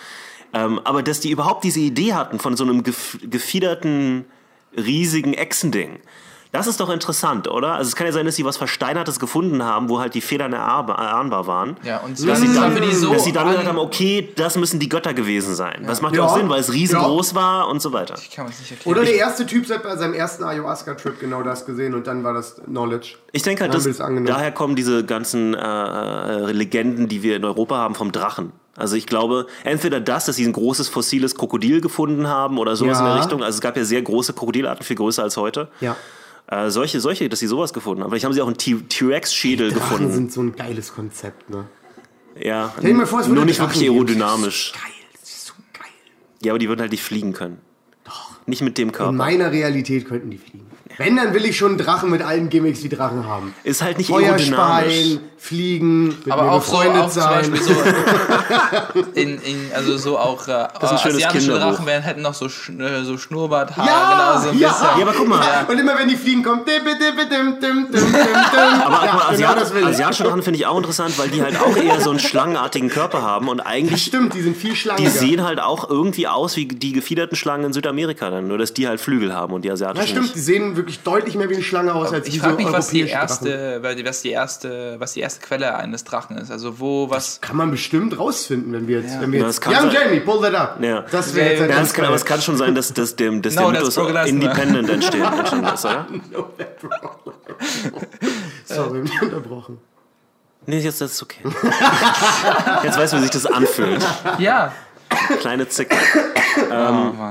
[0.54, 4.26] Ähm, aber dass die überhaupt diese Idee hatten von so einem gef gefiederten,
[4.76, 5.98] riesigen Echsending,
[6.52, 7.72] das ist doch interessant, oder?
[7.74, 10.52] Also es kann ja sein, dass sie was Versteinertes gefunden haben, wo halt die Federn
[10.52, 11.76] erahnbar waren.
[11.82, 14.30] Ja, und dass das sie ist dann, so dass sie dann an- gesagt haben, okay,
[14.36, 15.84] das müssen die Götter gewesen sein.
[15.86, 16.28] Das macht ja Ja.
[16.28, 18.14] auch Sinn, weil es riesengroß war und so weiter.
[18.20, 18.96] Ich kann es nicht erklären.
[18.98, 22.34] Oder der erste Typ hat bei seinem ersten Ayahuasca-Trip genau das gesehen und dann war
[22.34, 23.14] das Knowledge.
[23.32, 24.26] Ich denke halt, angenommen.
[24.26, 28.52] daher kommen diese ganzen äh, äh, Legenden, die wir in Europa haben, vom Drachen.
[28.76, 32.98] Also ich glaube, entweder das, dass sie ein großes fossiles Krokodil gefunden haben oder sowas
[32.98, 33.04] Ja.
[33.06, 33.42] in der Richtung.
[33.42, 35.68] Also es gab ja sehr große Krokodilarten, viel größer als heute.
[35.80, 35.94] Ja.
[36.52, 38.10] Äh, solche, solche, dass sie sowas gefunden haben.
[38.10, 40.12] Vielleicht haben sie auch einen T-Rex-Schädel gefunden.
[40.12, 41.64] sind so ein geiles Konzept, ne?
[42.38, 44.72] Ja, Stell dir mal vor, es nur nicht wirklich aerodynamisch.
[44.72, 45.86] Geil, das ist so geil.
[46.42, 47.58] Ja, aber die würden halt nicht fliegen können.
[48.04, 48.32] Doch.
[48.46, 49.12] Nicht mit dem In Körper.
[49.12, 50.66] meiner Realität könnten die fliegen.
[51.04, 53.54] Wenn, dann will ich schon einen Drachen mit allen Gimmicks, die Drachen haben.
[53.64, 54.94] Ist halt nicht Feuer aerodynamisch.
[54.94, 57.56] speien, fliegen, mit aber auch so, befreundet auch zum sein.
[57.56, 57.72] So
[59.14, 61.52] in, in, also so auch äh, ist ein schönes asiatische.
[61.52, 64.68] Drachen werden, hätten noch so, Sch äh, so Schnurrbarthaar, Ja, genau so ein ja.
[64.68, 64.86] bisschen.
[64.98, 65.66] Ja, aber guck mal.
[65.68, 68.14] Und immer wenn die fliegen, kommt dim, dim, dim, dim, dim, dim, dim.
[68.84, 71.76] Aber ja, genau das will asiatische Drachen finde ich auch interessant, weil die halt auch
[71.76, 75.02] eher so einen schlangenartigen Körper haben und eigentlich Stimmt, die sind viel schlanker.
[75.02, 78.74] Die sehen halt auch irgendwie aus wie die gefiederten Schlangen in Südamerika dann, nur dass
[78.74, 80.34] die halt Flügel haben und die ja, asiatischen stimmt, nicht.
[80.36, 83.02] die sehen wirklich deutlich mehr wie eine Schlange aus als Ich frage mich, was die
[83.04, 83.20] Drachen.
[83.20, 86.50] erste, die- was die erste, was die erste Quelle eines Drachen ist.
[86.50, 87.40] Also wo was.
[87.40, 89.18] Kann man bestimmt rausfinden, wenn wir jetzt.
[89.20, 89.90] Wenn wir Ja, jetzt das ja, sein.
[89.92, 90.78] Jamie, pull that up.
[90.82, 91.04] Ja.
[91.10, 93.40] Das wäre jetzt Ja, Ja, es kann, aber es kann schon sein, dass, dass, dem,
[93.42, 96.06] dass No, der Mythos independent entstehen, entstehen ist, oder?
[98.64, 99.78] Sorry, mich unterbrochen.
[100.66, 101.40] Nee, jetzt das ist okay.
[102.84, 104.00] Jetzt weißt du, wie sich das anfühlt.
[104.38, 104.72] Ja.
[105.40, 105.96] Kleine Zicke.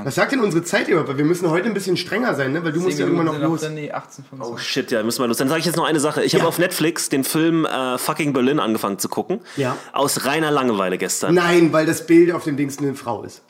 [0.04, 1.08] Was sagt denn unsere Zeit überhaupt?
[1.08, 2.64] Weil wir müssen heute ein bisschen strenger sein, ne?
[2.64, 3.60] Weil du musst ja irgendwann noch los.
[3.60, 4.54] Drin, nee, 18, 25.
[4.54, 5.36] Oh shit, ja, müssen wir los.
[5.36, 6.24] Dann sage ich jetzt noch eine Sache.
[6.24, 9.40] Ich habe auf Netflix den Film äh, Fucking Berlin angefangen zu gucken.
[9.56, 9.76] Ja.
[9.92, 11.34] Aus reiner Langeweile gestern.
[11.34, 13.42] Nein, weil das Bild auf dem Dings eine Frau ist.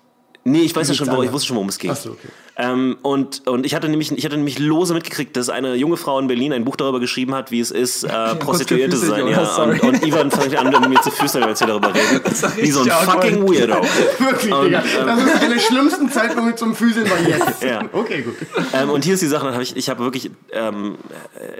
[0.45, 1.91] Nee, ich weiß ja schon, wo, ich wusste schon, worum es ging.
[1.91, 2.28] Ach so, okay.
[2.55, 6.18] Ähm, und, und ich hatte nämlich, ich hatte nämlich lose mitgekriegt, dass eine junge Frau
[6.18, 9.26] in Berlin ein Buch darüber geschrieben hat, wie es ist, äh, Prostituierte zu sein.
[9.26, 9.46] Ja.
[9.46, 9.80] Sorry.
[9.80, 12.20] Und, und Ivan fängt an, mit mir zu flüstern, als wir darüber reden.
[12.57, 13.76] Wie so ein fucking Weirdo.
[14.18, 14.82] Wirklich, Und, Digga.
[15.00, 17.62] ähm, Das ist einer der schlimmsten Zeitpunkte zum Füßeln war jetzt.
[17.62, 17.82] Ja.
[17.92, 18.34] Okay, gut.
[18.74, 20.96] Ähm, und hier ist die Sache, dann hab ich, ich habe wirklich, ähm,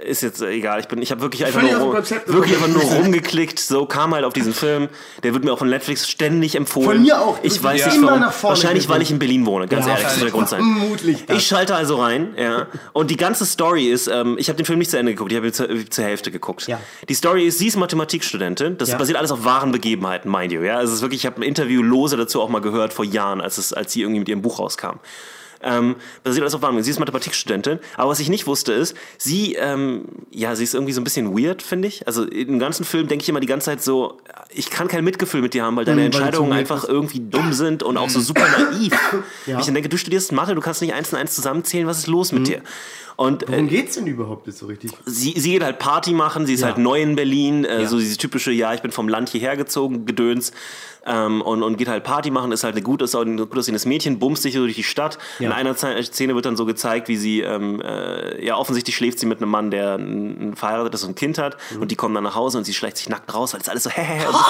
[0.03, 1.93] äh, ist jetzt egal, ich bin, ich habe wirklich einfach Völlig nur,
[2.27, 4.89] wirklich einfach nur rumgeklickt, so kam halt auf diesen Film,
[5.23, 6.97] der wird mir auch von Netflix ständig empfohlen.
[6.97, 7.39] Von mir auch.
[7.41, 8.19] Ich weiß bist nicht immer warum.
[8.21, 10.61] nach vorne Wahrscheinlich, weil ich in Berlin wohne, ganz ehrlich, das soll der Grund sein.
[10.83, 11.37] Vermutlich das.
[11.37, 12.67] Ich schalte also rein, ja.
[12.93, 15.37] Und die ganze Story ist, ähm, ich habe den Film nicht zu Ende geguckt, ich
[15.37, 16.67] habe ihn zur, zur Hälfte geguckt.
[16.67, 16.79] Ja.
[17.07, 18.77] Die Story ist, sie ist Mathematikstudentin.
[18.77, 18.97] Das Ja.
[18.97, 20.61] basiert alles auf wahren Begebenheiten, mind you.
[20.61, 23.05] Ja, also es ist wirklich, ich habe ein Interview lose dazu auch mal gehört vor
[23.05, 24.99] Jahren, als es, als sie irgendwie mit ihrem Buch rauskam.
[25.63, 26.83] Ähm, basiert alles auf Begebenheiten.
[26.83, 30.93] Sie ist Mathematikstudentin, aber was ich nicht wusste ist, sie, ähm, ja, sie ist irgendwie
[30.93, 32.05] so ein bisschen weird, finde ich.
[32.07, 34.17] Also im ganzen Film denke ich immer die ganze Zeit so,
[34.53, 37.81] ich kann kein Mitgefühl mit dir haben, weil deine Mhm, Entscheidungen einfach irgendwie dumm sind
[37.81, 38.93] und auch so super naiv.
[39.45, 39.59] Ja.
[39.59, 42.07] Ich dann denke, du studierst Mathe, du kannst nicht eins und eins zusammenzählen, was ist
[42.07, 42.61] los mit dir?
[43.15, 44.91] Und äh, Worum geht's denn überhaupt jetzt so richtig?
[45.05, 46.67] sie, sie geht halt Party machen, sie ist Ja.
[46.67, 47.87] halt neu in Berlin, äh, Ja.
[47.87, 50.51] so dieses typische, ja, ich bin vom Land hierher gezogen, Gedöns.
[51.05, 54.53] Ähm, und, und geht halt Party machen, ist halt ein gut aussehendes Mädchen, bumst sich
[54.53, 55.17] so durch die Stadt.
[55.39, 55.49] Ja.
[55.53, 59.19] In einer Ze- Szene wird dann so gezeigt, wie sie, ähm, äh, ja, offensichtlich schläft
[59.19, 61.57] sie mit einem Mann, der ein, verheiratet ist und ein Kind hat.
[61.79, 63.83] Und die kommen dann nach Hause und sie schleicht sich nackt raus, weil es alles
[63.83, 64.27] so, hä, hä, hä.
[64.29, 64.35] Mhm.
[64.35, 64.49] Ah,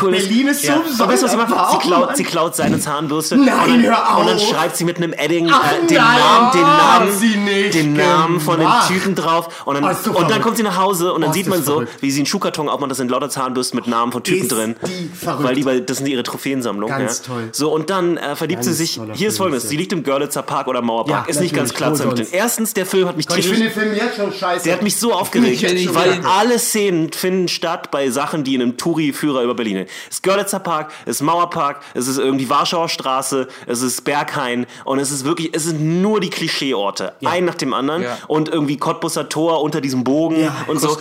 [0.00, 0.10] cool.
[0.12, 1.70] Berlin ist so Aber weißt du, was sie macht?
[1.72, 3.36] Sie klaut, sie klaut seine Zahnbürste.
[3.36, 4.20] Nein, und dann, hör auf.
[4.20, 7.36] Und dann schreibt sie mit einem Edding Ach, äh, den, nein, Namen, den Namen, sie
[7.36, 8.68] nicht den Namen von dem.
[8.88, 9.66] Typen drauf.
[9.66, 11.62] Und dann, Oh, so und dann kommt sie nach Hause und dann Oh, sieht man
[11.62, 11.92] so, verrückt.
[12.00, 14.76] wie sie einen Schuhkarton aufmacht, das sind lauter Zahnbürsten mit Namen von Typen Ist drin.
[14.86, 15.44] die verrückt.
[15.44, 16.88] Weil die, weil das sind ihre Trophäensammlung.
[16.90, 17.34] Ganz ja.
[17.34, 17.48] toll.
[17.52, 19.00] So, und dann äh, verliebt Ganz sie sich.
[19.14, 19.68] Hier ist folgendes: ja.
[19.70, 21.26] Sie liegt im Görlitzer Park oder Mauerpark.
[21.26, 22.28] Ja, ist nicht ganz klar zu ermitteln.
[22.32, 24.64] Erstens, der Film hat mich Ich tierisch finde den Film jetzt schon scheiße.
[24.64, 28.62] der hat mich so aufgeregt, Ich weil alle Szenen finden statt bei Sachen, die in
[28.62, 29.88] einem Touri-Führer über Berlin sind.
[30.08, 34.66] Es ist Görlitzer Park, es ist Mauerpark, es ist irgendwie Warschauer Straße, es ist Berghain
[34.84, 38.18] und es ist wirklich, es sind nur die Klischeeorte, ein nach dem anderen Ja.
[38.26, 40.56] und irgendwie Cottbusser Tor unter diesem Bogen Ja.
[40.66, 40.96] und so.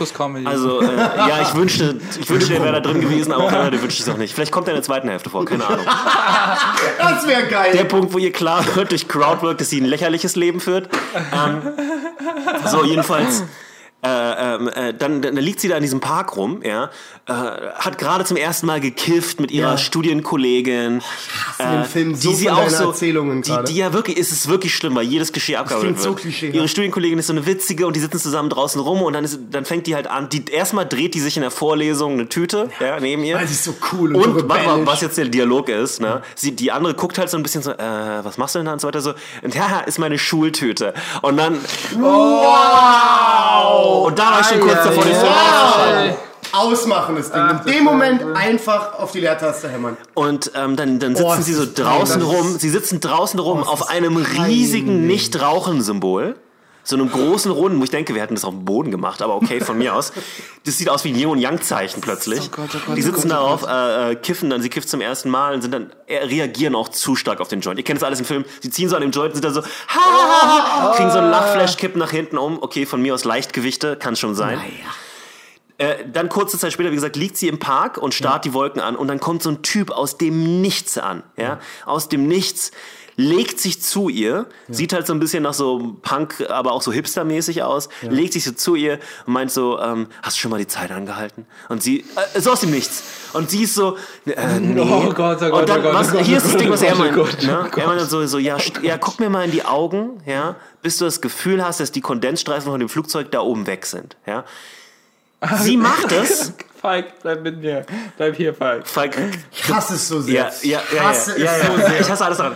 [0.46, 3.72] Also äh, ja, ich wünschte, ich wünschte, der wäre da drin gewesen, aber auch einer,
[3.72, 4.34] der wünscht es auch nicht.
[4.34, 5.86] Vielleicht kommt er in der zweiten Hälfte vor, keine Ahnung.
[7.00, 7.72] das wäre geil.
[7.74, 10.90] Der Punkt, wo ihr klar wird durch Crowdwork, dass sie ein lächerliches Leben führt.
[11.34, 11.62] Ähm,
[12.66, 13.44] so, jedenfalls.
[14.04, 14.10] Äh,
[14.56, 16.92] ähm, äh, dann, dann liegt sie da in diesem Park rum, ja,
[17.26, 19.78] äh, hat gerade zum ersten Mal gekifft mit ihrer Ja.
[19.78, 21.02] Studienkollegin,
[21.60, 23.64] den Film so von deinen Erzählungen die, gerade.
[23.72, 26.20] die ja wirklich, es ist wirklich schlimm, weil jedes Klischee abgearbeitet klingt so wird.
[26.20, 26.56] klischeehaft.
[26.56, 29.40] Ihre Studienkollegin ist so eine witzige und die sitzen zusammen draußen rum und dann, ist,
[29.50, 32.70] dann fängt die halt an, die, erstmal dreht die sich in der Vorlesung eine Tüte,
[32.80, 33.36] ja, neben ihr.
[33.36, 34.86] Weil sie ist so cool und, so Und rebellisch.
[34.86, 36.22] was jetzt der Dialog ist, ne?
[36.36, 37.78] Sie, die andere guckt halt so ein bisschen so, äh,
[38.24, 40.94] was machst du denn da und so weiter so, und ja, ist meine Schultüte.
[41.24, 41.58] Und dann,
[41.96, 43.87] wow!
[43.88, 46.16] Und da war ich schon kurz davor, den Film auszuschalten.
[46.54, 47.42] Ausmachen das Ding.
[47.66, 49.98] In dem Moment einfach auf die Leertaste hämmern.
[50.14, 52.70] Und ähm, dann, dann sitzen Oh, sie so das ist- draußen das ist- rum, sie
[52.70, 56.36] sitzen draußen rum das auf einem riesigen Nicht-Rauchen-Symbol.
[56.88, 59.36] So einem großen Runden, wo ich denke, wir hätten das auf dem Boden gemacht, aber
[59.36, 60.14] okay, von mir aus.
[60.64, 62.40] Das sieht aus wie ein Yin und Yang-Zeichen plötzlich.
[62.40, 64.70] Oh Gott, oh Gott, die oh sitzen Gott, oh darauf, äh, äh, kiffen dann, sie
[64.70, 67.78] kifft zum ersten Mal und sind dann, reagieren auch zu stark auf den Joint.
[67.78, 68.46] Ihr kennt das alles im Film.
[68.62, 71.30] Sie ziehen so an dem Joint, sind dann so, ha, ha, ha, kriegen so einen
[71.30, 72.64] Lachflash, kippen nach hinten um.
[72.64, 74.58] Okay, von mir aus Leichtgewichte, kann schon sein.
[75.78, 78.82] Äh, dann kurze Zeit später, wie gesagt, liegt sie im Park und starrt die Wolken
[78.82, 82.72] an und dann kommt so ein Typ aus dem Nichts an, ja, aus dem Nichts,
[83.20, 86.94] legt sich zu ihr, sieht halt so ein bisschen nach so Punk, aber auch so
[86.94, 90.60] hipstermäßig aus, legt sich so zu ihr und meint so, ähm, hast du schon mal
[90.60, 91.48] die Zeit angehalten?
[91.68, 93.04] Und sie, äh, so aus dem Nichts.
[93.34, 93.98] Und sie ist so,
[94.28, 94.80] äh, nee.
[94.80, 96.52] Oh Gott, oh Gott, und dann, oh Gott, was, oh Gott, hier oh ist das
[96.52, 97.18] Gott, Ding, was oh er meint.
[97.18, 97.70] oh Gott, ne?
[97.76, 100.56] oh Er meint dann so, so ja, ja, guck mir mal in die Augen, ja,
[100.84, 104.16] bis du das Gefühl hast, dass die Kondensstreifen von dem Flugzeug da oben weg sind,
[104.28, 104.46] ja.
[105.60, 106.54] Sie macht es.
[106.80, 107.84] Falk, bleib mit mir.
[108.18, 108.88] Bleib hier, Falk.
[108.88, 109.18] Falk,
[109.52, 110.70] Ich hasse es so ja, sehr.
[110.70, 111.90] ja, ich ja, hasse ja, ja, es so ja.
[111.90, 112.02] sehr.
[112.02, 112.56] Ich hasse alles daran.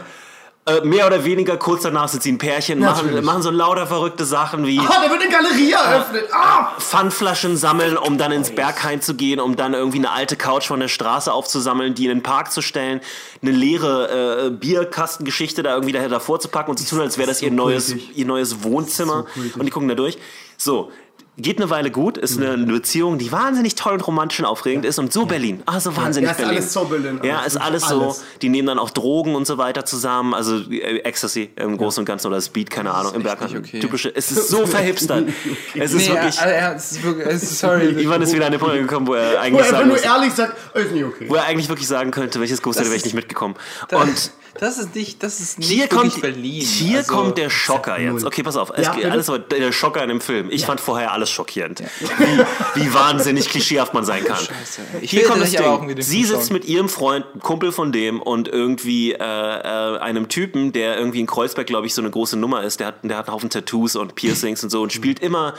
[0.63, 4.25] Äh, mehr oder weniger kurz danach sind sie ein Pärchen, machen, machen so lauter verrückte
[4.25, 6.25] Sachen wie Ah, da wird eine Galerie eröffnet.
[6.31, 6.73] Ah!
[6.77, 10.79] Pfandflaschen sammeln, um dann ins Berghain zu gehen, um dann irgendwie eine alte Couch von
[10.79, 13.01] der Straße aufzusammeln, die in den Park zu stellen,
[13.41, 17.27] eine leere äh, Bierkastengeschichte da irgendwie daher davor zu packen und zu tun, als wäre
[17.27, 18.17] das so ihr neues, kultig.
[18.17, 19.23] ihr neues Wohnzimmer.
[19.33, 19.55] kultig.
[19.55, 20.19] und die gucken da durch.
[20.57, 20.91] So.
[21.37, 24.99] Geht eine Weile gut, ist eine Beziehung, die wahnsinnig toll und romantisch und aufregend ist
[24.99, 25.63] und so Berlin.
[25.65, 26.55] Ah, so wahnsinnig Ja, ist Berlin.
[26.57, 27.19] alles so Berlin.
[27.23, 28.17] Ja, Alles, ist alles alles.
[28.17, 28.23] so.
[28.41, 32.05] Die nehmen dann auch Drogen und so weiter zusammen, also äh, Ecstasy im Großen und
[32.05, 33.79] Ganzen oder Speed, keine Ahnung, im nicht okay.
[33.79, 35.29] Typische, es ist so verhipstert.
[35.73, 36.39] Es ist Nee, wirklich.
[36.41, 37.87] äh, äh, es ist wirklich, sorry.
[38.03, 40.01] Ivan ist wieder an den Punkt gekommen, wo er Wo eigentlich er einfach sagen muss,
[40.01, 41.25] ehrlich sagt, ist nicht okay.
[41.29, 43.55] wo er eigentlich wirklich sagen könnte, welches Großteil wäre ich nicht mitgekommen.
[43.91, 46.61] Und das ist nicht, das ist nicht hier kommt, Berlin.
[46.61, 48.25] hier Also, kommt der Schocker jetzt.
[48.25, 48.71] Okay, pass auf.
[48.75, 50.49] Es Ja, alles war der Schocker in dem Film.
[50.51, 51.81] Ich fand vorher alles schockierend.
[51.99, 54.37] Wie, wie wahnsinnig klischeehaft man sein kann.
[54.37, 54.81] Scheiße.
[55.01, 56.01] Ich Hier kommt das aber Ding.
[56.01, 56.53] Sie sitzt schauen.
[56.53, 61.27] mit ihrem Freund, Kumpel von dem und irgendwie äh, äh, einem Typen, der irgendwie in
[61.27, 62.79] Kreuzberg, glaube ich, so eine große Nummer ist.
[62.79, 65.53] Der hat, der hat einen Haufen Tattoos und Piercings und so und spielt immer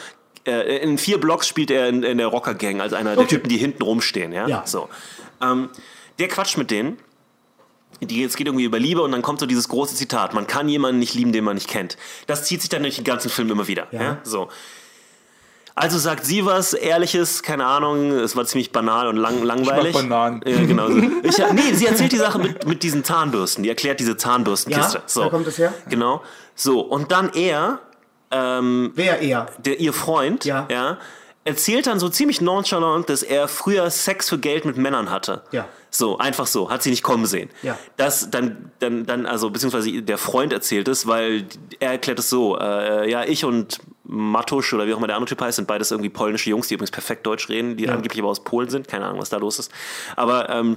[0.46, 3.36] äh, in vier Blocks spielt er in, in der Rocker-Gang als einer der Okay.
[3.36, 4.32] Typen, die hinten rumstehen.
[4.32, 4.48] Ja?
[4.48, 4.62] Ja.
[4.66, 4.88] So.
[5.40, 5.68] Ähm,
[6.18, 6.98] der quatscht mit denen.
[8.02, 10.68] Die, es geht irgendwie über Liebe und dann kommt so dieses große Zitat: Man kann
[10.68, 11.96] jemanden nicht lieben, den man nicht kennt.
[12.26, 13.86] Das zieht sich dann durch den ganzen Film immer wieder.
[13.92, 14.02] Ja.
[14.02, 14.18] Ja.
[14.24, 14.48] So.
[15.74, 19.94] Also sagt sie was Ehrliches, keine Ahnung, es war ziemlich banal und lang, langweilig.
[19.94, 20.42] Bananen.
[20.44, 20.88] Ja, genau.
[20.88, 20.96] So.
[21.22, 23.62] Ich, nee, sie erzählt die Sache mit, mit diesen Zahnbürsten.
[23.62, 24.98] Die erklärt diese Zahnbürstenkiste.
[24.98, 25.22] Ja, so.
[25.22, 25.72] da kommt es her.
[25.88, 26.22] Genau.
[26.54, 27.78] So, und dann er,
[28.30, 29.46] Wer eher?
[29.64, 30.66] der, ihr Freund, Ja.
[30.70, 30.98] ja,
[31.44, 35.42] erzählt dann so ziemlich nonchalant, dass er früher Sex für Geld mit Männern hatte.
[35.50, 35.68] Ja.
[35.90, 37.50] So, einfach so, hat sie nicht kommen sehen.
[37.62, 37.78] Ja.
[37.96, 41.44] Das dann, dann, dann, also, beziehungsweise der Freund erzählt es, weil
[41.80, 45.28] er erklärt es so, äh, ja, ich und Matusch oder wie auch immer der andere
[45.28, 48.30] Typ heißt, sind beides irgendwie polnische Jungs, die übrigens perfekt Deutsch reden, die angeblich aber
[48.30, 48.88] aus Polen sind.
[48.88, 49.70] Keine Ahnung, was da los ist.
[50.16, 50.76] Aber ähm,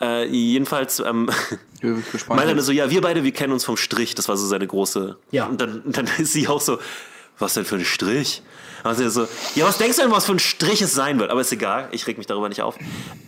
[0.00, 1.30] äh, jedenfalls ähm,
[1.74, 2.40] Ich bin gespannt.
[2.44, 4.14] meint er so, ja, wir beide, wir kennen uns vom Strich.
[4.14, 5.16] Das war so seine große.
[5.30, 5.46] Ja.
[5.46, 6.78] Und dann, dann ist sie auch so,
[7.38, 8.42] was denn für ein Strich?
[8.84, 11.30] Also so, ja, was denkst du denn, was für ein Strich es sein wird?
[11.30, 12.76] Aber ist egal, ich reg mich darüber nicht auf.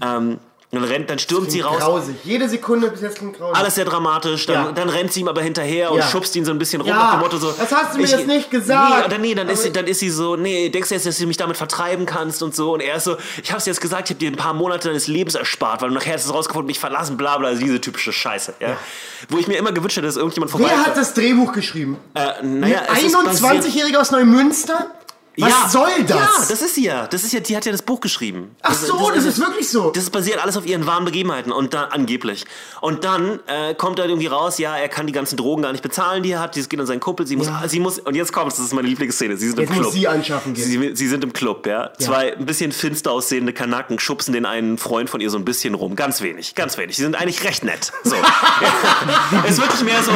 [0.02, 0.38] Ähm,
[0.72, 1.78] dann rennt, dann stürmt sie raus.
[1.78, 2.16] Grausig.
[2.24, 3.56] Jede Sekunde bis jetzt klingt grausig.
[3.56, 4.46] Alles sehr dramatisch.
[4.46, 4.72] Dann, Ja.
[4.72, 6.04] dann rennt sie ihm aber hinterher und Ja.
[6.08, 7.52] schubst ihn so ein bisschen rum Ja, nach dem Motto so.
[7.52, 8.98] das hast du mir ich- jetzt nicht gesagt.
[8.98, 11.16] Nee, oder nee, dann ist, sie, dann ist sie so, nee, denkst du jetzt, dass
[11.18, 12.72] du mich damit vertreiben kannst und so.
[12.74, 14.88] Und er ist so, ich hab's dir jetzt gesagt, ich hab dir ein paar Monate
[14.88, 18.12] deines Lebens erspart, weil du nachher hast es rausgefunden, mich verlassen, bla bla, diese typische
[18.12, 18.54] Scheiße.
[18.58, 18.76] Ja?
[19.28, 20.66] Wo ich mir immer gewünscht hätte, dass irgendjemand vorbei.
[20.70, 21.98] Wer hat das Drehbuch geschrieben?
[22.14, 24.90] äh, naja, es ist basiert- 21-Jähriger aus Neumünster?
[25.36, 25.68] Was ja.
[25.68, 26.16] soll das?
[26.16, 27.06] Ja, das ist sie ja.
[27.08, 28.54] Das ist ja, die hat ja das Buch geschrieben.
[28.62, 29.90] Ach so, das ist wirklich so.
[29.90, 32.44] Das basiert alles auf ihren wahren Begebenheiten und dann angeblich.
[32.80, 35.82] Und dann äh, kommt er irgendwie raus, ja, er kann die ganzen Drogen gar nicht
[35.82, 36.56] bezahlen, die er hat.
[36.56, 37.26] Das geht an seinen Kumpel.
[37.26, 37.62] Sie muss, Ja.
[37.66, 39.36] sie muss, und jetzt kommt das ist meine Lieblingsszene.
[39.36, 39.86] Sie sind Jetzt im Club.
[39.86, 40.64] muss sie anschaffen gehen.
[40.64, 41.92] Sie, sie sind im Club, ja.
[41.98, 45.74] Zwei ein bisschen finster aussehende Kanaken schubsen den einen Freund von ihr so ein bisschen
[45.74, 45.96] rum.
[45.96, 46.96] Ganz wenig, ganz wenig.
[46.96, 47.92] Sie sind eigentlich recht nett.
[48.04, 48.14] So.
[49.44, 50.12] Es ist wirklich mehr so.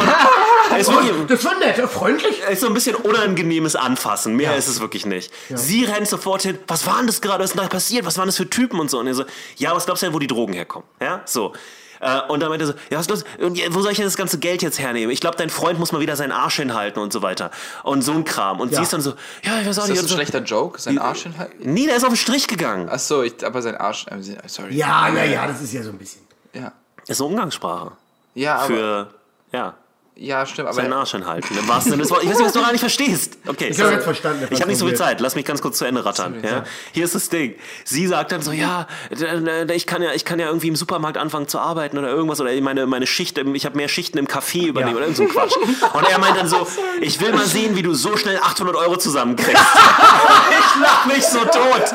[0.75, 2.41] Es ist wirklich, Das war nett, freundlich.
[2.45, 4.35] es ist so ein bisschen unangenehmes Anfassen.
[4.35, 5.31] Mehr ist es wirklich nicht.
[5.49, 6.57] Sie rennt sofort hin.
[6.67, 7.43] Was war denn das gerade?
[7.43, 8.05] Was ist denn da passiert?
[8.05, 8.99] Was waren das für Typen und so?
[8.99, 9.25] Und er so,
[9.57, 10.87] ja, was glaubst du denn, wo die Drogen herkommen?
[11.01, 11.53] Ja, so.
[12.01, 13.23] Äh, und dann meinte er so, ja, was ist los?
[13.39, 15.11] Und ja, wo soll ich denn das ganze Geld jetzt hernehmen?
[15.11, 17.51] Ich glaube, dein Freund muss mal wieder seinen Arsch hinhalten und so weiter.
[17.83, 18.61] Und so ein Kram.
[18.61, 18.77] Und Ja.
[18.77, 19.97] sie ist dann so, ja, ich weiß auch Ist nicht.
[20.01, 20.15] das ein so.
[20.15, 20.79] schlechter Joke?
[20.79, 21.57] Sein Arsch hinhalten?
[21.73, 22.87] Nee, der ist auf den Strich gegangen.
[22.87, 24.05] Achso, ich, aber sein Arsch.
[24.07, 24.75] äh, Sorry.
[24.77, 26.21] Ja, naja, das ist ja so ein bisschen.
[26.53, 26.71] Ja,
[27.05, 27.91] Das ist eine Umgangssprache.
[28.33, 28.65] ja aber.
[28.67, 29.13] Für,
[29.51, 29.73] ja,
[30.19, 30.73] ja, stimmt.
[30.73, 31.13] seinen Aber Arsch.
[31.13, 32.25] Im wahrsten Sinne des Wortes.
[32.25, 33.37] Ich weiß nicht, was du gar nicht verstehst.
[33.47, 33.69] Okay.
[33.69, 34.47] Ich habe jetzt verstanden.
[34.49, 35.19] Ich habe nicht so viel Zeit.
[35.21, 36.41] Lass mich ganz kurz zu Ende rattern.
[36.43, 36.63] Ja?
[36.91, 37.55] Hier ist das Ding.
[37.85, 38.87] Sie sagt dann so, ja,
[39.73, 42.51] ich kann ja, ich kann ja irgendwie im Supermarkt anfangen zu arbeiten oder irgendwas oder
[42.61, 45.55] meine, meine Schicht, im- ich habe mehr Schichten im Café übernehmen oder irgend so Quatsch.
[45.93, 46.67] Und er meint dann so,
[47.01, 49.63] ich will mal sehen, wie du so schnell 800 Euro zusammenkriegst.
[50.49, 51.93] ich lach mich so tot.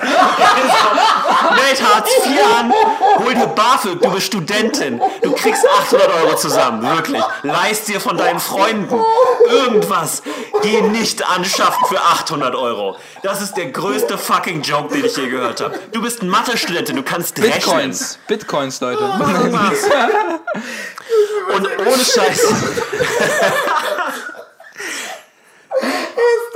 [1.56, 2.72] Meld Hartz IV an,
[3.18, 5.00] hol dir BAföG, du bist Studentin.
[5.22, 7.22] Du kriegst 800 Euro zusammen, wirklich.
[7.42, 9.00] Leist dir von deinen Freunden
[9.48, 10.22] irgendwas.
[10.62, 12.96] Geh nicht anschaffen für 800 Euro.
[13.22, 15.78] Das ist der größte fucking Joke, den ich je gehört habe.
[15.92, 17.52] Du bist ein Mathe-Studentin, du kannst rechnen.
[17.54, 18.18] Bitcoins.
[18.26, 19.02] Bitcoins, Leute.
[19.02, 19.84] Irgendwas.
[21.54, 22.46] Und ohne Scheiß.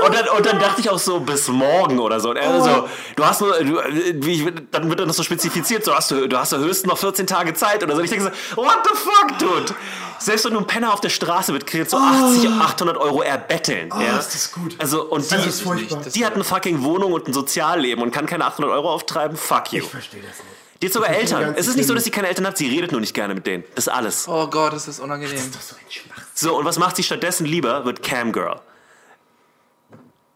[0.04, 2.30] Und dann, und dann dachte ich auch so, bis morgen oder so.
[2.30, 3.80] Und er so, du hast nur, du,
[4.24, 7.26] wie dann wird dann so spezifiziert, so hast du, du hast ja höchstens noch 14
[7.26, 7.98] Tage Zeit oder so.
[7.98, 9.74] Und ich denke so, what the fuck, dude?
[10.20, 13.88] Selbst wenn du einen Penner auf der Straße wird, kriegst du 80, 800 Euro erbetteln.
[13.90, 14.14] ja?
[14.16, 14.18] Oh.
[14.18, 14.74] ist das gut.
[14.78, 16.00] Also, und Das die, ist furchtbar.
[16.14, 19.36] Die hat eine fucking Wohnung und ein Sozialleben und kann keine 800 Euro auftreiben.
[19.36, 19.82] Fuck you.
[19.84, 20.48] Ich verstehe das nicht.
[20.82, 21.54] Die hat sogar Eltern.
[21.56, 23.46] Es ist nicht so, dass sie keine Eltern hat, sie redet nur nicht gerne mit
[23.48, 23.64] denen.
[23.74, 24.28] Das ist alles.
[24.28, 25.34] Oh Gott, das ist unangenehm.
[25.36, 26.24] Das ist so ein Schwachsinn.
[26.34, 27.84] So, und was macht sie stattdessen lieber?
[27.84, 28.60] Wird Camgirl.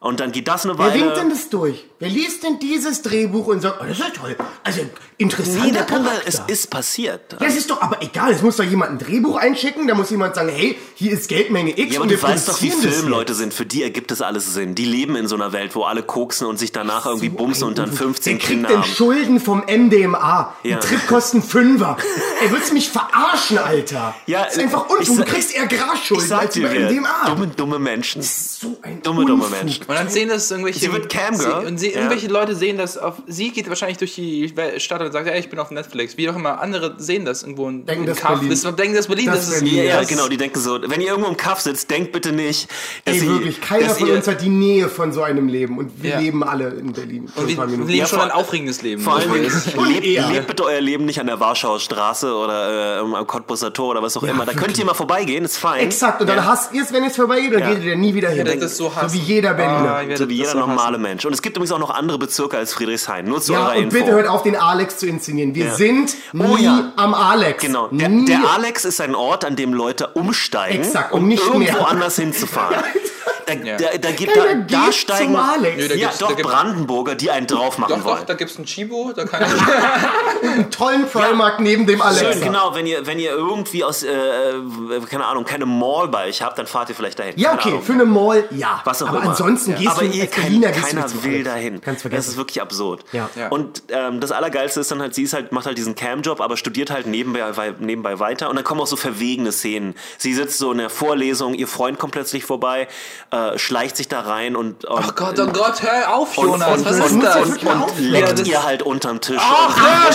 [0.03, 1.31] Und dann geht das eine Wer winkt denn Weile.
[1.31, 1.85] das durch?
[2.01, 4.37] Wer liest denn dieses Drehbuch und sagt, oh, das ist ja toll.
[4.65, 4.81] Also,
[5.17, 6.27] interessanter Nee, der Punkt Charakter.
[6.27, 7.37] es ist passiert.
[7.41, 8.33] ja, es ist doch aber egal.
[8.33, 9.87] Es muss doch jemand ein Drehbuch einschicken.
[9.87, 12.49] Da muss jemand sagen, hey, hier ist Geldmenge X Ja, aber und du wir weißt
[12.49, 13.55] doch, wie das Filmleute sind.
[13.55, 14.75] Für die ergibt das alles Sinn.
[14.75, 17.79] Die leben in so einer Welt, wo alle koksen und sich danach irgendwie bumsen und
[17.79, 18.89] dann Ein 15 Der kriegt Kinder denn haben.
[18.93, 20.57] Schulden vom MDMA.
[20.65, 20.77] Ja.
[20.77, 21.97] Ein Trip kostet Fünfer.
[22.43, 24.17] Ey, willst du mich verarschen, Alter?
[24.27, 25.19] Ja, das ist einfach Unfug.
[25.19, 27.27] Du kriegst eher Grasschulden als über MDMA.
[27.29, 28.21] dumme, dumme Menschen.
[28.23, 29.49] so ein Dumme, dumme.
[29.49, 29.85] Menschen.
[29.93, 30.81] Und dann sehen das irgendwelche.
[30.81, 31.61] Sie wird Camgirl.
[31.63, 31.97] Sie, und sie, Ja.
[31.97, 33.17] irgendwelche Leute sehen das auf.
[33.27, 36.17] Sie geht wahrscheinlich durch die Stadt und sagt, ja, ich bin auf Netflix.
[36.17, 36.61] Wie auch immer.
[36.61, 38.41] Andere sehen das irgendwo in, Denken in das Kaff.
[38.41, 38.51] Berlin.
[38.51, 39.27] Das, denken das Berlin.
[39.27, 39.61] Das Das, ist.
[39.61, 39.77] Berlin.
[39.79, 42.69] Ja, ja, genau, die denken so, wenn ihr irgendwo im Kaff sitzt, denkt bitte nicht,
[43.05, 45.49] dass Ey, ihr, wirklich, keiner dass von ihr, uns hat die Nähe von so einem
[45.49, 45.79] Leben.
[45.79, 46.19] Und wir Ja.
[46.19, 47.31] leben alle in Berlin.
[47.35, 49.03] Und wir, wir leben Ja, schon ein aufregendes Leben.
[49.03, 53.27] Vor allem, lebt, lebt bitte euer Leben nicht an der Warschauer Straße oder äh, am
[53.27, 54.47] Cottbusser Tor oder was auch immer.
[54.47, 55.81] Da könnt ihr mal vorbeigehen, ist fein.
[55.81, 56.45] Exakt, und dann Ja.
[56.47, 57.75] hasst ihr es, wenn es vorbeigeht, dann Ja.
[57.75, 58.47] geht ihr nie wieder hin.
[58.61, 59.15] das so so hassen.
[59.15, 59.82] wie jeder Berliner.
[59.85, 61.03] Werde So wie jeder normale hassen.
[61.03, 61.25] Mensch.
[61.25, 63.25] Und es gibt übrigens auch noch andere Bezirke als Friedrichshain.
[63.27, 63.97] Nur zu ja, eurer und Info.
[63.99, 65.55] bitte hört auf, den Alex zu inszenieren.
[65.55, 65.75] Wir Ja.
[65.75, 66.93] sind Oh nie ja.
[66.97, 67.63] am Alex.
[67.63, 67.89] Genau.
[67.91, 71.89] Der, der Alex ist ein Ort, an dem Leute umsteigen, Exakt, um nicht irgendwo mehr.
[71.89, 72.77] anders hinzufahren.
[73.47, 73.77] Da, Ja.
[73.77, 75.77] da, da, gibt, da, Keiner da geht steigen zum Alex.
[75.77, 78.19] Nö, da ja, da doch Brandenburger, die einen drauf machen Doch, wollen.
[78.19, 79.43] doch, da gibt es einen Chibo, da kann
[80.43, 80.49] ich.
[80.51, 82.21] einen tollen Primark neben dem Alex.
[82.21, 84.61] Schön, genau, wenn ihr, wenn ihr irgendwie aus, äh, äh,
[85.09, 87.35] keine Ahnung, keine Mall bei euch habt, dann fahrt ihr vielleicht dahin.
[87.37, 87.83] Ja, Keine okay, Ahnung.
[87.83, 88.81] für eine Mall, ja.
[88.85, 89.31] Was auch Aber immer.
[89.31, 91.81] ansonsten gehst Aber du ihr kein, Berliner gehst du keiner zum will dahin.
[91.81, 92.31] Kannst Das vergessen.
[92.31, 93.05] ist wirklich absurd.
[93.13, 93.29] Ja.
[93.37, 93.49] Ja.
[93.49, 96.57] Und ähm, das Allergeilste ist dann halt, sie ist halt, macht halt diesen Cam-Job, aber
[96.57, 97.43] studiert halt nebenbei,
[97.79, 98.51] nebenbei weiter.
[98.51, 99.95] Und dann kommen auch so verwegene Szenen.
[100.19, 102.89] Sie sitzt so in der Vorlesung, ihr Freund kommt plötzlich vorbei,
[103.33, 106.79] äh, schleicht sich da rein und, und Ach Gott, oh Gott, hör auf, und, Jonas,
[106.79, 107.37] und, was und, ist und, das?
[107.37, 109.41] und, und leckt ihr halt unterm Tisch.
[109.41, 110.11] Ach, und, hör,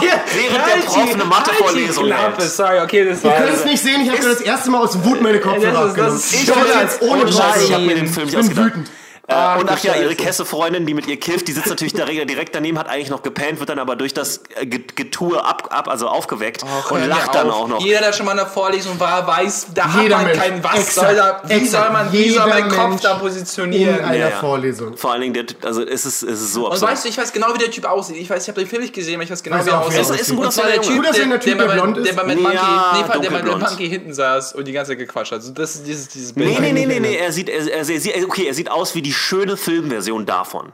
[0.34, 2.40] während der Prof eine Mathevorlesung hält.
[2.42, 3.36] sorry, okay, das Ihr war.
[3.38, 6.18] könnt es nicht sehen, ich habe das erste Mal aus Wut meine Kopfhörer abgenommen.
[6.30, 8.66] Ich ich bin jetzt ohne Scheiß, ich habe mir den Film Ich nicht ausgedacht.
[8.66, 8.90] wütend.
[9.28, 10.16] Äh, Ach, und ach ja, ihre.
[10.16, 13.60] Kesse-Freundin, die mit ihr kifft, die sitzt natürlich direkt, direkt daneben, hat eigentlich noch gepennt,
[13.60, 17.28] wird dann aber durch das äh, Get- Getue ab, ab, also aufgeweckt Ach, und lacht
[17.28, 17.62] mir dann auf.
[17.62, 17.80] auch noch.
[17.80, 20.38] Jeder, der schon mal in der Vorlesung war, weiß, da hat Jeder man Mensch.
[20.38, 21.84] keinen, was soll da, wie Exakt.
[21.84, 24.00] soll man, wie soll mein Kopf da In positionieren?
[24.04, 24.36] einer Ja, ja.
[24.38, 24.96] Vorlesung.
[24.96, 26.90] Vor allen Dingen, der, also es ist, es ist so Und absurd.
[26.90, 28.16] weißt du, ich weiß genau, wie der Typ aussieht.
[28.16, 29.80] Ich weiß, ich habe den Film nicht gesehen, aber ich weiß genau, Weiß wie er
[29.80, 30.00] aussieht.
[30.00, 30.20] aussieht.
[30.20, 30.82] Ist ein guter Und zwar der.
[30.82, 32.08] Typ, der, der, der blond ist.
[32.08, 33.62] der bei Mad Ja, Monkey, nee, der bei dunkelblond.
[33.62, 35.38] Monkey hinten saß und die ganze Zeit gequatscht hat.
[35.38, 36.48] Also das ist dieses, dieses Bild.
[36.48, 38.68] Nee, nee, nee, nee, nicht nee, er sieht, er, er, er sieht, okay, er sieht
[38.70, 40.72] aus wie die schöne Filmversion davon.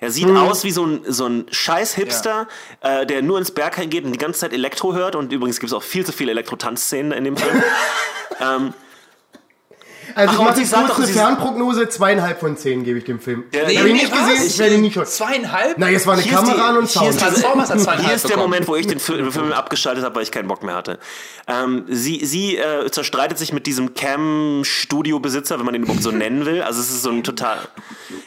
[0.00, 0.36] Er sieht Hm.
[0.36, 2.46] aus wie so ein, so ein scheiß Hipster,
[2.80, 5.16] äh, der nur ins Berghain geht und die ganze Zeit Elektro hört.
[5.16, 7.62] Und übrigens gibt es auch viel zu viele Elektro-Tanzszenen in dem Film.
[8.40, 8.74] ähm,
[10.16, 12.84] Also Ach, ich mache sie jetzt sagt kurz doch, eine sie- Fernprognose, zweieinhalb von zehn
[12.84, 13.44] gebe ich dem Film.
[13.54, 14.28] Hab Nee, ich nicht was?
[14.28, 15.06] gesehen, ich werde ihn nicht schauen.
[15.06, 15.74] Zweieinhalb?
[15.78, 17.32] Na, jetzt war eine Hier ist Kamera die- und hier ist Sound.
[17.32, 18.44] Transformers hat zweieinhalb Hier ist der bekommen.
[18.50, 20.98] Moment, wo ich den Film, Film abgeschaltet habe, weil ich keinen Bock mehr hatte.
[21.46, 26.46] Ähm, sie sie äh, zerstreitet sich mit diesem Cam-Studio-Besitzer, wenn man den überhaupt so nennen
[26.46, 26.62] will.
[26.62, 27.58] Also es ist so ein total...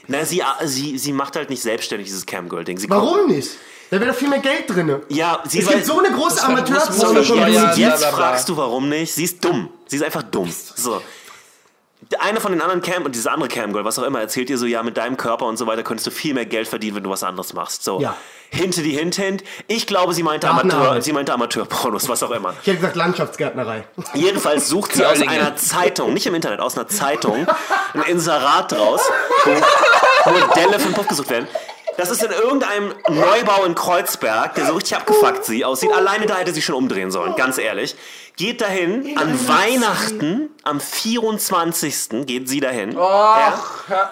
[0.08, 2.80] Na, sie, sie, sie macht halt nicht selbstständig dieses Cam-Girl-Ding.
[2.88, 3.50] Warum nicht?
[3.90, 4.98] Da wäre doch viel mehr Geld drin.
[5.10, 6.42] Ja, sie Es gibt so eine große
[7.24, 7.74] schon ja, ja.
[7.74, 8.12] Jetzt bla, bla, bla.
[8.12, 9.14] fragst du, warum nicht.
[9.14, 9.70] Sie ist dumm.
[9.88, 10.52] Sie ist einfach dumm.
[10.76, 11.02] So.
[12.20, 14.66] Eine von den anderen Cam und diese andere Camgirl, was auch immer, erzählt ihr so,
[14.66, 17.10] ja, mit deinem Körper und so weiter könntest du viel mehr Geld verdienen, wenn du
[17.10, 17.84] was anderes machst.
[17.84, 18.00] So.
[18.00, 18.16] Ja.
[18.50, 19.44] Hinte die Hint, Hint.
[19.68, 21.04] Ich glaube, sie meinte Amateur, Gartenarbeit.
[21.04, 22.54] sie meinte Amateurpornos, was auch immer.
[22.62, 23.84] Ich hätte gesagt Landschaftsgärtnerei.
[24.14, 27.46] Jedenfalls sucht sie aus einer Zeitung, nicht im Internet, aus einer Zeitung,
[27.94, 29.02] ein Inserat draus,
[29.44, 31.48] wo Modelle für den Puff gesucht werden.
[31.98, 35.92] Das ist in irgendeinem Neubau in Kreuzberg, der so richtig abgefuckt sie aussieht.
[35.92, 37.96] Alleine da hätte sie schon umdrehen sollen, ganz ehrlich.
[38.38, 42.26] Geht dahin, an Weihnachten, am 24.
[42.28, 42.92] geht sie dahin.
[43.90, 44.12] Ja.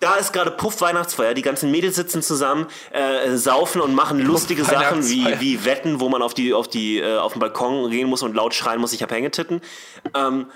[0.00, 5.08] Da ist gerade Puff-Weihnachtsfeier, die ganzen Mädels sitzen zusammen, äh, saufen und machen lustige Sachen
[5.08, 8.22] wie, wie Wetten, wo man auf, die, auf, die, äh, auf den Balkon gehen muss
[8.22, 9.62] und laut schreien muss, ich hab Hängetitten.
[10.14, 10.46] Ähm,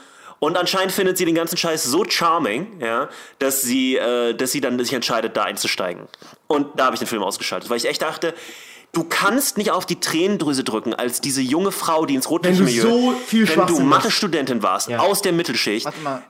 [0.41, 4.61] und anscheinend findet sie den ganzen Scheiß so charming, ja, dass sie, äh, dass sie
[4.61, 6.09] dann sich entscheidet, da einzusteigen.
[6.49, 8.35] Und da habe ich den Film ausgeschaltet, weil ich echt dachte,
[8.93, 12.49] du kannst nicht auf die Tränendrüse drücken als diese junge Frau, die ins Wenn du
[12.49, 13.81] Rotlichtmilieu, so viel wenn du.
[13.81, 14.99] Mathe-Studentin warst, Ja.
[15.01, 15.87] aus der Mittelschicht,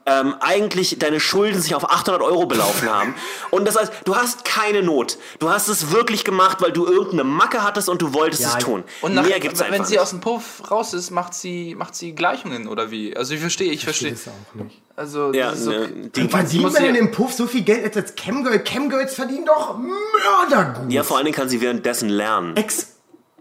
[0.06, 3.14] ähm, eigentlich deine Schulden sich auf 800 Euro belaufen haben.
[3.50, 5.18] Und das heißt, du hast keine Not.
[5.38, 8.64] Du hast es wirklich gemacht, weil du irgendeine Macke hattest und du wolltest Ja, es
[8.64, 8.84] tun.
[9.02, 10.00] Und nach, Mehr gibt's wenn einfach sie nicht.
[10.02, 13.16] aus dem Puff raus ist, macht sie, macht sie Gleichungen oder wie?
[13.16, 14.14] Also ich verstehe, ich verstehe.
[14.14, 14.82] Auch nicht.
[14.98, 15.64] Also ja, okay.
[15.64, 18.58] ne, die, Verdient muss man sie- denn im Puff so viel Geld als als Camgirl?
[18.58, 20.90] Camgirls verdienen doch Mördergut.
[20.90, 22.56] ja, vor allen Dingen kann sie währenddessen lernen.
[22.56, 22.97] Ex.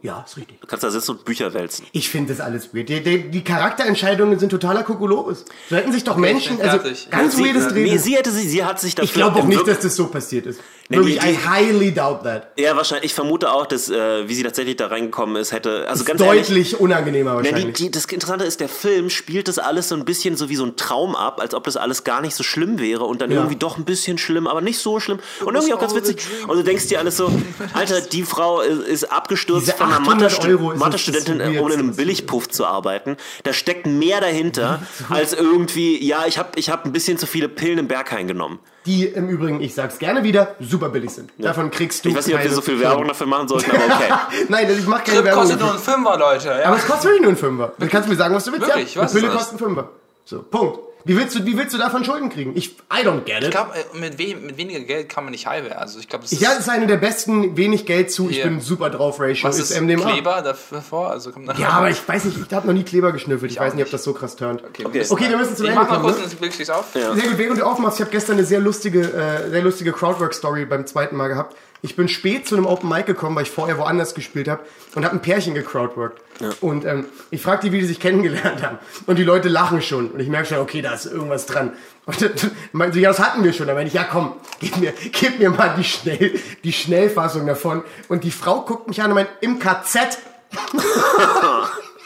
[0.07, 0.61] Ja, ist richtig.
[0.61, 1.85] Du kannst da sitzen und Bücher wälzen.
[1.91, 2.87] Ich finde das alles weird.
[2.87, 5.43] Die, die, die Charakterentscheidungen sind totaler Kokolores.
[5.69, 6.79] So hätten sich doch Menschen, also
[7.11, 8.03] ganz sie, weirdes nee, Drehbuch.
[8.03, 10.45] sie hätte sie, sie hat sich dafür Ich glaube auch nicht, dass das so passiert
[10.45, 10.61] ist.
[10.89, 12.47] Nee, Wirklich, die- I highly doubt that.
[12.57, 13.07] Ja, wahrscheinlich.
[13.07, 15.85] Ich vermute auch, dass, äh, wie sie tatsächlich da reingekommen ist, hätte.
[15.89, 16.47] Also Ist ganz ehrlich.
[16.47, 17.75] deutlich unangenehmer Ja, die, wahrscheinlich.
[17.75, 20.63] die, das Interessante ist, der Film spielt das alles so ein bisschen so wie so
[20.63, 23.37] ein Traum ab, als ob das alles gar nicht so schlimm wäre und dann Ja.
[23.39, 26.19] irgendwie doch ein bisschen schlimm, aber nicht so schlimm und irgendwie auch ganz witzig.
[26.47, 27.33] Und du denkst dir alles so,
[27.73, 31.41] Alter, die Frau ist, ist abgestürzt Diese von einer 800 Mathe- Euro ist Mathe-Studentin, in
[31.41, 31.83] einem Weirdste.
[31.93, 33.17] Billigpuff zu arbeiten.
[33.43, 37.49] Da steckt mehr dahinter, als irgendwie, ja, ich habe ich hab ein bisschen zu viele
[37.49, 38.59] Pillen im Berghain genommen.
[38.85, 41.31] Die im Übrigen, ich sag's gerne wieder, super billig sind.
[41.37, 42.79] Davon kriegst du Ich weiß nicht, ob wir so viel.
[42.79, 44.13] Werbung dafür machen sollten, aber okay.
[44.49, 45.41] Nein, ich mach keine Trip Werbung.
[45.43, 46.47] kostet nur einen Fünfer, Leute.
[46.47, 46.63] Ja.
[46.67, 47.73] Aber es kostet wirklich nur einen Fünfer.
[47.77, 48.65] Du kannst mir sagen, was du willst.
[48.67, 48.95] Wirklich?
[48.95, 49.89] ja, Was Pille kostet einen Fünfer.
[50.25, 50.79] So, Punkt.
[51.07, 52.51] Wie willst du, wie willst du davon Schulden kriegen?
[52.55, 53.51] Ich, I don't get ich it.
[53.51, 55.77] glaube, mit, we mit weniger Geld kann man nicht high werden.
[55.79, 58.43] Also ich glaube, das ist, Ja, das ist eine der besten wenig Geld zu, ich
[58.43, 60.11] bin super drauf Ratio, was ist ist MDMA.
[60.11, 61.09] Kleber davor?
[61.11, 63.51] Also kommt Ja, aber ich weiß nicht, ich habe noch nie Kleber geschnüffelt.
[63.51, 64.63] Ich, auch weiß nicht, ob das so krass turnt.
[64.63, 65.29] Okay, Okay.
[65.29, 66.13] wir müssen zum Ich Ende mach mal kommen.
[66.13, 66.31] kurz Ne?
[66.31, 66.85] ein Blicklicht auf.
[66.93, 67.13] Ja.
[67.15, 70.65] Sehr gut, während du aufmachst, ich habe gestern eine sehr lustige, äh, sehr lustige Crowdwork-Story
[70.65, 71.55] beim zweiten Mal gehabt.
[71.81, 74.61] Ich bin spät zu einem Open Mic gekommen, weil ich vorher woanders gespielt habe
[74.95, 76.21] und habe ein Pärchen gecrowdworked.
[76.61, 78.77] Und ähm, ich fragte die, wie die sich kennengelernt haben.
[79.05, 80.11] Und die Leute lachen schon.
[80.11, 81.73] Und ich merke schon, okay, da ist irgendwas dran.
[82.05, 82.31] Und dann
[82.71, 83.67] meinen sie, ja, das hatten wir schon.
[83.67, 87.83] Da meine ich, ja komm, gib mir, gib mir mal die, Schnell, die Schnellfassung davon.
[88.07, 90.19] Und die Frau guckt mich an und meint, im KZ.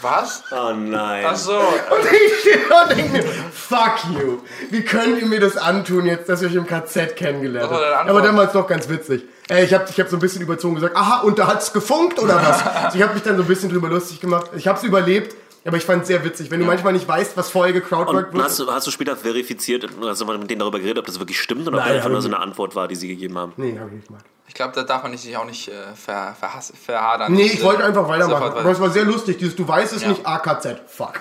[0.00, 0.42] Was?
[0.52, 1.24] Oh nein.
[1.26, 1.56] Ach so.
[1.58, 3.22] Und ich stehe da und denke mir,
[3.52, 4.38] fuck you.
[4.70, 8.08] Wie könnt ihr mir das antun jetzt, dass ihr euch im KZ kennengelernt habt?
[8.08, 9.24] Aber damals doch ganz witzig.
[9.50, 12.18] Äh, ich habe ich hab so ein bisschen überzogen gesagt, aha, und da hat's gefunkt
[12.18, 12.64] oder was?
[12.84, 14.50] also ich habe mich dann so ein bisschen drüber lustig gemacht.
[14.56, 15.34] Ich habe es überlebt,
[15.64, 16.50] aber ich fand es sehr witzig.
[16.50, 18.44] Wenn du manchmal nicht weißt, was vorher gecrowdworked Und wird.
[18.44, 21.18] hast du, hast du später verifiziert, hast du mal mit denen darüber geredet, ob das
[21.18, 23.36] wirklich stimmt oder ob das einfach nur ich so eine Antwort war, die sie gegeben
[23.38, 23.52] haben?
[23.56, 24.24] Nee, habe ich nicht gemacht.
[24.48, 27.32] Ich glaube, da darf man sich auch nicht äh, ver, verhass, verhadern.
[27.32, 28.42] Nee, ich wollte einfach weitermachen.
[28.46, 29.38] Sofort Aber es war sehr lustig.
[29.38, 30.08] Dieses, du weißt es Ja.
[30.08, 30.80] nicht, AKZ.
[30.88, 31.20] Fuck.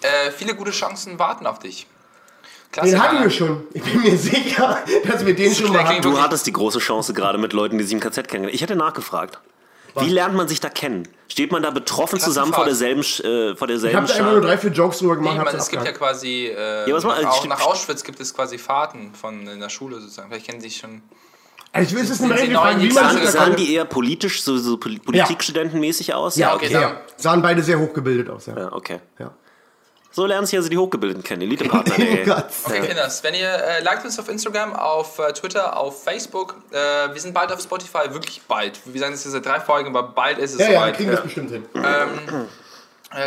[0.00, 1.86] Äh, viele gute Chancen warten auf dich.
[1.86, 3.02] Den Klassiker.
[3.02, 3.66] hatten wir schon.
[3.74, 6.02] Ich bin mir sicher, dass wir den schon mal hatten.
[6.02, 8.76] Du hattest die große Chance gerade mit Leuten, die sich im KZ kennengelernt Ich hätte
[8.76, 9.38] nachgefragt.
[9.96, 11.08] Wie lernt man sich da kennen?
[11.26, 14.30] Steht man da betroffen zusammen vor derselben, Sch- äh, vor Ich derselben habe da einfach
[14.32, 15.36] nur drei, vier Jokes drüber gemacht.
[15.38, 17.54] Nee, man, es gibt ja quasi äh, Ja, was man- nach, stimmt.
[17.54, 20.28] nach Auschwitz gibt es quasi Fahrten von in der Schule sozusagen.
[20.28, 21.02] Vielleicht kennen sie sich schon.
[21.72, 24.56] Also ich will es sie Frage, neu wie man sich Sahen die eher politisch, so,
[24.56, 26.36] so Pol- Politikstudentenmäßig aus?
[26.36, 27.00] Ja, okay, Ja.
[27.16, 28.56] Sahen beide sehr hochgebildet aus, ja.
[28.58, 29.00] Ja, okay.
[29.18, 29.30] ja.
[30.10, 31.94] So lernen sich also die Hochgebildeten kennen, Elitepartner.
[31.98, 32.42] Oh.
[32.70, 36.74] Okay, Kinders, wenn ihr äh, liked uns auf Instagram, auf äh, Twitter, auf Facebook, äh,
[37.12, 38.80] wir sind bald auf Spotify, wirklich bald.
[38.86, 40.96] Wir sagen das jetzt seit drei Folgen, aber bald ist es Ja, ja, wir soweit.
[40.96, 41.64] kriegen das bestimmt hin.
[41.74, 42.06] Äh,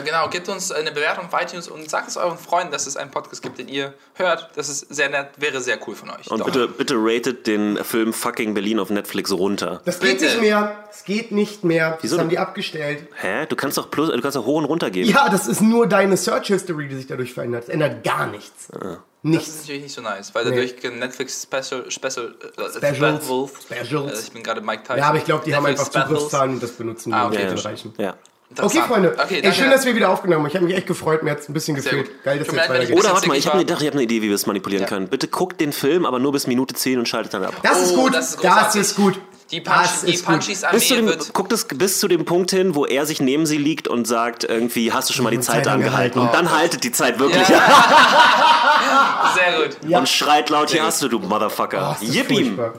[0.03, 3.09] genau, gebt uns eine Bewertung auf iTunes und sagt es euren Freunden, dass es einen
[3.11, 4.49] Podcast gibt, den ihr hört.
[4.55, 6.29] Das ist sehr nett, wäre sehr cool von euch.
[6.29, 6.45] Und Doch.
[6.45, 9.81] bitte, bitte ratet den Film Fucking Berlin auf Netflix runter.
[9.85, 10.25] Das geht Bitte.
[10.25, 10.83] nicht mehr.
[10.91, 11.97] Es geht nicht mehr.
[12.01, 13.07] Wieso Das haben die abgestellt.
[13.15, 13.45] Hä?
[13.47, 15.09] Du kannst doch plus, du kannst doch hoch und runter geben.
[15.09, 17.63] Ja, das ist nur deine Search History, die sich dadurch verändert.
[17.63, 18.67] Es ändert gar nichts.
[18.69, 19.57] Das ist Nichts.
[19.61, 22.75] natürlich nicht so nice, weil dadurch Netflix Special, Special, äh, Specials.
[22.77, 23.51] Specials.
[23.63, 24.19] Specials.
[24.19, 24.97] Äh, ich bin gerade Mike Tyson.
[24.97, 26.07] Ja, aber ich glaube, die haben Netflix einfach Specials.
[26.09, 27.93] Zugriffszahlen und das benutzen die, Ah, um okay, das erreichen.
[27.99, 28.15] Ja.
[28.59, 28.81] Okay.
[28.87, 29.15] Freunde.
[29.23, 30.49] Okay, Ey, schön, dass wir wieder aufgenommen haben.
[30.49, 31.23] Ich habe mich echt gefreut.
[31.23, 32.09] Mir hat es ein bisschen gefehlt.
[32.23, 32.99] Geil, dass jetzt weitergehen.
[32.99, 34.83] Oder warte mal, ich habe eine, dachte, ich hab eine Idee, wie wir es manipulieren
[34.83, 34.89] Ja.
[34.89, 35.07] können.
[35.07, 37.53] Bitte guckt den Film, aber nur bis Minute 10 und schaltet dann ab.
[37.63, 38.15] Das ist Oh, gut.
[38.15, 39.19] das ist Das ist gut.
[39.51, 40.23] Die, Punch.
[40.25, 41.33] Punchies Bis zu, Armee dem, wird...
[41.33, 44.45] guckt es bis zu dem Punkt hin, wo er sich neben sie liegt und sagt,
[44.45, 46.19] irgendwie, hast du schon mal die Zeit, Zeit angehalten?
[46.19, 46.19] angehalten.
[46.21, 47.57] Und dann haltet die Zeit wirklich Ja.
[47.57, 49.97] an Sehr gut.
[49.99, 51.97] und schreit laut, hier hast du, du Motherfucker.
[52.01, 52.25] Oh, ihm.
[52.25, 52.73] furchtbar.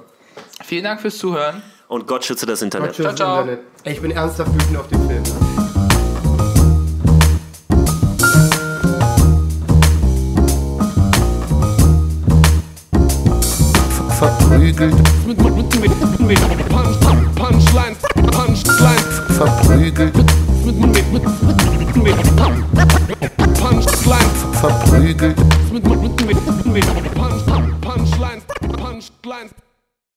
[0.64, 1.62] Vielen Dank fürs Zuhören.
[1.89, 2.89] Und Gott schütze das Internet.
[2.89, 3.41] Gott schütze das ciao.
[3.43, 3.61] Internet.
[3.85, 5.62] Ich bin ernsthaft wütend auf den Film.
[14.53, 14.94] Verprügelt,
[15.26, 17.00] Mit, mit, mit, mit, mit Punch,
[17.34, 17.96] Punchline,
[18.30, 19.00] Punchline.
[19.30, 20.14] verprügelt,
[20.66, 24.30] Mit, mit, mit, mit, mit Punchline.
[24.61, 25.38] verprügelt.
[25.72, 27.46] Mit, mit, mit, mit Punch,
[27.80, 28.42] Punchline,
[28.76, 29.50] Punchline.